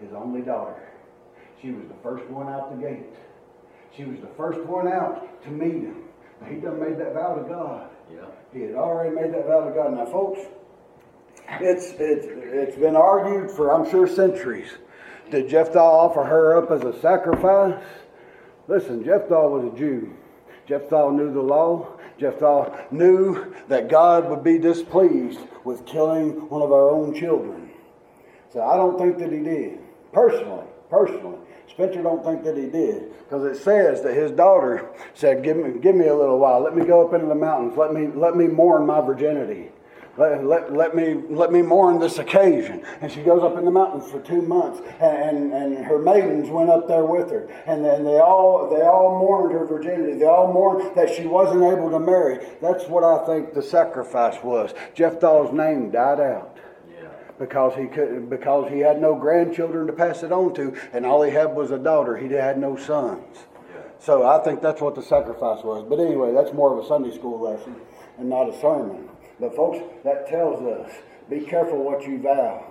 His 0.00 0.12
only 0.12 0.42
daughter. 0.42 0.80
She 1.60 1.72
was 1.72 1.88
the 1.88 2.02
first 2.04 2.24
one 2.26 2.48
out 2.48 2.70
the 2.70 2.86
gate. 2.86 3.16
She 3.96 4.04
was 4.04 4.20
the 4.20 4.30
first 4.36 4.60
one 4.60 4.86
out 4.86 5.42
to 5.42 5.50
meet 5.50 5.82
him. 5.82 6.04
He 6.48 6.56
done 6.56 6.78
made 6.78 6.98
that 6.98 7.14
vow 7.14 7.34
to 7.34 7.48
God. 7.48 7.90
Yeah. 8.10 8.18
He 8.52 8.62
had 8.62 8.74
already 8.74 9.14
made 9.14 9.32
that 9.34 9.46
vow 9.46 9.68
to 9.68 9.74
God. 9.74 9.94
Now, 9.94 10.06
folks, 10.06 10.40
it's, 11.60 11.90
it's, 11.98 12.26
it's 12.28 12.76
been 12.76 12.96
argued 12.96 13.50
for, 13.50 13.72
I'm 13.72 13.88
sure, 13.90 14.06
centuries. 14.06 14.70
Did 15.30 15.48
Jephthah 15.48 15.78
offer 15.78 16.24
her 16.24 16.56
up 16.56 16.70
as 16.70 16.82
a 16.82 16.98
sacrifice? 17.00 17.82
Listen, 18.68 19.04
Jephthah 19.04 19.48
was 19.48 19.72
a 19.72 19.76
Jew. 19.76 20.14
Jephthah 20.66 21.12
knew 21.12 21.32
the 21.32 21.40
law. 21.40 21.88
Jephthah 22.18 22.86
knew 22.90 23.54
that 23.68 23.88
God 23.88 24.28
would 24.30 24.42
be 24.42 24.58
displeased 24.58 25.40
with 25.64 25.84
killing 25.86 26.48
one 26.48 26.62
of 26.62 26.72
our 26.72 26.90
own 26.90 27.14
children. 27.14 27.70
So 28.52 28.62
I 28.62 28.76
don't 28.76 28.98
think 28.98 29.18
that 29.18 29.32
he 29.32 29.40
did. 29.40 29.78
Personally, 30.12 30.66
personally. 30.88 31.38
Spencer 31.68 32.02
don't 32.02 32.24
think 32.24 32.44
that 32.44 32.56
he 32.56 32.66
did. 32.66 33.12
Because 33.24 33.44
it 33.44 33.62
says 33.62 34.02
that 34.02 34.14
his 34.14 34.30
daughter 34.30 34.88
said, 35.14 35.42
give 35.42 35.56
me, 35.56 35.78
give 35.80 35.94
me 35.94 36.06
a 36.06 36.14
little 36.14 36.38
while. 36.38 36.60
Let 36.60 36.76
me 36.76 36.84
go 36.84 37.06
up 37.06 37.14
into 37.14 37.26
the 37.26 37.34
mountains. 37.34 37.76
Let 37.76 37.92
me, 37.92 38.08
let 38.08 38.36
me 38.36 38.46
mourn 38.46 38.86
my 38.86 39.00
virginity. 39.00 39.70
Let, 40.18 40.46
let, 40.46 40.72
let, 40.72 40.96
me, 40.96 41.22
let 41.28 41.52
me 41.52 41.60
mourn 41.60 41.98
this 41.98 42.18
occasion. 42.18 42.82
And 43.02 43.12
she 43.12 43.22
goes 43.22 43.42
up 43.42 43.58
in 43.58 43.66
the 43.66 43.70
mountains 43.70 44.10
for 44.10 44.18
two 44.20 44.40
months, 44.40 44.80
and, 44.98 45.52
and, 45.52 45.74
and 45.74 45.84
her 45.84 45.98
maidens 45.98 46.48
went 46.48 46.70
up 46.70 46.88
there 46.88 47.04
with 47.04 47.30
her. 47.30 47.48
And 47.66 47.84
then 47.84 48.02
they 48.02 48.18
all, 48.18 48.70
they 48.70 48.80
all 48.80 49.18
mourned 49.18 49.52
her 49.52 49.66
virginity. 49.66 50.18
They 50.18 50.24
all 50.24 50.52
mourned 50.52 50.96
that 50.96 51.14
she 51.14 51.26
wasn't 51.26 51.64
able 51.64 51.90
to 51.90 52.00
marry. 52.00 52.46
That's 52.62 52.84
what 52.86 53.04
I 53.04 53.26
think 53.26 53.52
the 53.52 53.62
sacrifice 53.62 54.42
was. 54.42 54.72
Jephthah's 54.94 55.52
name 55.52 55.90
died 55.90 56.20
out 56.20 56.56
because 57.38 57.74
he 57.76 57.86
could 57.86 58.30
because 58.30 58.70
he 58.70 58.80
had 58.80 59.00
no 59.00 59.14
grandchildren 59.14 59.86
to 59.86 59.92
pass 59.92 60.22
it 60.22 60.32
on 60.32 60.54
to, 60.54 60.76
and 60.92 61.04
all 61.04 61.22
he 61.22 61.30
had 61.30 61.54
was 61.54 61.70
a 61.70 61.78
daughter. 61.78 62.16
He 62.16 62.32
had 62.32 62.58
no 62.58 62.76
sons. 62.76 63.46
So 63.98 64.26
I 64.26 64.42
think 64.44 64.62
that's 64.62 64.80
what 64.80 64.94
the 64.94 65.02
sacrifice 65.02 65.64
was. 65.64 65.84
But 65.88 66.00
anyway, 66.00 66.32
that's 66.32 66.52
more 66.52 66.76
of 66.76 66.84
a 66.84 66.86
Sunday 66.86 67.14
school 67.14 67.40
lesson 67.40 67.76
and 68.18 68.28
not 68.28 68.48
a 68.48 68.60
sermon. 68.60 69.08
But 69.40 69.56
folks, 69.56 69.78
that 70.04 70.28
tells 70.28 70.62
us 70.62 70.92
be 71.28 71.40
careful 71.40 71.82
what 71.82 72.06
you 72.06 72.18
vow. 72.20 72.64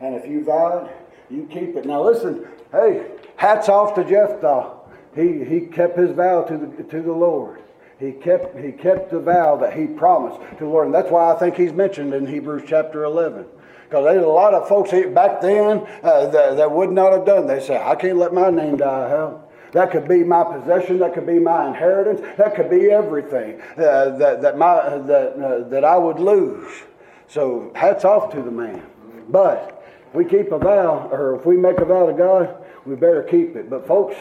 And 0.00 0.14
if 0.14 0.26
you 0.28 0.44
vow 0.44 0.84
it, 0.84 1.34
you 1.34 1.46
keep 1.50 1.76
it. 1.76 1.86
Now 1.86 2.04
listen, 2.04 2.46
hey, 2.72 3.06
hats 3.36 3.68
off 3.68 3.94
to 3.94 4.04
Jephthah. 4.04 4.72
He 5.14 5.44
he 5.44 5.66
kept 5.66 5.98
his 5.98 6.10
vow 6.10 6.42
to 6.42 6.56
the 6.56 6.82
to 6.84 7.02
the 7.02 7.12
Lord. 7.12 7.62
He 7.98 8.12
kept 8.12 8.58
he 8.58 8.72
kept 8.72 9.10
the 9.10 9.20
vow 9.20 9.56
that 9.56 9.74
he 9.74 9.86
promised 9.86 10.40
to 10.58 10.64
the 10.64 10.66
Lord. 10.66 10.86
And 10.86 10.94
that's 10.94 11.10
why 11.10 11.32
I 11.32 11.38
think 11.38 11.56
he's 11.56 11.72
mentioned 11.72 12.12
in 12.12 12.26
Hebrews 12.26 12.64
chapter 12.66 13.04
11. 13.04 13.46
Because 13.84 14.04
there's 14.04 14.24
a 14.24 14.28
lot 14.28 14.54
of 14.54 14.68
folks 14.68 14.90
back 14.90 15.40
then 15.40 15.86
uh, 16.02 16.26
that, 16.26 16.56
that, 16.56 16.70
would 16.70 16.90
not 16.90 17.12
have 17.12 17.24
done. 17.24 17.46
They 17.46 17.60
say, 17.60 17.80
I 17.80 17.94
can't 17.94 18.16
let 18.16 18.32
my 18.32 18.50
name 18.50 18.76
die 18.76 19.08
hell. 19.08 19.48
That 19.72 19.90
could 19.90 20.08
be 20.08 20.22
my 20.22 20.44
possession. 20.44 20.98
That 20.98 21.14
could 21.14 21.26
be 21.26 21.38
my 21.38 21.68
inheritance. 21.68 22.20
That 22.38 22.54
could 22.54 22.70
be 22.70 22.90
everything 22.90 23.60
uh, 23.76 24.16
that, 24.16 24.40
that, 24.42 24.56
my, 24.56 24.98
that, 24.98 25.32
uh, 25.32 25.68
that 25.68 25.84
I 25.84 25.98
would 25.98 26.18
lose. 26.18 26.70
So 27.28 27.72
hats 27.74 28.04
off 28.04 28.32
to 28.32 28.42
the 28.42 28.50
man. 28.50 28.86
But 29.28 29.84
if 30.08 30.14
we 30.14 30.24
keep 30.24 30.52
a 30.52 30.58
vow, 30.58 31.08
or 31.10 31.34
if 31.34 31.44
we 31.44 31.56
make 31.56 31.78
a 31.78 31.84
vow 31.84 32.06
to 32.06 32.12
God, 32.12 32.56
we 32.86 32.94
better 32.94 33.22
keep 33.22 33.56
it. 33.56 33.68
But 33.68 33.86
folks, 33.86 34.16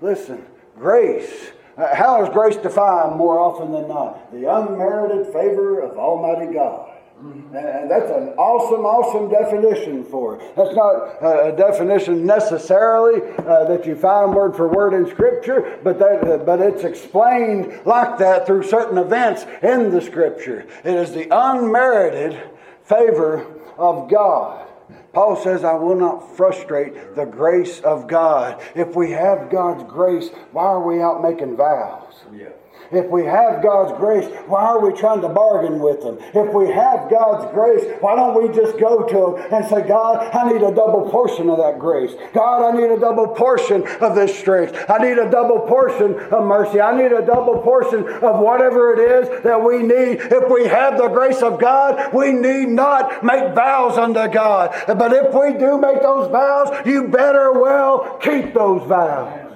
listen, 0.00 0.44
grace. 0.78 1.50
Uh, 1.76 1.94
how 1.94 2.22
is 2.22 2.28
grace 2.28 2.56
defined 2.56 3.16
more 3.16 3.38
often 3.38 3.72
than 3.72 3.88
not? 3.88 4.30
The 4.30 4.44
unmerited 4.44 5.32
favor 5.32 5.80
of 5.80 5.96
Almighty 5.96 6.52
God. 6.52 6.91
And 7.22 7.90
that's 7.90 8.10
an 8.10 8.30
awesome, 8.38 8.84
awesome 8.84 9.30
definition 9.30 10.04
for 10.04 10.40
it. 10.40 10.56
That's 10.56 10.74
not 10.74 11.22
a 11.22 11.54
definition 11.56 12.26
necessarily 12.26 13.20
uh, 13.38 13.64
that 13.66 13.86
you 13.86 13.94
find 13.94 14.34
word 14.34 14.56
for 14.56 14.66
word 14.66 14.94
in 14.94 15.08
Scripture, 15.08 15.78
but 15.84 15.98
that, 15.98 16.26
uh, 16.26 16.38
but 16.38 16.60
it's 16.60 16.82
explained 16.82 17.80
like 17.84 18.18
that 18.18 18.46
through 18.46 18.64
certain 18.64 18.98
events 18.98 19.44
in 19.62 19.90
the 19.90 20.00
Scripture. 20.00 20.66
It 20.84 20.94
is 20.94 21.12
the 21.12 21.28
unmerited 21.30 22.42
favor 22.84 23.46
of 23.76 24.10
God. 24.10 24.68
Paul 25.12 25.36
says, 25.36 25.62
I 25.62 25.74
will 25.74 25.96
not 25.96 26.36
frustrate 26.36 27.14
the 27.14 27.26
grace 27.26 27.80
of 27.80 28.08
God. 28.08 28.62
If 28.74 28.96
we 28.96 29.10
have 29.10 29.50
God's 29.50 29.84
grace, 29.84 30.30
why 30.52 30.64
are 30.64 30.82
we 30.82 31.02
out 31.02 31.22
making 31.22 31.56
vows? 31.56 32.14
Yeah. 32.34 32.48
If 32.92 33.08
we 33.08 33.24
have 33.24 33.62
God's 33.62 33.98
grace, 33.98 34.26
why 34.46 34.64
are 34.64 34.80
we 34.80 34.92
trying 34.92 35.22
to 35.22 35.28
bargain 35.30 35.78
with 35.78 36.02
Him? 36.02 36.18
If 36.34 36.52
we 36.52 36.68
have 36.68 37.08
God's 37.08 37.50
grace, 37.54 37.84
why 38.00 38.16
don't 38.16 38.36
we 38.36 38.54
just 38.54 38.78
go 38.78 39.06
to 39.06 39.36
Him 39.36 39.52
and 39.52 39.66
say, 39.66 39.88
God, 39.88 40.28
I 40.34 40.52
need 40.52 40.62
a 40.62 40.74
double 40.74 41.08
portion 41.10 41.48
of 41.48 41.56
that 41.56 41.78
grace. 41.78 42.12
God, 42.34 42.62
I 42.62 42.78
need 42.78 42.90
a 42.90 43.00
double 43.00 43.28
portion 43.28 43.86
of 44.00 44.14
this 44.14 44.38
strength. 44.38 44.76
I 44.90 44.98
need 44.98 45.18
a 45.18 45.30
double 45.30 45.60
portion 45.60 46.18
of 46.18 46.44
mercy. 46.44 46.82
I 46.82 46.96
need 46.96 47.12
a 47.12 47.24
double 47.24 47.62
portion 47.62 48.06
of 48.06 48.40
whatever 48.40 48.92
it 48.92 48.98
is 48.98 49.42
that 49.42 49.62
we 49.62 49.78
need. 49.78 50.20
If 50.20 50.50
we 50.50 50.68
have 50.68 50.98
the 50.98 51.08
grace 51.08 51.42
of 51.42 51.58
God, 51.58 52.12
we 52.12 52.32
need 52.32 52.68
not 52.68 53.24
make 53.24 53.54
vows 53.54 53.96
unto 53.96 54.28
God. 54.28 54.74
But 54.86 55.12
if 55.14 55.34
we 55.34 55.58
do 55.58 55.78
make 55.78 56.02
those 56.02 56.30
vows, 56.30 56.86
you 56.86 57.08
better 57.08 57.52
well 57.52 58.18
keep 58.18 58.52
those 58.52 58.86
vows. 58.86 59.50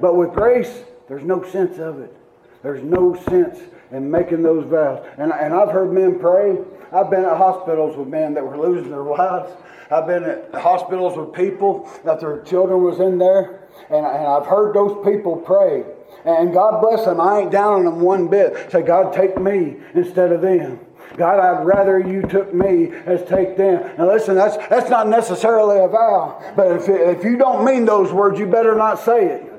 But 0.00 0.16
with 0.16 0.32
grace, 0.32 0.84
there's 1.08 1.24
no 1.24 1.44
sense 1.44 1.78
of 1.78 2.00
it. 2.00 2.19
There's 2.62 2.82
no 2.82 3.14
sense 3.28 3.58
in 3.90 4.10
making 4.10 4.42
those 4.42 4.64
vows. 4.66 5.04
And, 5.18 5.32
and 5.32 5.54
I've 5.54 5.70
heard 5.70 5.92
men 5.92 6.18
pray. 6.18 6.58
I've 6.92 7.10
been 7.10 7.24
at 7.24 7.36
hospitals 7.36 7.96
with 7.96 8.08
men 8.08 8.34
that 8.34 8.44
were 8.44 8.58
losing 8.58 8.90
their 8.90 9.02
lives. 9.02 9.52
I've 9.90 10.06
been 10.06 10.24
at 10.24 10.54
hospitals 10.54 11.16
with 11.16 11.32
people 11.32 11.90
that 12.04 12.20
their 12.20 12.42
children 12.42 12.82
was 12.82 13.00
in 13.00 13.18
there. 13.18 13.68
And, 13.88 14.04
and 14.06 14.26
I've 14.26 14.46
heard 14.46 14.74
those 14.74 15.04
people 15.04 15.36
pray. 15.36 15.84
And 16.24 16.52
God 16.52 16.80
bless 16.80 17.04
them. 17.04 17.20
I 17.20 17.40
ain't 17.40 17.50
down 17.50 17.74
on 17.74 17.84
them 17.84 18.00
one 18.00 18.28
bit. 18.28 18.70
Say, 18.70 18.82
God, 18.82 19.12
take 19.12 19.40
me 19.40 19.76
instead 19.94 20.32
of 20.32 20.42
them. 20.42 20.80
God, 21.16 21.40
I'd 21.40 21.66
rather 21.66 21.98
you 21.98 22.22
took 22.22 22.54
me 22.54 22.92
as 23.06 23.24
take 23.28 23.56
them. 23.56 23.90
Now 23.98 24.12
listen, 24.12 24.36
that's, 24.36 24.56
that's 24.68 24.90
not 24.90 25.08
necessarily 25.08 25.82
a 25.82 25.88
vow. 25.88 26.40
But 26.54 26.76
if, 26.76 26.88
if 26.88 27.24
you 27.24 27.36
don't 27.36 27.64
mean 27.64 27.84
those 27.84 28.12
words, 28.12 28.38
you 28.38 28.46
better 28.46 28.76
not 28.76 29.00
say 29.00 29.26
it. 29.26 29.49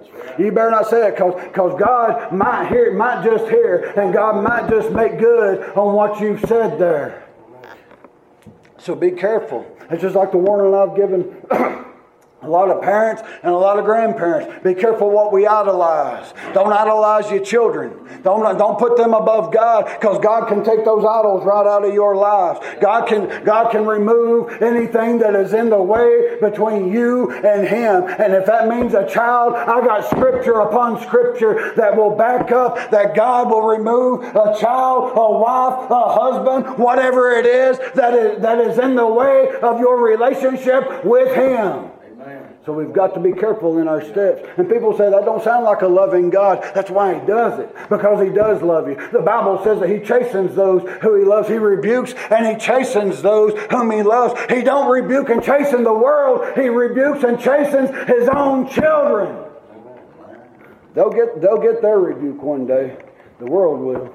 You 0.45 0.51
better 0.51 0.71
not 0.71 0.89
say 0.89 1.07
it 1.07 1.15
because 1.15 1.79
God 1.79 2.31
might 2.31 2.67
hear, 2.69 2.93
might 2.93 3.23
just 3.23 3.45
hear, 3.45 3.93
and 3.97 4.13
God 4.13 4.43
might 4.43 4.69
just 4.69 4.91
make 4.91 5.19
good 5.19 5.71
on 5.75 5.93
what 5.93 6.19
you've 6.19 6.41
said 6.41 6.79
there. 6.79 7.27
So 8.77 8.95
be 8.95 9.11
careful. 9.11 9.65
It's 9.91 10.01
just 10.01 10.15
like 10.15 10.31
the 10.31 10.37
warning 10.37 10.73
I've 10.73 10.95
given 10.95 11.35
A 12.43 12.49
lot 12.49 12.71
of 12.71 12.81
parents 12.81 13.21
and 13.43 13.53
a 13.53 13.57
lot 13.57 13.77
of 13.77 13.85
grandparents. 13.85 14.63
Be 14.63 14.73
careful 14.73 15.11
what 15.11 15.31
we 15.31 15.45
idolize. 15.45 16.33
Don't 16.55 16.73
idolize 16.73 17.29
your 17.29 17.43
children. 17.43 17.93
Don't, 18.23 18.57
don't 18.57 18.79
put 18.79 18.97
them 18.97 19.13
above 19.13 19.53
God 19.53 19.85
because 19.85 20.17
God 20.23 20.47
can 20.47 20.63
take 20.63 20.83
those 20.83 21.05
idols 21.05 21.45
right 21.45 21.67
out 21.67 21.85
of 21.85 21.93
your 21.93 22.15
lives. 22.15 22.59
God 22.81 23.07
can, 23.07 23.43
God 23.45 23.71
can 23.71 23.85
remove 23.85 24.59
anything 24.59 25.19
that 25.19 25.35
is 25.35 25.53
in 25.53 25.69
the 25.69 25.81
way 25.81 26.39
between 26.41 26.91
you 26.91 27.31
and 27.31 27.67
Him. 27.67 28.05
And 28.17 28.33
if 28.33 28.47
that 28.47 28.67
means 28.67 28.95
a 28.95 29.07
child, 29.07 29.53
I 29.53 29.85
got 29.85 30.09
scripture 30.09 30.61
upon 30.61 30.99
scripture 31.03 31.73
that 31.75 31.95
will 31.95 32.15
back 32.15 32.51
up 32.51 32.89
that 32.89 33.15
God 33.15 33.51
will 33.51 33.67
remove 33.67 34.23
a 34.23 34.57
child, 34.59 35.11
a 35.15 35.31
wife, 35.37 35.91
a 35.91 36.09
husband, 36.09 36.79
whatever 36.79 37.33
it 37.33 37.45
is 37.45 37.77
that 37.93 38.15
is, 38.15 38.41
that 38.41 38.57
is 38.59 38.79
in 38.79 38.95
the 38.95 39.05
way 39.05 39.47
of 39.61 39.79
your 39.79 40.03
relationship 40.03 41.05
with 41.05 41.35
Him. 41.35 41.91
So 42.65 42.73
we've 42.73 42.93
got 42.93 43.15
to 43.15 43.19
be 43.19 43.33
careful 43.33 43.79
in 43.79 43.87
our 43.87 44.03
steps. 44.03 44.47
And 44.57 44.69
people 44.69 44.95
say 44.95 45.09
that 45.09 45.25
don't 45.25 45.43
sound 45.43 45.63
like 45.63 45.81
a 45.81 45.87
loving 45.87 46.29
God. 46.29 46.63
That's 46.75 46.91
why 46.91 47.19
he 47.19 47.25
does 47.25 47.59
it. 47.59 47.73
Because 47.89 48.23
he 48.23 48.29
does 48.29 48.61
love 48.61 48.87
you. 48.87 48.95
The 49.11 49.21
Bible 49.21 49.63
says 49.63 49.79
that 49.79 49.89
he 49.89 49.99
chastens 49.99 50.55
those 50.55 50.83
who 51.01 51.15
he 51.15 51.25
loves. 51.25 51.47
He 51.47 51.55
rebukes 51.55 52.13
and 52.29 52.45
he 52.45 52.63
chastens 52.63 53.21
those 53.23 53.59
whom 53.71 53.89
he 53.89 54.03
loves. 54.03 54.39
He 54.51 54.61
don't 54.61 54.91
rebuke 54.91 55.29
and 55.29 55.43
chasten 55.43 55.83
the 55.83 55.93
world. 55.93 56.55
He 56.55 56.69
rebukes 56.69 57.23
and 57.23 57.39
chastens 57.39 57.89
his 58.07 58.29
own 58.29 58.69
children. 58.69 59.45
They'll 60.93 61.09
get, 61.09 61.41
they'll 61.41 61.61
get 61.61 61.81
their 61.81 61.99
rebuke 61.99 62.43
one 62.43 62.67
day. 62.67 62.97
The 63.39 63.45
world 63.45 63.79
will. 63.79 64.13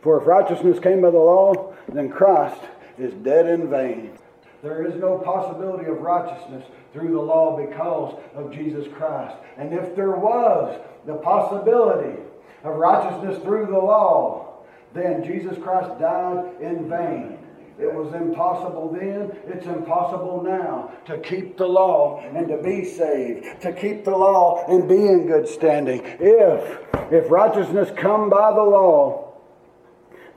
For 0.00 0.20
if 0.20 0.26
righteousness 0.26 0.78
came 0.78 1.02
by 1.02 1.10
the 1.10 1.18
law, 1.18 1.74
then 1.88 2.08
Christ 2.08 2.60
is 2.96 3.12
dead 3.14 3.46
in 3.46 3.68
vain. 3.68 4.16
There 4.62 4.86
is 4.86 4.94
no 4.94 5.18
possibility 5.18 5.86
of 5.86 6.00
righteousness 6.00 6.64
through 6.96 7.12
the 7.12 7.20
law 7.20 7.56
because 7.56 8.18
of 8.34 8.52
Jesus 8.52 8.86
Christ. 8.94 9.36
And 9.58 9.72
if 9.72 9.94
there 9.94 10.12
was 10.12 10.80
the 11.06 11.14
possibility 11.16 12.20
of 12.64 12.76
righteousness 12.76 13.42
through 13.42 13.66
the 13.66 13.78
law, 13.78 14.64
then 14.94 15.22
Jesus 15.22 15.58
Christ 15.62 16.00
died 16.00 16.54
in 16.60 16.88
vain. 16.88 17.38
It 17.78 17.92
was 17.92 18.14
impossible 18.14 18.96
then, 18.98 19.36
it's 19.46 19.66
impossible 19.66 20.42
now 20.42 20.92
to 21.04 21.18
keep 21.18 21.58
the 21.58 21.66
law 21.66 22.20
and 22.20 22.48
to 22.48 22.56
be 22.62 22.86
saved, 22.86 23.60
to 23.60 23.72
keep 23.72 24.04
the 24.04 24.16
law 24.16 24.64
and 24.66 24.88
be 24.88 24.96
in 24.96 25.26
good 25.26 25.46
standing. 25.46 26.00
If 26.18 26.78
if 27.12 27.30
righteousness 27.30 27.90
come 27.94 28.30
by 28.30 28.52
the 28.52 28.62
law, 28.62 29.34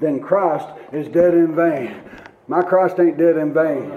then 0.01 0.19
Christ 0.19 0.67
is 0.91 1.07
dead 1.07 1.33
in 1.33 1.55
vain. 1.55 1.95
My 2.47 2.61
Christ 2.61 2.99
ain't 2.99 3.17
dead 3.17 3.37
in 3.37 3.53
vain. 3.53 3.91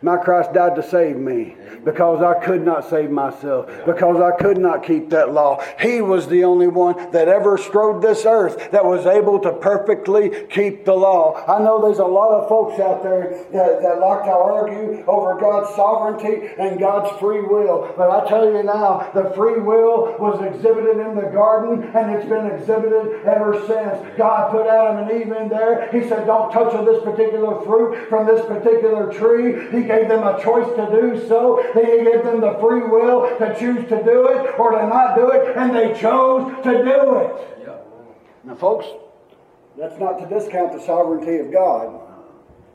My 0.00 0.16
Christ 0.16 0.52
died 0.52 0.76
to 0.76 0.82
save 0.82 1.16
me 1.16 1.56
because 1.84 2.22
I 2.22 2.44
could 2.44 2.64
not 2.64 2.88
save 2.88 3.10
myself, 3.10 3.66
because 3.86 4.20
I 4.20 4.36
could 4.40 4.58
not 4.58 4.84
keep 4.84 5.10
that 5.10 5.32
law. 5.32 5.62
He 5.80 6.00
was 6.00 6.28
the 6.28 6.44
only 6.44 6.68
one 6.68 7.10
that 7.12 7.28
ever 7.28 7.58
strode 7.58 8.02
this 8.02 8.24
earth 8.24 8.70
that 8.70 8.84
was 8.84 9.06
able 9.06 9.40
to 9.40 9.52
perfectly 9.52 10.46
keep 10.50 10.84
the 10.84 10.94
law. 10.94 11.44
I 11.46 11.62
know 11.62 11.80
there's 11.80 11.98
a 11.98 12.04
lot 12.04 12.32
of 12.32 12.48
folks 12.48 12.80
out 12.80 13.02
there 13.02 13.44
that, 13.52 13.82
that 13.82 14.00
like 14.00 14.24
to 14.24 14.30
argue 14.30 15.04
over 15.06 15.38
God's 15.40 15.74
sovereignty 15.74 16.50
and 16.58 16.78
God's 16.78 17.18
free 17.18 17.42
will. 17.42 17.92
But 17.96 18.10
I 18.10 18.28
tell 18.28 18.50
you 18.50 18.62
now, 18.62 19.10
the 19.14 19.32
free 19.34 19.60
will 19.60 20.16
was 20.18 20.40
exhibited 20.42 20.98
in 20.98 21.14
the 21.14 21.30
garden 21.32 21.82
and 21.94 22.14
it's 22.14 22.28
been 22.28 22.46
exhibited 22.46 23.24
ever 23.26 23.54
since. 23.66 24.16
God 24.16 24.50
put 24.50 24.66
Adam 24.66 25.08
and 25.08 25.10
Eve 25.10 25.32
in 25.32 25.48
there. 25.48 25.90
He 25.92 26.08
said, 26.08 26.26
Don't 26.26 26.52
touch 26.52 26.74
of 26.74 26.86
this 26.86 27.02
particular 27.02 27.64
fruit 27.64 28.08
from 28.08 28.26
this 28.26 28.44
particular 28.46 29.12
tree. 29.12 29.52
He 29.70 29.86
gave 29.86 30.08
them 30.08 30.26
a 30.26 30.42
choice 30.42 30.68
to 30.76 30.86
do 30.90 31.26
so. 31.28 31.58
He 31.72 32.04
gave 32.04 32.24
them 32.24 32.40
the 32.40 32.58
free 32.60 32.82
will 32.82 33.36
to 33.38 33.56
choose 33.58 33.88
to 33.88 34.02
do 34.04 34.28
it 34.28 34.58
or 34.58 34.72
to 34.72 34.86
not 34.86 35.16
do 35.16 35.30
it, 35.30 35.56
and 35.56 35.74
they 35.74 35.98
chose 35.98 36.52
to 36.64 36.70
do 36.84 37.16
it. 37.18 37.54
Now, 38.44 38.54
folks, 38.54 38.86
that's 39.78 39.98
not 39.98 40.18
to 40.18 40.26
discount 40.26 40.72
the 40.72 40.80
sovereignty 40.80 41.38
of 41.38 41.50
God. 41.50 42.00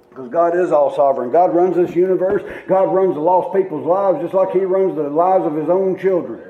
Because 0.09 0.29
God 0.29 0.57
is 0.57 0.71
all 0.71 0.93
sovereign. 0.95 1.31
God 1.31 1.53
runs 1.53 1.75
this 1.75 1.95
universe. 1.95 2.41
God 2.67 2.93
runs 2.93 3.13
the 3.13 3.21
lost 3.21 3.55
people's 3.55 3.85
lives 3.85 4.19
just 4.21 4.33
like 4.33 4.51
He 4.51 4.59
runs 4.59 4.95
the 4.95 5.03
lives 5.03 5.45
of 5.45 5.55
His 5.55 5.69
own 5.69 5.97
children. 5.99 6.41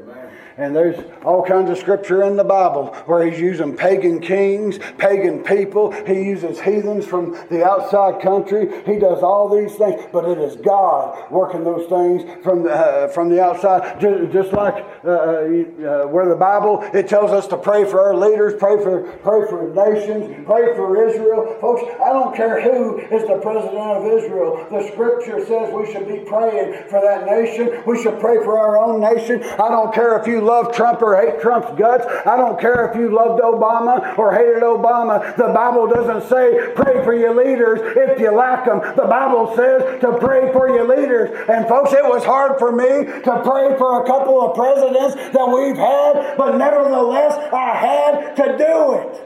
And 0.59 0.75
there's 0.75 0.99
all 1.23 1.41
kinds 1.41 1.69
of 1.69 1.77
scripture 1.77 2.23
in 2.23 2.35
the 2.35 2.43
Bible 2.43 2.87
where 3.05 3.25
he's 3.25 3.39
using 3.39 3.77
pagan 3.77 4.19
kings, 4.19 4.77
pagan 4.97 5.41
people. 5.41 5.91
He 6.05 6.21
uses 6.21 6.59
heathens 6.59 7.05
from 7.05 7.31
the 7.49 7.65
outside 7.65 8.21
country. 8.21 8.83
He 8.85 8.99
does 8.99 9.23
all 9.23 9.47
these 9.47 9.73
things, 9.77 10.03
but 10.11 10.27
it 10.27 10.37
is 10.37 10.57
God 10.57 11.31
working 11.31 11.63
those 11.63 11.87
things 11.87 12.43
from 12.43 12.63
the, 12.63 12.71
uh, 12.71 13.07
from 13.07 13.29
the 13.29 13.41
outside. 13.41 14.01
Just, 14.01 14.33
just 14.33 14.51
like 14.51 14.83
uh, 15.05 15.09
uh, 15.09 15.13
uh, 15.13 16.07
where 16.07 16.27
the 16.27 16.35
Bible 16.35 16.83
it 16.93 17.07
tells 17.07 17.31
us 17.31 17.47
to 17.47 17.57
pray 17.57 17.85
for 17.85 18.01
our 18.01 18.17
leaders, 18.17 18.53
pray 18.59 18.83
for 18.83 19.03
pray 19.23 19.47
for 19.47 19.73
nations, 19.73 20.45
pray 20.45 20.75
for 20.75 21.07
Israel. 21.07 21.57
Folks, 21.61 21.83
I 22.03 22.11
don't 22.11 22.35
care 22.35 22.59
who 22.59 22.99
is 22.99 23.25
the 23.29 23.39
president 23.41 23.79
of 23.79 24.05
Israel. 24.05 24.67
The 24.69 24.91
Scripture 24.91 25.39
says 25.45 25.73
we 25.73 25.89
should 25.93 26.05
be 26.05 26.19
praying 26.27 26.89
for 26.89 26.99
that 26.99 27.25
nation. 27.25 27.81
We 27.87 28.03
should 28.03 28.19
pray 28.19 28.43
for 28.43 28.59
our 28.59 28.77
own 28.77 28.99
nation. 28.99 29.41
I 29.41 29.69
don't 29.69 29.93
care 29.93 30.19
if 30.19 30.27
you 30.27 30.48
love 30.49 30.73
Trump 30.73 31.01
or 31.01 31.15
hate 31.15 31.39
Trump's 31.39 31.69
guts. 31.77 32.05
I 32.25 32.35
don't 32.35 32.59
care 32.59 32.89
if 32.89 32.97
you 32.97 33.13
loved 33.13 33.39
Obama 33.41 34.17
or 34.17 34.33
hated 34.33 34.63
Obama. 34.63 35.35
The 35.37 35.53
Bible 35.53 35.87
doesn't 35.87 36.27
say 36.27 36.73
pray 36.75 37.03
for 37.05 37.13
your 37.13 37.35
leaders 37.35 37.79
if 37.95 38.19
you 38.19 38.35
like 38.35 38.65
them. 38.65 38.81
The 38.95 39.05
Bible 39.05 39.53
says 39.55 40.01
to 40.01 40.17
pray 40.17 40.51
for 40.51 40.67
your 40.69 40.87
leaders. 40.87 41.29
And 41.47 41.67
folks, 41.67 41.93
it 41.93 42.03
was 42.03 42.25
hard 42.25 42.57
for 42.57 42.71
me 42.71 43.05
to 43.05 43.41
pray 43.45 43.77
for 43.77 44.03
a 44.03 44.07
couple 44.07 44.41
of 44.41 44.55
presidents 44.55 45.15
that 45.15 45.47
we've 45.47 45.77
had, 45.77 46.35
but 46.37 46.57
nevertheless, 46.57 47.37
I 47.53 47.75
had 47.77 48.35
to 48.37 48.57
do 48.57 48.93
it. 48.93 49.25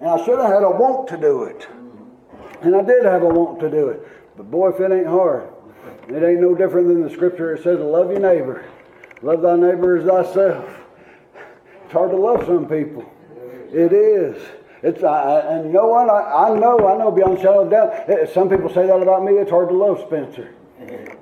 And 0.00 0.10
I 0.10 0.24
should 0.24 0.38
have 0.38 0.50
had 0.50 0.62
a 0.64 0.70
want 0.70 1.08
to 1.08 1.16
do 1.16 1.44
it. 1.44 1.68
And 2.62 2.74
I 2.74 2.82
did 2.82 3.04
have 3.04 3.22
a 3.22 3.28
want 3.28 3.60
to 3.60 3.70
do 3.70 3.88
it. 3.88 4.06
But 4.36 4.50
boy, 4.50 4.70
if 4.70 4.80
it 4.80 4.90
ain't 4.90 5.06
hard, 5.06 5.48
it 6.08 6.22
ain't 6.22 6.40
no 6.40 6.54
different 6.54 6.88
than 6.88 7.02
the 7.02 7.10
scripture 7.10 7.54
that 7.54 7.62
says, 7.62 7.78
love 7.78 8.10
your 8.10 8.20
neighbor. 8.20 8.64
Love 9.22 9.42
thy 9.42 9.56
neighbor 9.56 9.98
as 9.98 10.04
thyself. 10.04 10.68
It's 11.84 11.92
hard 11.92 12.10
to 12.10 12.16
love 12.16 12.44
some 12.46 12.66
people. 12.66 13.10
It 13.72 13.92
is. 13.92 14.42
It's 14.82 15.02
I, 15.04 15.40
and 15.40 15.72
know 15.72 15.86
what? 15.86 16.10
I, 16.10 16.48
I 16.48 16.58
know, 16.58 16.88
I 16.88 16.98
know 16.98 17.12
beyond 17.12 17.38
shadow 17.38 17.62
of 17.62 17.70
doubt. 17.70 18.08
It, 18.08 18.34
some 18.34 18.50
people 18.50 18.68
say 18.68 18.86
that 18.86 19.00
about 19.00 19.24
me. 19.24 19.34
It's 19.34 19.50
hard 19.50 19.68
to 19.68 19.74
love 19.74 20.00
Spencer. 20.06 20.52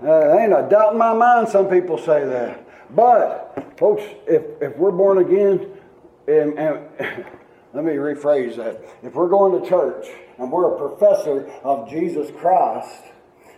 Uh, 0.03 0.39
ain't 0.39 0.53
a 0.55 0.67
doubt 0.71 0.93
in 0.93 0.99
my 0.99 1.13
mind. 1.13 1.49
Some 1.51 1.69
people 1.69 1.99
say 1.99 2.25
that. 2.25 2.67
But 2.97 3.75
folks, 3.79 4.03
if 4.27 4.43
if 4.63 4.77
we're 4.79 4.91
born 4.91 5.19
again, 5.19 5.71
and, 6.27 6.59
and 6.59 6.89
let 7.75 7.85
me 7.85 7.93
rephrase 7.93 8.57
that. 8.57 8.83
If 9.03 9.15
we're 9.15 9.29
going 9.29 9.61
to 9.61 9.69
church 9.69 10.07
and 10.39 10.51
we're 10.51 10.75
a 10.75 10.89
professor 10.89 11.47
of 11.63 11.91
Jesus 11.91 12.31
Christ, 12.41 13.03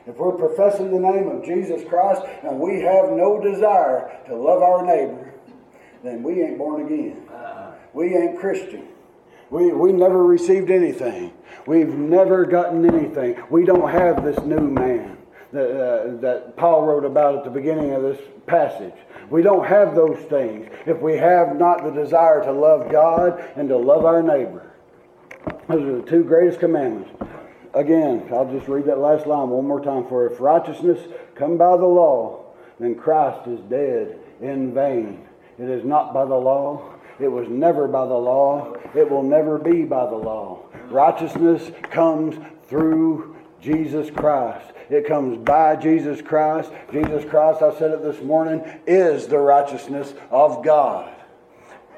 if 0.07 0.17
we're 0.17 0.33
professing 0.33 0.91
the 0.91 0.99
name 0.99 1.29
of 1.29 1.45
Jesus 1.45 1.89
Christ 1.89 2.23
and 2.43 2.59
we 2.59 2.81
have 2.81 3.11
no 3.11 3.41
desire 3.41 4.19
to 4.27 4.35
love 4.35 4.63
our 4.63 4.85
neighbor, 4.85 5.33
then 6.03 6.23
we 6.23 6.43
ain't 6.43 6.59
born 6.59 6.85
again. 6.85 7.27
We 7.93 8.17
ain't 8.17 8.39
Christian. 8.39 8.89
We, 9.51 9.73
we 9.73 9.93
never 9.93 10.25
received 10.25 10.71
anything. 10.71 11.33
We've 11.67 11.95
never 11.95 12.47
gotten 12.47 12.87
anything. 12.87 13.37
We 13.51 13.65
don't 13.65 13.91
have 13.91 14.25
this 14.25 14.39
new 14.45 14.71
man 14.71 15.19
that, 15.53 15.71
uh, 15.71 16.21
that 16.23 16.57
Paul 16.57 16.87
wrote 16.87 17.05
about 17.05 17.37
at 17.37 17.45
the 17.45 17.51
beginning 17.51 17.93
of 17.93 18.03
this 18.03 18.19
passage. 18.47 18.95
We 19.31 19.43
don't 19.43 19.67
have 19.67 19.95
those 19.95 20.19
things 20.31 20.69
if 20.87 20.99
we 21.01 21.17
have 21.19 21.57
not 21.57 21.85
the 21.85 21.91
desire 21.91 22.43
to 22.45 22.53
love 22.53 22.91
God 22.91 23.45
and 23.55 23.69
to 23.69 23.77
love 23.77 24.05
our 24.05 24.23
neighbor. 24.23 24.73
Those 25.69 25.83
are 25.83 26.01
the 26.01 26.11
two 26.11 26.25
greatest 26.25 26.59
commandments. 26.59 27.11
Again, 27.75 28.29
I'll 28.33 28.51
just 28.51 28.69
read 28.69 28.85
that 28.87 28.99
last 28.99 29.27
line 29.27 29.49
one 29.49 29.67
more 29.67 29.83
time. 29.83 30.07
For 30.07 30.27
if 30.27 30.41
righteousness 30.41 31.01
come 31.35 31.57
by 31.57 31.77
the 31.77 31.87
law, 31.87 32.45
then 32.79 32.95
Christ 32.95 33.47
is 33.47 33.61
dead 33.61 34.19
in 34.41 34.75
vain. 34.75 35.25
It 35.59 35.69
is 35.69 35.85
not 35.85 36.13
by 36.13 36.25
the 36.25 36.35
law. 36.35 36.95
It 37.19 37.29
was 37.29 37.49
never 37.49 37.89
by 37.89 38.07
the 38.07 38.15
law. 38.15 38.75
It 38.95 39.09
will 39.09 39.23
never 39.23 39.59
be 39.59 39.85
by 39.85 40.07
the 40.07 40.17
law. 40.17 40.67
Righteousness 40.91 41.71
comes 41.91 42.37
through 42.69 43.37
Jesus 43.61 44.11
Christ. 44.11 44.67
It 44.91 45.07
comes 45.07 45.39
by 45.39 45.77
Jesus 45.77 46.21
Christ. 46.21 46.71
Jesus 46.91 47.25
Christ, 47.25 47.63
I 47.63 47.79
said 47.79 47.93
it 47.93 48.03
this 48.03 48.21
morning, 48.23 48.63
is 48.87 49.29
the 49.29 49.39
righteousness 49.39 50.13
of 50.31 50.65
God. 50.65 51.11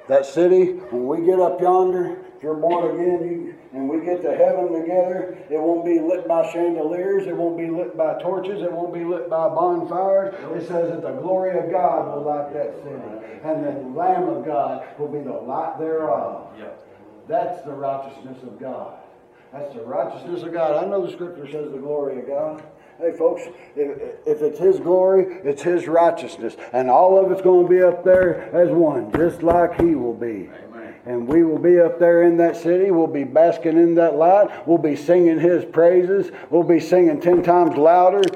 That 0.09 0.27
city, 0.27 0.73
when 0.91 1.07
we 1.07 1.27
get 1.27 1.41
up 1.41 1.61
yonder, 1.61 2.19
if 2.37 2.43
you're 2.43 2.55
born 2.55 2.95
again, 2.95 3.29
you, 3.29 3.55
and 3.75 3.89
we 3.89 4.05
get 4.05 4.23
to 4.23 4.35
heaven 4.37 4.73
together, 4.73 5.37
it 5.51 5.59
won't 5.59 5.85
be 5.85 5.99
lit 5.99 6.29
by 6.29 6.49
chandeliers, 6.53 7.27
it 7.27 7.37
won't 7.37 7.59
be 7.59 7.69
lit 7.69 7.97
by 7.97 8.21
torches, 8.23 8.63
it 8.63 8.71
won't 8.71 8.95
be 8.95 9.03
lit 9.03 9.29
by 9.29 9.49
bonfires. 9.49 10.33
It 10.55 10.69
says 10.69 10.91
that 10.91 11.03
the 11.03 11.13
glory 11.21 11.59
of 11.59 11.71
God 11.73 12.15
will 12.15 12.23
light 12.23 12.53
that 12.55 12.73
city, 12.85 13.41
and 13.43 13.65
the 13.65 13.99
Lamb 13.99 14.29
of 14.29 14.47
God 14.47 14.87
will 14.97 15.09
be 15.09 15.19
the 15.19 15.33
light 15.33 15.77
thereof. 15.81 16.47
That's 17.27 17.63
the 17.63 17.73
righteousness 17.73 18.43
of 18.45 18.61
God. 18.61 18.99
That's 19.53 19.75
the 19.75 19.83
righteousness 19.83 20.43
of 20.43 20.53
God. 20.53 20.85
I 20.85 20.89
know 20.89 21.05
the 21.07 21.13
scripture 21.13 21.51
says 21.51 21.73
the 21.73 21.79
glory 21.79 22.21
of 22.21 22.27
God. 22.27 22.63
Hey, 22.99 23.13
folks, 23.17 23.43
if, 23.75 23.99
if 24.27 24.41
it's 24.41 24.59
His 24.59 24.79
glory, 24.79 25.41
it's 25.43 25.63
His 25.63 25.89
righteousness. 25.89 26.57
And 26.73 26.89
all 26.89 27.25
of 27.25 27.33
it's 27.33 27.43
going 27.43 27.67
to 27.67 27.71
be 27.71 27.83
up 27.83 28.05
there 28.05 28.55
as 28.55 28.71
one, 28.71 29.11
just 29.13 29.43
like 29.43 29.81
He 29.81 29.95
will 29.95 30.15
be. 30.15 30.49
Amen. 30.49 30.74
And 31.07 31.29
we 31.29 31.45
will 31.45 31.59
be 31.59 31.79
up 31.79 31.99
there 31.99 32.23
in 32.23 32.39
that 32.39 32.57
city. 32.57 32.91
We'll 32.91 33.07
be 33.07 33.25
basking 33.25 33.77
in 33.77 33.95
that 33.97 34.17
light. 34.17 34.67
We'll 34.67 34.79
be 34.79 34.97
singing 34.97 35.39
His 35.39 35.65
praises. 35.65 36.33
We'll 36.49 36.63
be 36.63 36.81
singing 36.81 37.21
ten 37.21 37.43
times 37.43 37.77
louder 37.77 38.27